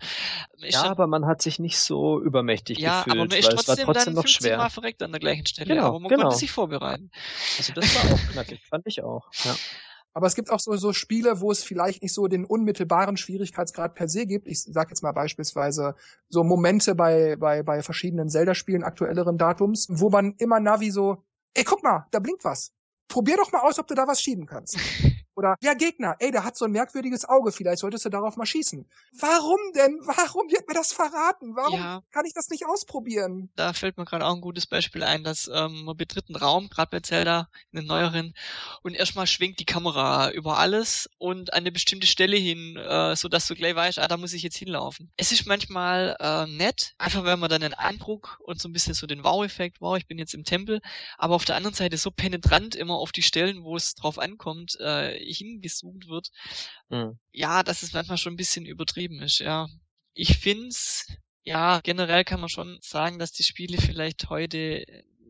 [0.58, 3.74] Ja, aber man hat sich nicht so übermächtig ja, gefühlt, aber man ist weil trotzdem,
[3.74, 4.58] es war trotzdem dann noch schwer.
[4.58, 6.24] Mal verreckt an der gleichen Stelle, genau, aber man genau.
[6.24, 7.12] konnte sich vorbereiten.
[7.58, 9.56] Also das war auch knackig, fand ich auch, ja.
[10.14, 13.96] Aber es gibt auch so, so Spiele, wo es vielleicht nicht so den unmittelbaren Schwierigkeitsgrad
[13.96, 14.48] per se gibt.
[14.48, 15.96] Ich sage jetzt mal beispielsweise
[16.30, 21.24] so Momente bei, bei, bei verschiedenen Zelda-Spielen aktuelleren Datums, wo man immer Navi so,
[21.54, 22.74] ey, guck mal, da blinkt was.
[23.08, 24.78] Probier doch mal aus, ob du da was schieben kannst.
[25.42, 28.46] Oder, ja, Gegner, ey, der hat so ein merkwürdiges Auge, vielleicht solltest du darauf mal
[28.46, 28.88] schießen.
[29.20, 30.00] Warum denn?
[30.06, 31.56] Warum wird mir das verraten?
[31.56, 32.04] Warum ja.
[32.12, 33.50] kann ich das nicht ausprobieren?
[33.56, 36.70] Da fällt mir gerade auch ein gutes Beispiel ein, dass ähm, man betritt einen Raum,
[36.70, 38.36] gerade bei Zelda, in den neueren,
[38.84, 43.28] und erstmal schwingt die Kamera über alles und an eine bestimmte Stelle hin, äh, so
[43.28, 45.12] dass du gleich weißt, ah, da muss ich jetzt hinlaufen.
[45.18, 48.94] Es ist manchmal äh, nett, einfach wenn man dann einen Eindruck und so ein bisschen
[48.94, 50.82] so den Wow-Effekt, wow, ich bin jetzt im Tempel,
[51.18, 54.78] aber auf der anderen Seite so penetrant immer auf die Stellen, wo es drauf ankommt,
[54.80, 56.30] äh, hingezoomt wird.
[56.90, 57.20] Mhm.
[57.32, 59.68] Ja, dass es manchmal schon ein bisschen übertrieben ist, ja.
[60.14, 61.08] Ich find's,
[61.44, 64.86] ja, generell kann man schon sagen, dass die Spiele vielleicht heute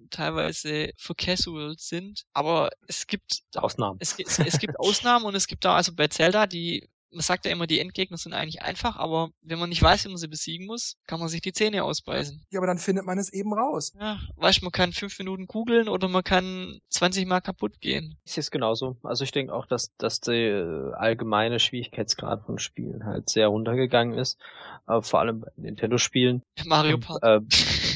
[0.10, 3.98] teilweise für Casuals sind, aber es gibt Ausnahmen.
[4.02, 7.46] Es, es, es gibt Ausnahmen und es gibt da, also bei Zelda, die man sagt
[7.46, 10.28] ja immer, die Endgegner sind eigentlich einfach, aber wenn man nicht weiß, wie man sie
[10.28, 12.46] besiegen muss, kann man sich die Zähne ausbeißen.
[12.50, 13.94] Ja, aber dann findet man es eben raus.
[14.00, 18.18] Ja, weißt man kann fünf Minuten kugeln oder man kann 20 Mal kaputt gehen.
[18.26, 18.98] Ist jetzt genauso.
[19.04, 24.18] Also ich denke auch, dass, dass der äh, allgemeine Schwierigkeitsgrad von Spielen halt sehr runtergegangen
[24.18, 24.40] ist.
[24.86, 26.44] Aber vor allem bei Nintendo-Spielen.
[26.66, 27.26] Mario Party.
[27.26, 27.42] äh,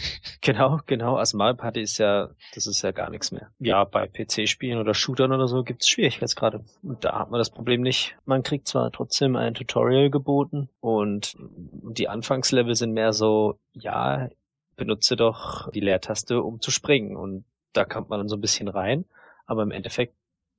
[0.46, 1.16] Genau, genau.
[1.16, 3.50] Also Mario Party ist ja, das ist ja gar nichts mehr.
[3.58, 6.64] Ja, bei PC-Spielen oder Shootern oder so gibt es Schwierigkeitsgrade.
[6.84, 8.16] Und da hat man das Problem nicht.
[8.26, 14.30] Man kriegt zwar trotzdem ein Tutorial geboten und die Anfangslevel sind mehr so, ja,
[14.76, 17.18] benutze doch die Leertaste, um zu springen.
[17.18, 19.06] Und da kommt man dann so ein bisschen rein.
[19.48, 20.14] Aber im Endeffekt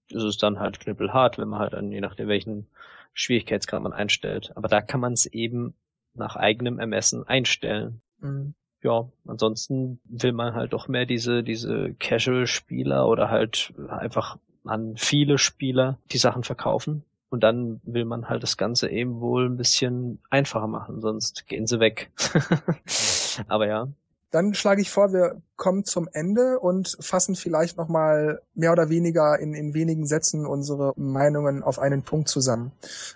[0.09, 2.67] ist es dann halt knüppelhart, wenn man halt an, je nachdem welchen
[3.15, 4.51] Schwierigkeitsgrad man einstellt.
[4.57, 5.75] Aber da kann man es eben
[6.13, 8.03] nach eigenem Ermessen einstellen.
[8.19, 8.57] Mhm
[8.87, 15.39] ja, ansonsten will man halt doch mehr diese, diese Casual-Spieler oder halt einfach an viele
[15.39, 17.05] Spieler die Sachen verkaufen.
[17.29, 21.67] Und dann will man halt das Ganze eben wohl ein bisschen einfacher machen, sonst gehen
[21.67, 22.11] sie weg.
[23.49, 23.89] Aber ja,
[24.37, 29.39] dann schlage ich vor, wir kommen zum Ende und fassen vielleicht nochmal mehr oder weniger
[29.39, 32.71] in, in wenigen Sätzen unsere Meinungen auf einen Punkt zusammen.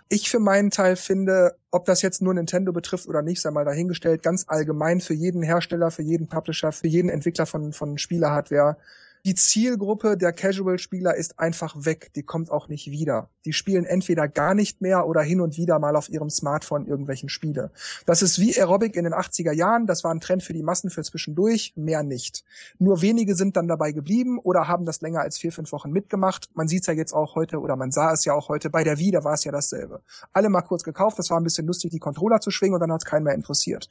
[0.08, 3.66] Ich für meinen Teil finde, ob das jetzt nur Nintendo betrifft oder nicht, sei mal
[3.66, 8.78] dahingestellt, ganz allgemein für jeden Hersteller, für jeden Publisher, für jeden Entwickler von, von Spielerhardware,
[9.24, 12.12] die Zielgruppe der Casual-Spieler ist einfach weg.
[12.14, 13.28] Die kommt auch nicht wieder.
[13.44, 17.28] Die spielen entweder gar nicht mehr oder hin und wieder mal auf ihrem Smartphone irgendwelchen
[17.28, 17.70] Spiele.
[18.06, 19.86] Das ist wie Aerobic in den 80er Jahren.
[19.86, 22.44] Das war ein Trend für die Massen für zwischendurch, mehr nicht.
[22.78, 26.48] Nur wenige sind dann dabei geblieben oder haben das länger als vier, fünf Wochen mitgemacht.
[26.54, 28.84] Man sieht es ja jetzt auch heute oder man sah es ja auch heute bei
[28.84, 30.00] der Wii, da war es ja dasselbe.
[30.32, 32.92] Alle mal kurz gekauft, das war ein bisschen lustig, die Controller zu schwingen und dann
[32.92, 33.88] hat es keinen mehr interessiert.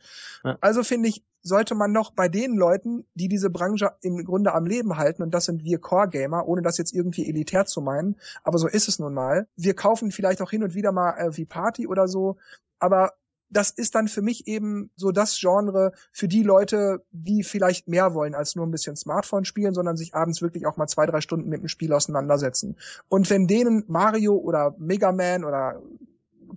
[0.62, 4.66] Also finde ich, sollte man noch bei den Leuten, die diese Branche im Grunde am
[4.66, 8.58] Leben halten, und das sind wir Core-Gamer, ohne das jetzt irgendwie elitär zu meinen, aber
[8.58, 9.48] so ist es nun mal.
[9.56, 12.38] Wir kaufen vielleicht auch hin und wieder mal äh, wie Party oder so,
[12.80, 13.14] aber
[13.50, 18.14] das ist dann für mich eben so das Genre für die Leute, die vielleicht mehr
[18.14, 21.22] wollen als nur ein bisschen Smartphone spielen, sondern sich abends wirklich auch mal zwei, drei
[21.22, 22.78] Stunden mit dem Spiel auseinandersetzen.
[23.08, 25.82] Und wenn denen Mario oder Mega Man oder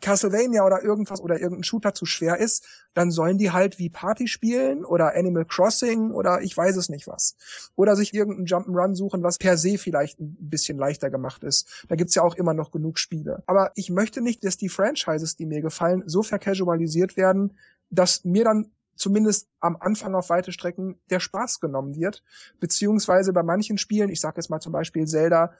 [0.00, 4.26] Castlevania oder irgendwas oder irgendein Shooter zu schwer ist, dann sollen die halt wie Party
[4.28, 7.36] spielen oder Animal Crossing oder ich weiß es nicht was.
[7.76, 11.84] Oder sich irgendeinen Jump'n'Run suchen, was per se vielleicht ein bisschen leichter gemacht ist.
[11.88, 13.42] Da gibt's ja auch immer noch genug Spiele.
[13.46, 17.56] Aber ich möchte nicht, dass die Franchises, die mir gefallen, so vercasualisiert werden,
[17.90, 22.22] dass mir dann zumindest am Anfang auf weite Strecken der Spaß genommen wird.
[22.60, 25.52] Beziehungsweise bei manchen Spielen, ich sage jetzt mal zum Beispiel Zelda,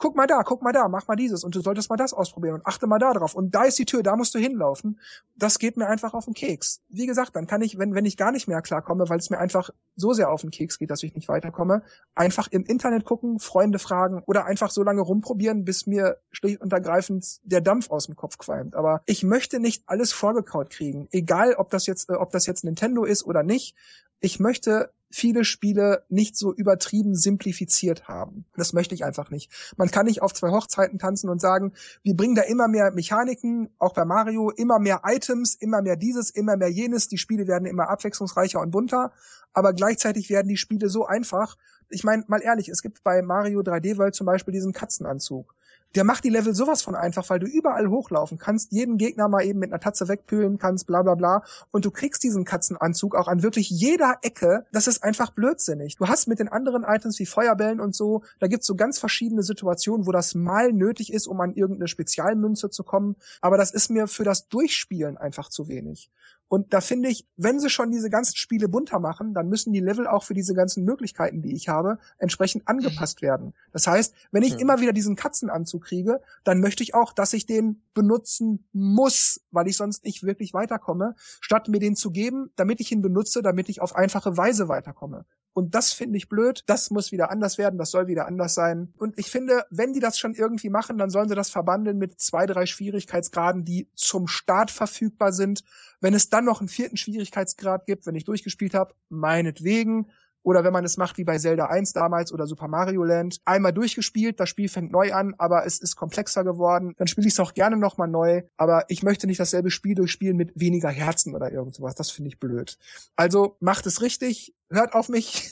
[0.00, 2.54] guck mal da, guck mal da, mach mal dieses und du solltest mal das ausprobieren
[2.54, 4.98] und achte mal da drauf und da ist die Tür, da musst du hinlaufen.
[5.36, 6.80] Das geht mir einfach auf den Keks.
[6.88, 9.38] Wie gesagt, dann kann ich, wenn, wenn ich gar nicht mehr klarkomme, weil es mir
[9.38, 11.82] einfach so sehr auf den Keks geht, dass ich nicht weiterkomme,
[12.14, 16.72] einfach im Internet gucken, Freunde fragen oder einfach so lange rumprobieren, bis mir schlicht und
[16.72, 18.74] ergreifend der Dampf aus dem Kopf qualmt.
[18.74, 22.64] Aber ich möchte nicht alles vorgekaut kriegen, egal ob das jetzt, äh, ob das jetzt
[22.64, 23.76] Nintendo ist oder nicht.
[24.20, 28.44] Ich möchte viele Spiele nicht so übertrieben simplifiziert haben.
[28.56, 29.50] Das möchte ich einfach nicht.
[29.76, 31.72] Man kann nicht auf zwei Hochzeiten tanzen und sagen,
[32.02, 36.30] wir bringen da immer mehr Mechaniken, auch bei Mario, immer mehr Items, immer mehr dieses,
[36.30, 37.08] immer mehr jenes.
[37.08, 39.12] Die Spiele werden immer abwechslungsreicher und bunter,
[39.52, 41.56] aber gleichzeitig werden die Spiele so einfach.
[41.88, 45.54] Ich meine, mal ehrlich, es gibt bei Mario 3D World zum Beispiel diesen Katzenanzug
[45.94, 49.44] der macht die Level sowas von einfach, weil du überall hochlaufen kannst, jeden Gegner mal
[49.44, 51.42] eben mit einer Tatze wegpülen kannst, bla bla bla.
[51.70, 54.66] Und du kriegst diesen Katzenanzug auch an wirklich jeder Ecke.
[54.72, 55.96] Das ist einfach blödsinnig.
[55.96, 59.42] Du hast mit den anderen Items wie Feuerbällen und so, da gibt's so ganz verschiedene
[59.42, 63.16] Situationen, wo das mal nötig ist, um an irgendeine Spezialmünze zu kommen.
[63.40, 66.10] Aber das ist mir für das Durchspielen einfach zu wenig.
[66.50, 69.78] Und da finde ich, wenn sie schon diese ganzen Spiele bunter machen, dann müssen die
[69.78, 73.26] Level auch für diese ganzen Möglichkeiten, die ich habe, entsprechend angepasst mhm.
[73.26, 73.54] werden.
[73.72, 74.58] Das heißt, wenn ich mhm.
[74.58, 79.68] immer wieder diesen Katzenanzug kriege, dann möchte ich auch, dass ich den benutzen muss, weil
[79.68, 83.68] ich sonst nicht wirklich weiterkomme, statt mir den zu geben, damit ich ihn benutze, damit
[83.68, 85.26] ich auf einfache Weise weiterkomme.
[85.60, 86.62] Und das finde ich blöd.
[86.64, 87.76] Das muss wieder anders werden.
[87.78, 88.94] Das soll wieder anders sein.
[88.96, 92.18] Und ich finde, wenn die das schon irgendwie machen, dann sollen sie das verbandeln mit
[92.18, 95.62] zwei, drei Schwierigkeitsgraden, die zum Start verfügbar sind.
[96.00, 100.10] Wenn es dann noch einen vierten Schwierigkeitsgrad gibt, wenn ich durchgespielt habe, meinetwegen.
[100.42, 103.72] Oder wenn man es macht wie bei Zelda 1 damals oder Super Mario Land, einmal
[103.72, 107.40] durchgespielt, das Spiel fängt neu an, aber es ist komplexer geworden, dann spiele ich es
[107.40, 111.52] auch gerne nochmal neu, aber ich möchte nicht dasselbe Spiel durchspielen mit weniger Herzen oder
[111.52, 112.78] irgend sowas, das finde ich blöd.
[113.16, 115.50] Also macht es richtig, hört auf mich,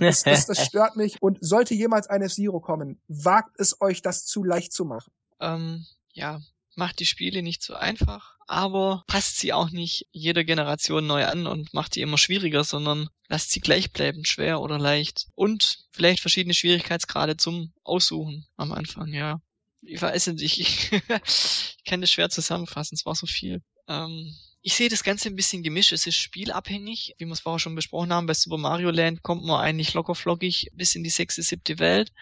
[0.00, 1.22] das, das, das stört mich.
[1.22, 5.12] Und sollte jemals ein F-Zero kommen, wagt es euch, das zu leicht zu machen.
[5.40, 6.40] Ähm, ja,
[6.76, 11.46] macht die Spiele nicht so einfach, aber passt sie auch nicht jeder Generation neu an
[11.46, 16.54] und macht die immer schwieriger, sondern lasst sie gleichbleibend schwer oder leicht und vielleicht verschiedene
[16.54, 19.40] Schwierigkeitsgrade zum Aussuchen am Anfang, ja.
[19.82, 20.92] Ich weiß nicht, ich,
[21.78, 23.62] ich kann das schwer zusammenfassen, es war so viel.
[23.88, 24.34] Ähm,
[24.66, 25.92] ich sehe das Ganze ein bisschen gemischt.
[25.92, 27.14] Es ist spielabhängig.
[27.18, 30.14] Wie wir es vorher schon besprochen haben, bei Super Mario Land kommt man eigentlich locker
[30.14, 32.12] flockig bis in die sechste, siebte Welt.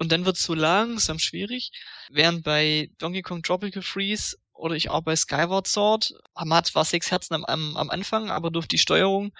[0.00, 1.72] Und dann wird es so langsam schwierig.
[2.08, 6.86] Während bei Donkey Kong Tropical Freeze oder ich auch bei Skyward Sword, man hat zwar
[6.86, 9.34] sechs Herzen am, am, am Anfang, aber durch die Steuerung,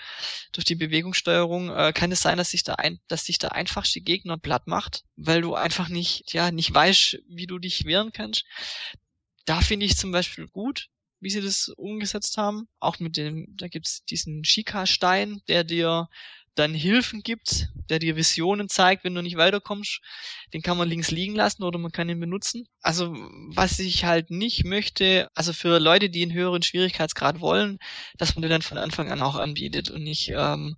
[0.52, 4.02] durch die Bewegungssteuerung, äh, kann es sein, dass sich da ein, dass sich der einfachste
[4.02, 8.44] Gegner platt macht, weil du einfach nicht, ja, nicht weißt, wie du dich wehren kannst.
[9.46, 10.88] Da finde ich zum Beispiel gut,
[11.20, 12.68] wie sie das umgesetzt haben.
[12.80, 16.10] Auch mit dem, da gibt's diesen Shika-Stein, der dir
[16.54, 20.00] dann Hilfen gibt, der dir Visionen zeigt, wenn du nicht weiterkommst.
[20.52, 22.66] Den kann man links liegen lassen oder man kann ihn benutzen.
[22.82, 23.12] Also
[23.54, 27.78] was ich halt nicht möchte, also für Leute, die einen höheren Schwierigkeitsgrad wollen,
[28.18, 30.76] dass man den dann von Anfang an auch anbietet und nicht, ähm,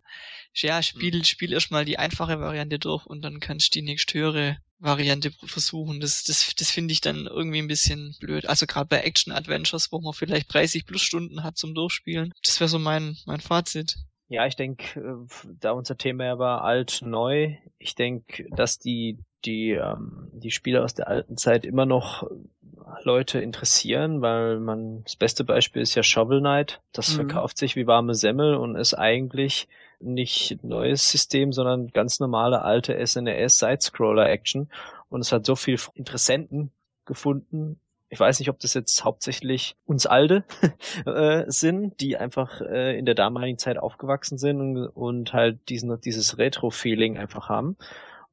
[0.54, 4.58] ja, spiel, spiel erstmal die einfache Variante durch und dann kannst du die nächst höhere
[4.78, 6.00] Variante versuchen.
[6.00, 8.46] Das, das, das finde ich dann irgendwie ein bisschen blöd.
[8.46, 12.32] Also gerade bei Action-Adventures, wo man vielleicht 30 plus Stunden hat zum Durchspielen.
[12.42, 13.96] Das wäre so mein, mein Fazit.
[14.32, 19.18] Ja, ich denke, äh, da unser Thema ja war alt, neu, ich denke, dass die,
[19.44, 22.26] die, ähm, die Spiele aus der alten Zeit immer noch
[23.02, 26.80] Leute interessieren, weil man, das beste Beispiel ist ja Shovel Knight.
[26.92, 27.16] Das mhm.
[27.16, 29.68] verkauft sich wie warme Semmel und ist eigentlich
[30.00, 34.68] nicht neues System, sondern ganz normale alte SNES Sidescroller Action
[35.10, 36.70] und es hat so viel Interessenten
[37.04, 37.78] gefunden.
[38.12, 40.44] Ich weiß nicht, ob das jetzt hauptsächlich uns Alte
[41.06, 45.98] äh, sind, die einfach äh, in der damaligen Zeit aufgewachsen sind und, und halt diesen,
[45.98, 47.78] dieses Retro-Feeling einfach haben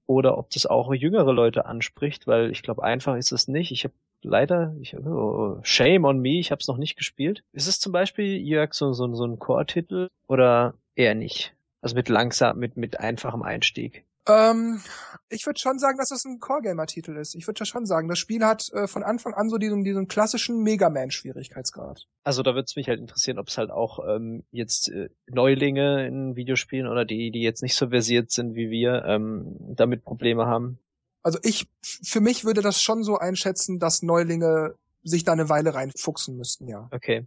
[0.06, 3.72] oder ob das auch jüngere Leute anspricht, weil ich glaube, einfach ist es nicht.
[3.72, 7.46] Ich habe leider, ich, oh, shame on me, ich habe es noch nicht gespielt.
[7.54, 11.54] Ist es zum Beispiel, Jörg, so, so, so ein Core-Titel oder eher nicht?
[11.80, 14.04] Also mit langsam, mit, mit einfachem Einstieg.
[14.28, 14.82] Ähm,
[15.30, 17.36] ich würde schon sagen, dass es ein Core-Gamer-Titel ist.
[17.36, 20.62] Ich würde schon sagen, das Spiel hat äh, von Anfang an so diesen, diesen klassischen
[20.62, 22.06] Mega Man-Schwierigkeitsgrad.
[22.24, 26.06] Also da würde es mich halt interessieren, ob es halt auch ähm, jetzt äh, Neulinge
[26.08, 30.46] in Videospielen oder die, die jetzt nicht so versiert sind wie wir, ähm, damit Probleme
[30.46, 30.80] haben.
[31.22, 35.74] Also ich, für mich würde das schon so einschätzen, dass Neulinge sich da eine Weile
[35.74, 36.90] reinfuchsen müssten, ja.
[36.92, 37.26] Okay.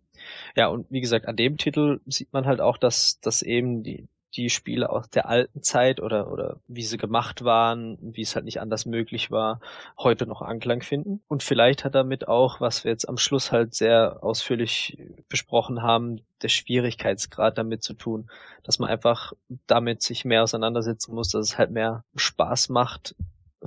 [0.56, 4.08] Ja, und wie gesagt, an dem Titel sieht man halt auch, dass, dass eben die,
[4.34, 8.44] die Spiele aus der alten Zeit oder, oder wie sie gemacht waren, wie es halt
[8.44, 9.60] nicht anders möglich war,
[9.98, 11.22] heute noch Anklang finden.
[11.28, 14.98] Und vielleicht hat damit auch, was wir jetzt am Schluss halt sehr ausführlich
[15.28, 18.30] besprochen haben, der Schwierigkeitsgrad damit zu tun,
[18.62, 19.32] dass man einfach
[19.66, 23.14] damit sich mehr auseinandersetzen muss, dass es halt mehr Spaß macht,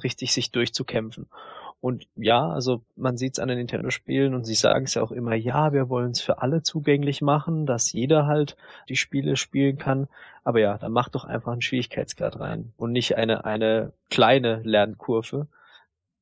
[0.01, 1.27] richtig sich durchzukämpfen.
[1.85, 5.11] Und ja, also man sieht es an den Nintendo-Spielen und sie sagen es ja auch
[5.11, 8.57] immer, ja, wir wollen es für alle zugänglich machen, dass jeder halt
[8.89, 10.07] die Spiele spielen kann.
[10.43, 15.45] Aber ja, dann macht doch einfach einen Schwierigkeitsgrad rein und nicht eine, eine kleine Lernkurve,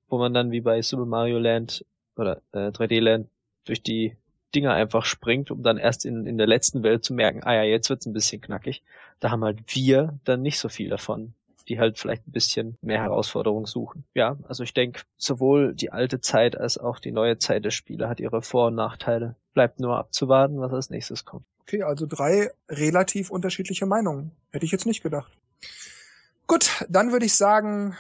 [0.10, 1.86] wo man dann wie bei Super Mario Land
[2.18, 3.30] oder äh, 3D Land
[3.64, 4.18] durch die
[4.54, 7.64] Dinger einfach springt, um dann erst in, in der letzten Welt zu merken, ah ja,
[7.64, 8.84] jetzt wird's ein bisschen knackig.
[9.22, 11.34] Da haben halt wir dann nicht so viel davon
[11.68, 14.04] die halt vielleicht ein bisschen mehr Herausforderungen suchen.
[14.14, 18.10] Ja, also ich denke, sowohl die alte Zeit als auch die neue Zeit der Spiele
[18.10, 19.36] hat ihre Vor- und Nachteile.
[19.54, 21.46] Bleibt nur abzuwarten, was als nächstes kommt.
[21.62, 24.32] Okay, also drei relativ unterschiedliche Meinungen.
[24.52, 25.32] Hätte ich jetzt nicht gedacht.
[26.48, 27.96] Gut, dann würde ich sagen,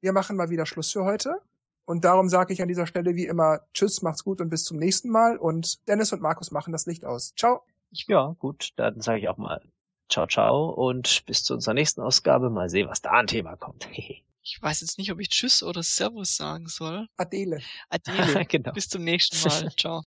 [0.00, 1.40] wir machen mal wieder Schluss für heute.
[1.86, 4.78] Und darum sage ich an dieser Stelle wie immer Tschüss, macht's gut und bis zum
[4.78, 5.36] nächsten Mal.
[5.36, 7.34] Und Dennis und Markus machen das Licht aus.
[7.36, 7.62] Ciao.
[7.90, 9.62] Ja, gut, dann sage ich auch mal
[10.08, 12.50] Ciao, ciao und bis zu unserer nächsten Ausgabe.
[12.50, 13.88] Mal sehen, was da an Thema kommt.
[14.44, 17.08] ich weiß jetzt nicht, ob ich Tschüss oder Servus sagen soll.
[17.16, 17.60] Adele.
[17.88, 18.44] Adele.
[18.48, 18.72] genau.
[18.72, 19.72] Bis zum nächsten Mal.
[19.78, 20.02] Ciao.